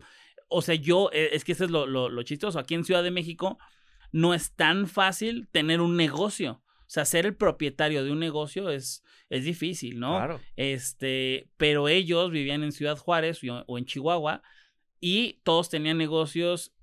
o 0.48 0.62
sea, 0.62 0.74
yo, 0.74 1.10
eh, 1.12 1.30
es 1.32 1.44
que 1.44 1.52
eso 1.52 1.64
es 1.64 1.70
lo, 1.70 1.86
lo, 1.86 2.08
lo 2.08 2.22
chistoso, 2.22 2.58
aquí 2.58 2.74
en 2.74 2.84
Ciudad 2.84 3.02
de 3.02 3.10
México 3.10 3.58
no 4.12 4.34
es 4.34 4.52
tan 4.52 4.86
fácil 4.86 5.48
tener 5.50 5.80
un 5.80 5.96
negocio, 5.96 6.62
o 6.80 6.90
sea, 6.94 7.04
ser 7.04 7.26
el 7.26 7.34
propietario 7.36 8.04
de 8.04 8.12
un 8.12 8.18
negocio 8.18 8.68
es, 8.68 9.02
es 9.30 9.44
difícil, 9.44 9.98
¿no? 9.98 10.16
Claro. 10.16 10.40
Este, 10.56 11.48
pero 11.56 11.88
ellos 11.88 12.30
vivían 12.30 12.62
en 12.62 12.72
Ciudad 12.72 12.98
Juárez 12.98 13.40
o, 13.66 13.78
en 13.78 13.84
Chihuahua 13.84 14.42
y 15.00 15.40
todos 15.44 15.70
tenían 15.70 15.98
negocios 15.98 16.74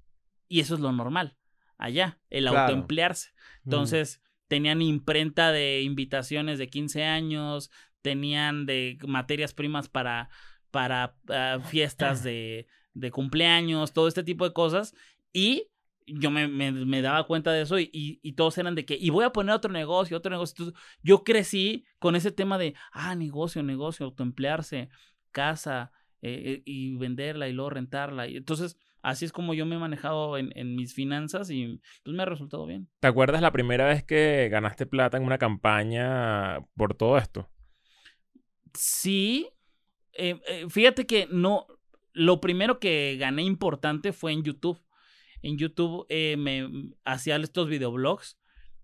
y 0.47 0.59
eso 0.59 0.75
es 0.75 0.79
lo 0.81 0.91
normal 0.91 1.37
allá, 1.77 2.19
el 2.29 2.45
Claro. 2.45 2.59
autoemplearse. 2.59 3.31
Entonces, 3.65 4.21
tenían 4.51 4.81
imprenta 4.81 5.53
de 5.53 5.81
invitaciones 5.81 6.59
de 6.59 6.67
15 6.69 7.05
años, 7.05 7.71
tenían 8.01 8.65
de 8.65 8.97
materias 9.07 9.53
primas 9.53 9.87
para, 9.87 10.29
para 10.71 11.15
ah, 11.29 11.59
fiestas 11.65 12.21
de, 12.23 12.67
de 12.93 13.11
cumpleaños, 13.11 13.93
todo 13.93 14.09
este 14.09 14.23
tipo 14.25 14.43
de 14.43 14.51
cosas. 14.51 14.93
Y 15.31 15.69
yo 16.05 16.31
me, 16.31 16.49
me- 16.49 16.73
me 16.73 17.01
daba 17.01 17.25
cuenta 17.27 17.53
de 17.53 17.61
eso 17.61 17.79
y, 17.79 17.89
y- 17.93 18.19
y 18.21 18.33
todos 18.33 18.57
eran 18.57 18.75
de 18.75 18.83
que, 18.85 18.97
y 18.99 19.09
voy 19.09 19.23
a 19.23 19.31
poner 19.31 19.55
otro 19.55 19.71
negocio, 19.71 20.17
otro 20.17 20.31
negocio. 20.31 20.53
Entonces, 20.65 20.83
yo 21.01 21.23
crecí 21.23 21.85
con 21.97 22.17
ese 22.17 22.31
tema 22.33 22.57
de, 22.57 22.75
ah, 22.91 23.15
negocio, 23.15 23.63
negocio, 23.63 24.05
autoemplearse, 24.07 24.89
casa, 25.31 25.93
eh, 26.21 26.43
eh, 26.45 26.61
y 26.65 26.95
venderla 26.97 27.47
y 27.47 27.53
luego 27.53 27.69
rentarla. 27.71 28.27
Y 28.27 28.37
entonces, 28.37 28.77
así 29.01 29.25
es 29.25 29.31
como 29.31 29.53
yo 29.53 29.65
me 29.65 29.75
he 29.75 29.79
manejado 29.79 30.37
en, 30.37 30.51
en 30.55 30.75
mis 30.75 30.93
finanzas 30.93 31.49
y 31.49 31.81
pues 32.03 32.15
me 32.15 32.23
ha 32.23 32.25
resultado 32.25 32.65
bien. 32.65 32.89
¿Te 32.99 33.07
acuerdas 33.07 33.41
la 33.41 33.51
primera 33.51 33.85
vez 33.85 34.03
que 34.03 34.49
ganaste 34.49 34.85
plata 34.85 35.17
en 35.17 35.23
una 35.23 35.37
campaña 35.37 36.59
por 36.75 36.95
todo 36.95 37.17
esto? 37.17 37.49
Sí, 38.73 39.49
eh, 40.13 40.39
eh, 40.47 40.65
fíjate 40.69 41.05
que 41.05 41.27
no, 41.31 41.67
lo 42.13 42.41
primero 42.41 42.79
que 42.79 43.17
gané 43.19 43.43
importante 43.43 44.13
fue 44.13 44.31
en 44.31 44.43
YouTube. 44.43 44.81
En 45.41 45.57
YouTube 45.57 46.05
eh, 46.09 46.35
me 46.37 46.69
hacía 47.03 47.37
estos 47.37 47.67
videoblogs 47.67 48.37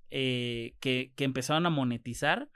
que, 0.09 0.73
que 0.79 1.23
empezaron 1.23 1.65
a 1.65 1.69
monetizar 1.69 2.49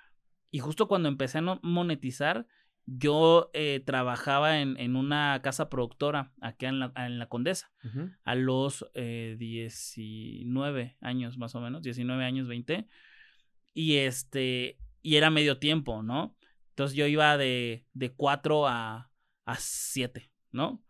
y 0.52 0.60
justo 0.60 0.88
cuando 0.88 1.10
empecé 1.10 1.40
a 1.40 1.60
monetizar, 1.62 2.48
yo 2.86 3.50
eh, 3.54 3.82
trabajaba 3.86 4.60
en, 4.60 4.78
en 4.78 4.96
una 4.96 5.40
casa 5.44 5.70
productora 5.70 6.34
acá 6.42 6.68
en 6.68 6.80
la, 6.80 6.92
en 6.96 7.20
la 7.20 7.28
Condesa 7.28 7.72
Ujú. 7.84 8.10
a 8.24 8.36
los 8.36 8.86
eh, 8.96 9.36
19 9.40 10.98
años 11.02 11.38
más 11.38 11.56
o 11.56 11.62
menos, 11.62 11.84
19 11.84 12.24
años, 12.24 12.48
20. 12.48 12.88
Y 13.74 13.98
este, 13.98 14.78
y 15.02 15.16
era 15.16 15.30
medio 15.30 15.58
tiempo, 15.60 16.04
¿no? 16.04 16.36
Entonces 16.70 16.96
yo 16.98 17.06
iba 17.08 17.38
de, 17.38 17.86
de 17.94 18.14
4 18.14 18.68
a, 18.68 19.12
a 19.46 19.56
7, 19.56 20.32
¿no? 20.52 20.84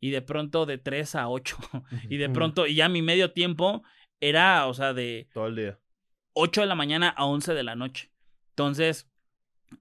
Y 0.00 0.10
de 0.10 0.22
pronto 0.22 0.66
de 0.66 0.78
3 0.78 1.14
a 1.16 1.28
8. 1.28 1.56
y 2.10 2.16
de 2.18 2.28
pronto, 2.30 2.66
y 2.66 2.74
ya 2.74 2.88
mi 2.88 3.02
medio 3.02 3.32
tiempo 3.32 3.82
era, 4.20 4.66
o 4.66 4.74
sea, 4.74 4.92
de 4.92 5.28
Todo 5.32 5.46
el 5.46 5.56
día. 5.56 5.78
8 6.34 6.60
de 6.60 6.66
la 6.66 6.74
mañana 6.74 7.08
a 7.08 7.24
11 7.24 7.54
de 7.54 7.62
la 7.64 7.74
noche. 7.74 8.12
Entonces, 8.50 9.10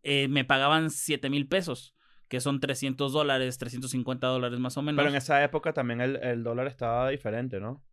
eh, 0.03 0.27
me 0.27 0.45
pagaban 0.45 0.89
7 0.89 1.29
mil 1.29 1.47
pesos, 1.47 1.95
que 2.27 2.39
son 2.39 2.59
300 2.59 3.13
dólares, 3.13 3.57
350 3.57 4.27
dólares 4.27 4.59
más 4.59 4.77
o 4.77 4.81
menos. 4.81 4.97
Pero 4.97 5.09
en 5.09 5.15
esa 5.15 5.43
época 5.43 5.73
también 5.73 6.01
el, 6.01 6.17
el 6.17 6.43
dólar 6.43 6.67
estaba 6.67 7.09
diferente, 7.09 7.59
¿no? 7.59 7.83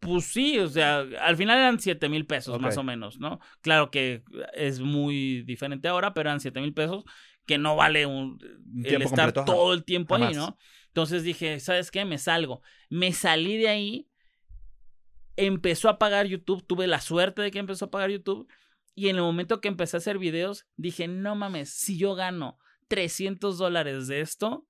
Pues 0.00 0.26
sí, 0.26 0.58
o 0.60 0.68
sea, 0.68 1.04
al 1.20 1.36
final 1.36 1.58
eran 1.58 1.80
7 1.80 2.08
mil 2.08 2.24
pesos 2.24 2.60
más 2.60 2.76
o 2.76 2.84
menos, 2.84 3.18
¿no? 3.18 3.40
Claro 3.62 3.90
que 3.90 4.22
es 4.54 4.80
muy 4.80 5.42
diferente 5.42 5.88
ahora, 5.88 6.14
pero 6.14 6.30
eran 6.30 6.40
7 6.40 6.60
mil 6.60 6.72
pesos 6.72 7.04
que 7.48 7.58
no 7.58 7.74
vale 7.74 8.06
un, 8.06 8.38
el 8.76 8.82
tiempo 8.84 9.08
estar 9.08 9.32
completo, 9.32 9.52
todo 9.52 9.72
el 9.72 9.84
tiempo 9.84 10.14
ahí. 10.14 10.34
¿no? 10.34 10.56
Entonces 10.88 11.24
dije, 11.24 11.58
¿sabes 11.58 11.90
qué? 11.90 12.04
Me 12.04 12.18
salgo. 12.18 12.62
Me 12.90 13.12
salí 13.12 13.56
de 13.56 13.68
ahí, 13.68 14.08
empezó 15.34 15.88
a 15.88 15.98
pagar 15.98 16.26
YouTube, 16.26 16.64
tuve 16.64 16.86
la 16.86 17.00
suerte 17.00 17.42
de 17.42 17.50
que 17.50 17.58
empezó 17.58 17.86
a 17.86 17.90
pagar 17.90 18.10
YouTube 18.10 18.46
y 18.98 19.08
en 19.08 19.16
el 19.16 19.22
momento 19.22 19.60
que 19.60 19.68
empecé 19.68 19.96
a 19.96 19.98
hacer 19.98 20.18
videos, 20.18 20.66
dije, 20.76 21.06
no 21.06 21.36
mames, 21.36 21.70
si 21.70 21.96
yo 21.96 22.16
gano 22.16 22.58
300 22.88 23.56
dólares 23.56 24.08
de 24.08 24.20
esto, 24.20 24.66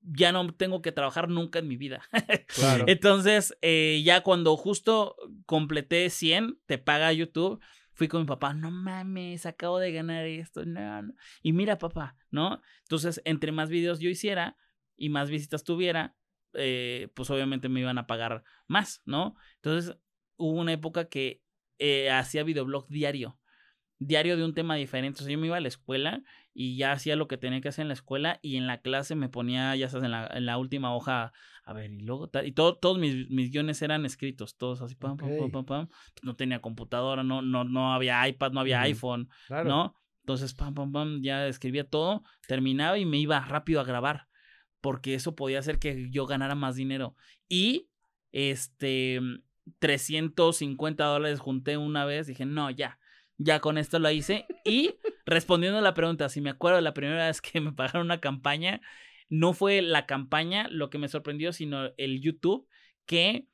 ya 0.00 0.32
no 0.32 0.54
tengo 0.54 0.80
que 0.80 0.90
trabajar 0.90 1.28
nunca 1.28 1.58
en 1.58 1.68
mi 1.68 1.76
vida. 1.76 2.02
Claro. 2.48 2.86
Entonces, 2.88 3.56
eh, 3.60 4.00
ya 4.02 4.22
cuando 4.22 4.56
justo 4.56 5.16
completé 5.44 6.08
100, 6.08 6.58
te 6.64 6.78
paga 6.78 7.12
YouTube, 7.12 7.62
fui 7.92 8.08
con 8.08 8.22
mi 8.22 8.26
papá, 8.26 8.54
no 8.54 8.70
mames, 8.70 9.44
acabo 9.44 9.78
de 9.78 9.92
ganar 9.92 10.24
esto, 10.24 10.64
no, 10.64 11.02
no. 11.02 11.12
Y 11.42 11.52
mira, 11.52 11.76
papá, 11.76 12.16
¿no? 12.30 12.62
Entonces, 12.84 13.20
entre 13.26 13.52
más 13.52 13.68
videos 13.68 14.00
yo 14.00 14.08
hiciera 14.08 14.56
y 14.96 15.10
más 15.10 15.28
visitas 15.28 15.62
tuviera, 15.62 16.16
eh, 16.54 17.08
pues 17.14 17.28
obviamente 17.28 17.68
me 17.68 17.80
iban 17.80 17.98
a 17.98 18.06
pagar 18.06 18.44
más, 18.66 19.02
¿no? 19.04 19.34
Entonces, 19.56 19.94
hubo 20.38 20.58
una 20.58 20.72
época 20.72 21.10
que 21.10 21.42
eh, 21.78 22.10
hacía 22.10 22.44
videoblog 22.44 22.88
diario. 22.88 23.37
Diario 24.00 24.36
de 24.36 24.44
un 24.44 24.54
tema 24.54 24.76
diferente. 24.76 25.20
O 25.20 25.24
sea, 25.24 25.32
yo 25.32 25.38
me 25.38 25.48
iba 25.48 25.56
a 25.56 25.60
la 25.60 25.68
escuela 25.68 26.22
y 26.54 26.76
ya 26.76 26.92
hacía 26.92 27.16
lo 27.16 27.28
que 27.28 27.36
tenía 27.36 27.60
que 27.60 27.68
hacer 27.68 27.82
en 27.82 27.88
la 27.88 27.94
escuela 27.94 28.38
y 28.42 28.56
en 28.56 28.66
la 28.66 28.80
clase 28.80 29.14
me 29.14 29.28
ponía, 29.28 29.74
ya 29.76 29.88
sabes, 29.88 30.04
en 30.04 30.12
la, 30.12 30.28
en 30.32 30.46
la 30.46 30.58
última 30.58 30.94
hoja, 30.94 31.32
a 31.64 31.72
ver, 31.72 31.92
y 31.92 32.00
luego 32.00 32.28
tal. 32.28 32.46
Y 32.46 32.52
todo, 32.52 32.76
todos 32.76 32.98
mis, 32.98 33.28
mis 33.30 33.50
guiones 33.50 33.82
eran 33.82 34.04
escritos, 34.04 34.56
todos 34.56 34.82
así, 34.82 34.94
pam, 34.94 35.16
pam, 35.16 35.30
pam, 35.38 35.50
pam, 35.50 35.64
pam. 35.64 35.88
No 36.22 36.36
tenía 36.36 36.60
computadora, 36.60 37.22
no, 37.22 37.42
no, 37.42 37.64
no 37.64 37.92
había 37.92 38.26
iPad, 38.28 38.52
no 38.52 38.60
había 38.60 38.80
iPhone, 38.82 39.28
Claro. 39.46 39.68
¿no? 39.68 39.94
Entonces, 40.20 40.52
pam, 40.54 40.74
pam, 40.74 40.92
pam, 40.92 41.22
ya 41.22 41.46
escribía 41.46 41.88
todo, 41.88 42.22
terminaba 42.46 42.98
y 42.98 43.04
me 43.04 43.18
iba 43.18 43.40
rápido 43.40 43.80
a 43.80 43.84
grabar, 43.84 44.28
porque 44.80 45.14
eso 45.14 45.34
podía 45.34 45.58
hacer 45.58 45.78
que 45.78 46.10
yo 46.10 46.26
ganara 46.26 46.54
más 46.54 46.76
dinero. 46.76 47.16
Y, 47.48 47.88
este, 48.30 49.20
350 49.78 51.04
dólares 51.04 51.40
junté 51.40 51.76
una 51.76 52.04
vez, 52.04 52.26
dije, 52.26 52.44
no, 52.46 52.70
ya, 52.70 52.97
ya 53.38 53.60
con 53.60 53.78
esto 53.78 53.98
lo 53.98 54.10
hice. 54.10 54.46
Y 54.64 54.94
respondiendo 55.26 55.78
a 55.78 55.82
la 55.82 55.94
pregunta, 55.94 56.28
si 56.28 56.40
me 56.40 56.50
acuerdo 56.50 56.76
de 56.76 56.82
la 56.82 56.94
primera 56.94 57.26
vez 57.26 57.40
que 57.40 57.60
me 57.60 57.72
pagaron 57.72 58.02
una 58.06 58.20
campaña, 58.20 58.80
no 59.30 59.52
fue 59.54 59.80
la 59.82 60.06
campaña 60.06 60.68
lo 60.70 60.90
que 60.90 60.98
me 60.98 61.08
sorprendió, 61.08 61.52
sino 61.52 61.90
el 61.96 62.20
YouTube, 62.20 62.66
que, 63.06 63.46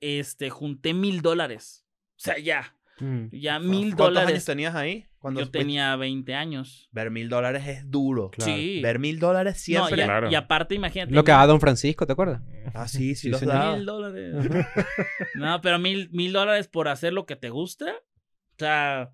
este, 0.00 0.50
junté 0.50 0.94
mil 0.94 1.20
dólares. 1.22 1.86
O 2.16 2.20
sea, 2.22 2.38
ya, 2.38 2.76
Mm. 3.00 3.28
ya 3.32 3.58
mil 3.58 3.94
¿Cuántos 3.96 4.08
años 4.08 4.14
dólares. 4.24 4.44
tenías 4.44 4.74
ahí? 4.74 5.06
Cuando 5.18 5.40
Yo 5.40 5.50
tenía 5.50 5.96
20 5.96 6.34
años. 6.34 6.88
Ver 6.92 7.10
mil 7.10 7.30
dólares 7.30 7.66
es 7.66 7.90
duro. 7.90 8.30
Claro. 8.30 8.52
Sí. 8.52 8.80
Ver 8.82 8.98
mil 8.98 9.18
dólares 9.18 9.54
No, 9.54 9.58
siempre. 9.86 9.98
y, 9.98 10.00
a- 10.02 10.04
Claro. 10.04 10.30
y 10.30 10.34
aparte, 10.34 10.74
imagínate. 10.74 11.12
Lo 11.14 11.24
que 11.24 11.32
da 11.32 11.46
Don 11.46 11.60
Francisco, 11.60 12.06
¿te 12.06 12.12
acuerdas? 12.12 12.42
Ah, 12.74 12.88
sí, 12.88 13.14
sí, 13.14 13.22
Sí, 13.22 13.28
los 13.30 13.40
daba. 13.40 13.74
Mil 13.76 13.86
dólares. 13.86 14.34
no, 15.34 15.60
pero 15.62 15.78
mil, 15.78 16.10
mil 16.12 16.32
dólares 16.32 16.68
por 16.68 16.88
hacer 16.88 17.12
lo 17.14 17.24
que 17.24 17.36
te 17.36 17.48
gusta. 17.50 17.90
O 17.90 18.58
sea, 18.58 19.10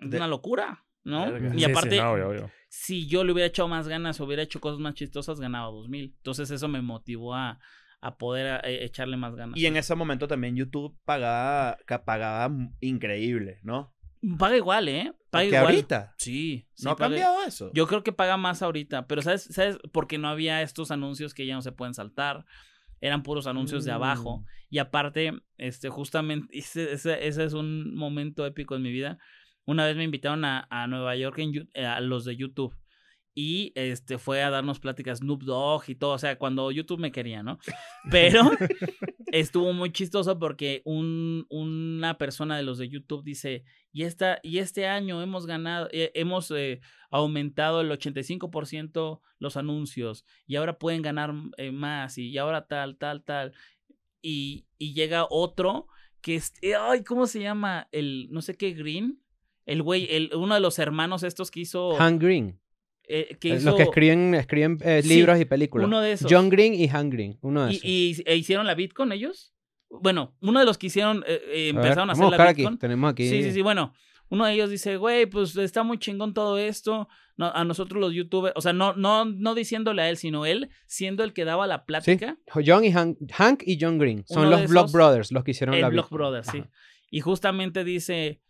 es 0.00 0.10
De- 0.10 0.16
una 0.16 0.28
locura, 0.28 0.84
¿no? 1.04 1.30
Verga. 1.32 1.48
Y 1.48 1.58
Sí, 1.58 1.64
sí, 1.64 1.70
aparte, 1.70 1.96
no, 2.00 2.12
obvio, 2.12 2.28
obvio. 2.28 2.50
si 2.68 3.06
yo 3.06 3.24
le 3.24 3.32
hubiera 3.32 3.46
echado 3.48 3.68
más 3.68 3.88
ganas, 3.88 4.20
hubiera 4.20 4.42
hecho 4.42 4.60
cosas 4.60 4.78
más 4.80 4.94
chistosas, 4.94 5.40
ganaba 5.40 5.68
dos 5.70 5.88
mil. 5.88 6.14
Entonces 6.16 6.50
eso 6.50 6.68
me 6.68 6.82
motivó 6.82 7.34
a, 7.34 7.58
a 8.00 8.16
poder 8.18 8.60
eh, 8.64 8.84
echarle 8.84 9.16
más 9.16 9.34
ganas. 9.34 9.56
Y 9.56 9.66
en 9.66 9.76
ese 9.76 9.94
momento 9.94 10.28
también 10.28 10.56
YouTube 10.56 10.96
pagaba, 11.04 11.78
pagaba 12.04 12.54
increíble, 12.80 13.58
¿no? 13.62 13.94
Paga 14.38 14.56
igual, 14.56 14.88
¿eh? 14.88 15.12
Paga 15.30 15.44
igual. 15.44 15.64
ahorita 15.66 16.14
Sí. 16.18 16.66
sí 16.74 16.84
no 16.84 16.90
ha 16.92 16.96
paga- 16.96 17.10
cambiado 17.10 17.42
eso. 17.46 17.70
Yo 17.72 17.86
creo 17.86 18.02
que 18.02 18.12
paga 18.12 18.36
más 18.36 18.62
ahorita, 18.62 19.06
pero 19.06 19.22
¿sabes? 19.22 19.44
¿sabes? 19.44 19.78
Porque 19.92 20.18
no 20.18 20.28
había 20.28 20.62
estos 20.62 20.90
anuncios 20.90 21.34
que 21.34 21.46
ya 21.46 21.54
no 21.54 21.62
se 21.62 21.70
pueden 21.72 21.94
saltar. 21.94 22.44
Eran 23.00 23.22
puros 23.22 23.46
anuncios 23.46 23.84
de 23.84 23.92
abajo. 23.92 24.38
Mm. 24.38 24.44
Y 24.70 24.78
aparte, 24.78 25.32
este, 25.56 25.88
justamente, 25.88 26.48
ese, 26.58 26.92
ese, 26.92 27.28
ese 27.28 27.44
es 27.44 27.52
un 27.52 27.94
momento 27.94 28.44
épico 28.44 28.74
en 28.74 28.82
mi 28.82 28.90
vida. 28.90 29.18
Una 29.68 29.84
vez 29.84 29.98
me 29.98 30.04
invitaron 30.04 30.46
a, 30.46 30.66
a 30.70 30.86
Nueva 30.86 31.14
York 31.14 31.40
en, 31.40 31.68
eh, 31.74 31.84
a 31.84 32.00
los 32.00 32.24
de 32.24 32.34
YouTube. 32.34 32.74
Y 33.34 33.70
este 33.74 34.16
fue 34.16 34.42
a 34.42 34.48
darnos 34.48 34.80
pláticas 34.80 35.18
Snoop 35.18 35.42
Dogg 35.42 35.90
y 35.90 35.94
todo. 35.94 36.12
O 36.12 36.18
sea, 36.18 36.38
cuando 36.38 36.70
YouTube 36.70 36.98
me 36.98 37.12
quería, 37.12 37.42
¿no? 37.42 37.58
Pero 38.10 38.50
estuvo 39.26 39.74
muy 39.74 39.92
chistoso 39.92 40.38
porque 40.38 40.80
un, 40.86 41.44
una 41.50 42.16
persona 42.16 42.56
de 42.56 42.62
los 42.62 42.78
de 42.78 42.88
YouTube 42.88 43.22
dice, 43.22 43.62
y, 43.92 44.04
esta, 44.04 44.40
y 44.42 44.56
este 44.56 44.86
año 44.86 45.20
hemos 45.20 45.44
ganado, 45.44 45.86
eh, 45.92 46.12
hemos 46.14 46.50
eh, 46.50 46.80
aumentado 47.10 47.82
el 47.82 47.90
85% 47.90 49.20
los 49.38 49.56
anuncios 49.58 50.24
y 50.46 50.56
ahora 50.56 50.78
pueden 50.78 51.02
ganar 51.02 51.34
eh, 51.58 51.72
más 51.72 52.16
y, 52.16 52.30
y 52.30 52.38
ahora 52.38 52.66
tal, 52.66 52.96
tal, 52.96 53.22
tal. 53.22 53.52
Y, 54.22 54.64
y 54.78 54.94
llega 54.94 55.26
otro 55.28 55.88
que 56.22 56.36
es, 56.36 56.54
ay, 56.80 57.04
¿cómo 57.04 57.26
se 57.26 57.42
llama? 57.42 57.86
El, 57.92 58.28
no 58.30 58.40
sé 58.40 58.56
qué, 58.56 58.72
Green. 58.72 59.20
El 59.68 59.82
güey, 59.82 60.06
el, 60.10 60.30
uno 60.34 60.54
de 60.54 60.60
los 60.60 60.78
hermanos 60.78 61.22
estos 61.22 61.50
que 61.50 61.60
hizo... 61.60 62.00
Han 62.00 62.18
Green. 62.18 62.58
eh, 63.04 63.36
que 63.40 63.52
Eh, 63.52 63.56
hizo 63.56 63.66
Los 63.66 63.76
que 63.76 63.82
escriben, 63.84 64.34
escriben 64.34 64.78
eh, 64.82 65.00
Sí, 65.02 65.08
libros 65.08 65.40
y 65.40 65.44
películas. 65.44 65.86
uno 65.86 66.00
de 66.00 66.12
esos. 66.12 66.30
John 66.32 66.48
Green 66.50 66.74
y 66.74 66.88
Han 66.88 67.10
Green. 67.10 67.38
Uno 67.42 67.66
de 67.66 67.72
y, 67.72 67.76
esos. 67.76 67.84
y- 67.86 68.22
e 68.26 68.36
hicieron 68.36 68.66
la 68.66 68.74
Bitcoin 68.74 69.12
ellos. 69.12 69.54
Bueno, 69.90 70.34
uno 70.42 70.60
de 70.60 70.66
los 70.66 70.76
que 70.76 70.88
hicieron, 70.88 71.24
eh, 71.26 71.40
eh, 71.46 71.70
A 71.70 71.76
ver, 71.78 71.84
empezaron 71.86 72.10
a, 72.10 72.12
hacer 72.14 72.24
la 72.30 72.44
aquí. 72.50 72.62
Bitcoin. 72.62 72.78
Tenemos 72.78 73.10
aquí. 73.12 73.28
Sí, 73.28 73.42
sí, 73.44 73.52
sí, 73.52 73.62
bueno. 73.62 73.94
Uno 74.30 74.44
de 74.44 74.52
ellos 74.52 74.68
dice, 74.68 74.98
güey, 74.98 75.24
pues 75.24 75.56
está 75.56 75.82
muy 75.84 75.98
chingón 75.98 76.34
todo 76.34 76.58
esto. 76.58 77.08
No, 77.38 77.46
a 77.54 77.64
nosotros 77.64 77.98
los 77.98 78.12
youtubers, 78.12 78.52
o 78.56 78.60
sea, 78.60 78.74
no, 78.74 78.92
no, 78.94 79.24
no 79.24 79.54
diciéndole 79.54 80.02
a 80.02 80.10
él, 80.10 80.18
sino 80.18 80.44
él 80.44 80.68
siendo 80.86 81.24
el 81.24 81.32
que 81.32 81.46
daba 81.46 81.66
la 81.66 81.78
Sí. 81.78 81.84
plática. 81.86 82.36
John 82.66 82.84
y 82.84 82.88
Han- 82.92 83.16
Hank 83.32 83.62
y 83.64 83.78
John 83.80 83.96
Green. 83.96 84.24
Son 84.26 84.46
Uno 84.46 84.50
los 84.58 84.68
Block 84.68 84.92
Brothers 84.92 85.32
los 85.32 85.44
que 85.44 85.52
hicieron 85.52 85.74
el 85.76 85.80
la 85.80 85.88
Block. 85.88 86.10
Brothers, 86.10 86.48
sí. 86.52 86.62
Y 87.10 87.20
justamente 87.20 87.84
dice, 87.84 88.42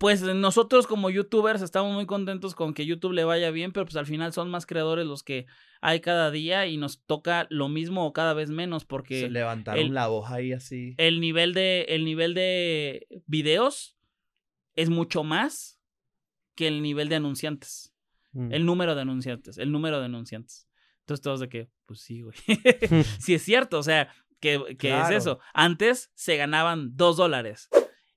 pues 0.00 0.22
nosotros 0.22 0.86
como 0.86 1.10
youtubers 1.10 1.60
estamos 1.60 1.92
muy 1.94 2.06
contentos 2.06 2.54
con 2.54 2.72
que 2.72 2.86
YouTube 2.86 3.12
le 3.12 3.22
vaya 3.24 3.50
bien, 3.50 3.70
pero 3.70 3.84
pues 3.84 3.96
al 3.96 4.06
final 4.06 4.32
son 4.32 4.50
más 4.50 4.64
creadores 4.64 5.06
los 5.06 5.22
que 5.22 5.44
hay 5.82 6.00
cada 6.00 6.30
día 6.30 6.66
y 6.66 6.78
nos 6.78 7.04
toca 7.04 7.46
lo 7.50 7.68
mismo 7.68 8.06
o 8.06 8.12
cada 8.14 8.32
vez 8.32 8.48
menos 8.50 8.86
porque 8.86 9.20
Se 9.20 9.28
levantaron 9.30 9.78
el- 9.84 9.92
la 9.92 10.06
voz 10.06 10.30
ahí 10.30 10.52
así. 10.54 10.94
el 10.96 11.20
nivel 11.20 11.52
de 11.52 11.82
el 11.90 12.06
nivel 12.06 12.32
de 12.32 13.06
videos 13.26 13.98
es 14.74 14.88
mucho 14.88 15.22
más 15.22 15.78
que 16.54 16.66
el 16.66 16.80
nivel 16.80 17.10
de 17.10 17.16
anunciantes. 17.16 17.94
Mm. 18.32 18.52
El 18.54 18.64
número 18.64 18.94
de 18.94 19.02
anunciantes, 19.02 19.58
el 19.58 19.70
número 19.70 19.98
de 19.98 20.06
anunciantes. 20.06 20.66
Entonces 21.00 21.22
todos 21.22 21.40
de 21.40 21.48
que, 21.50 21.68
pues 21.84 22.00
sí, 22.00 22.22
güey. 22.22 22.36
sí 23.20 23.34
es 23.34 23.42
cierto, 23.42 23.78
o 23.78 23.82
sea, 23.82 24.08
¿Qué, 24.40 24.58
qué 24.70 24.76
Claro. 24.88 25.14
es 25.14 25.22
eso? 25.22 25.38
Antes 25.52 26.10
se 26.14 26.38
ganaban 26.38 26.96
dos 26.96 27.18
dólares. 27.18 27.68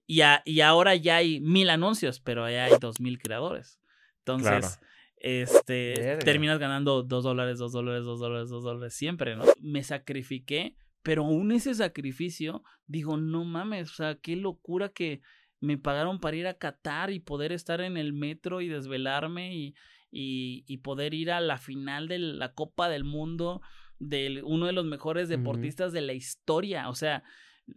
Y, 0.05 0.21
a- 0.21 0.41
y 0.45 0.61
ahora 0.61 0.95
ya 0.95 1.17
hay 1.17 1.39
mil 1.39 1.69
anuncios, 1.69 2.19
pero 2.19 2.49
ya 2.49 2.65
hay 2.65 2.73
dos 2.79 2.99
mil 2.99 3.19
creadores. 3.19 3.79
Entonces, 4.19 4.49
Claro. 4.79 4.87
este, 5.17 5.93
Verga. 5.97 6.19
terminas 6.25 6.59
ganando 6.59 7.03
dos 7.03 7.23
dólares, 7.23 7.57
dos 7.57 7.71
dólares, 7.71 8.03
dos 8.03 8.19
dólares, 8.19 8.49
dos 8.49 8.63
dólares 8.63 8.93
siempre, 8.93 9.35
¿no? 9.35 9.43
Me 9.61 9.83
sacrifiqué, 9.83 10.75
pero 11.01 11.23
aún 11.25 11.51
ese 11.51 11.73
sacrificio, 11.73 12.63
digo, 12.87 13.17
no 13.17 13.45
mames, 13.45 13.91
o 13.91 13.95
sea, 13.95 14.15
qué 14.15 14.35
locura 14.35 14.89
que 14.89 15.21
me 15.61 15.77
pagaron 15.77 16.19
para 16.19 16.35
ir 16.35 16.47
a 16.47 16.55
Qatar 16.55 17.09
y 17.11 17.19
poder 17.19 17.53
estar 17.53 17.79
en 17.81 17.95
el 17.95 18.11
metro 18.11 18.59
y 18.59 18.67
desvelarme 18.67 19.55
y, 19.55 19.75
y, 20.11 20.65
y 20.67 20.77
poder 20.79 21.13
ir 21.13 21.31
a 21.31 21.39
la 21.39 21.57
final 21.57 22.07
de 22.09 22.19
la 22.19 22.53
Copa 22.53 22.89
del 22.89 23.05
Mundo 23.05 23.61
de 23.99 24.41
uno 24.43 24.65
de 24.65 24.73
los 24.73 24.83
mejores 24.85 25.29
deportistas 25.29 25.93
de 25.93 26.01
la 26.01 26.11
historia. 26.13 26.89
O 26.89 26.95
sea, 26.95 27.23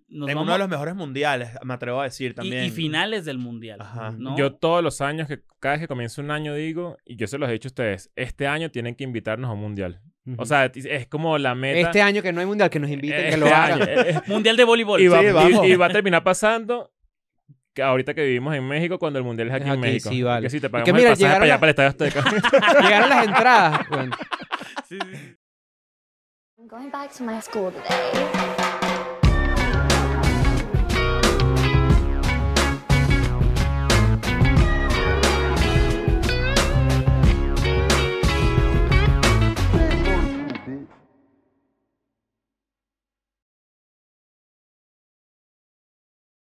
nos 0.09 0.29
en 0.29 0.35
vamos 0.35 0.43
uno 0.45 0.53
de 0.55 0.59
los 0.59 0.69
mejores 0.69 0.95
mundiales, 0.95 1.51
me 1.63 1.75
atrevo 1.75 2.01
a 2.01 2.05
decir 2.05 2.35
también. 2.35 2.65
y, 2.65 2.71
finales 2.71 3.25
del 3.25 3.39
mundial. 3.39 3.81
Ajá. 3.81 4.11
¿no? 4.19 4.37
Yo 4.37 4.55
todos 4.55 4.83
los 4.83 5.01
años, 5.01 5.29
que 5.29 5.43
cada 5.61 5.75
vez 5.75 5.81
que 5.83 5.89
comienza 5.89 6.21
un 6.21 6.31
año 6.31 6.55
digo, 6.55 6.97
y 7.05 7.17
yo 7.17 7.27
se 7.27 7.39
los 7.39 7.49
he 7.49 7.53
dicho 7.53 7.69
a 7.69 7.71
ustedes, 7.71 8.11
este 8.17 8.47
año 8.49 8.71
tienen 8.71 8.95
que 8.97 9.05
invitarnos 9.05 9.49
a 9.49 9.53
un 9.53 9.61
mundial. 9.61 10.01
O 10.39 10.45
sea, 10.45 10.65
es 10.75 11.07
como 11.07 11.39
la 11.39 11.55
meta. 11.55 11.79
este 11.89 12.03
año 12.03 12.21
que 12.21 12.33
no 12.33 12.41
hay 12.41 12.47
mundial, 12.47 12.69
que 12.69 12.81
nos 12.81 12.91
inviten, 12.91 13.17
que 13.21 13.29
este 13.29 13.37
lo 13.39 13.47
hagan. 13.47 13.81
año, 13.83 13.85
eh, 13.97 14.21
Mundial 14.27 14.57
de 14.57 14.65
voleibol. 14.65 15.01
y, 15.01 15.07
va, 15.07 15.21
Sí, 15.21 15.27
y- 15.27 15.31
vamos. 15.31 15.67
y 15.69 15.77
va 15.77 15.87
a 15.87 15.91
terminar 15.91 16.25
pasando 16.25 16.93
que 17.73 17.83
ahorita 17.83 18.13
que 18.13 18.25
vivimos 18.25 18.53
en 18.57 18.67
México 18.67 18.99
cuando 18.99 19.21
el 19.21 19.25
mundial 19.25 19.49
es 19.49 19.55
aquí, 19.55 19.69
Es 19.69 19.75
en 19.75 19.81
México. 19.81 20.09
sí, 20.11 20.23
vale. 20.25 20.43
Que 20.43 20.51
si 20.51 20.61
te 20.61 20.67
Y 20.67 20.71
pagamos 20.71 20.93
que 21.01 21.07
el 21.07 21.11
pasaje 21.13 21.33
para 21.33 21.45
allá, 21.45 21.61
para 21.61 21.67
el 21.71 21.71
Estadio 21.71 21.91
Azteca. 21.91 22.25
Llegaron 22.83 23.09
las 23.09 23.25
entradas. 23.29 23.89
Bueno, 23.89 24.17
Sí, 24.89 24.99
sí, 25.01 25.17
sí. 25.17 25.37
I'm 26.59 26.67
going 26.67 26.91
back 26.91 27.13
to 27.17 27.23
my 27.23 27.41
school 27.41 27.73
today. 27.73 28.86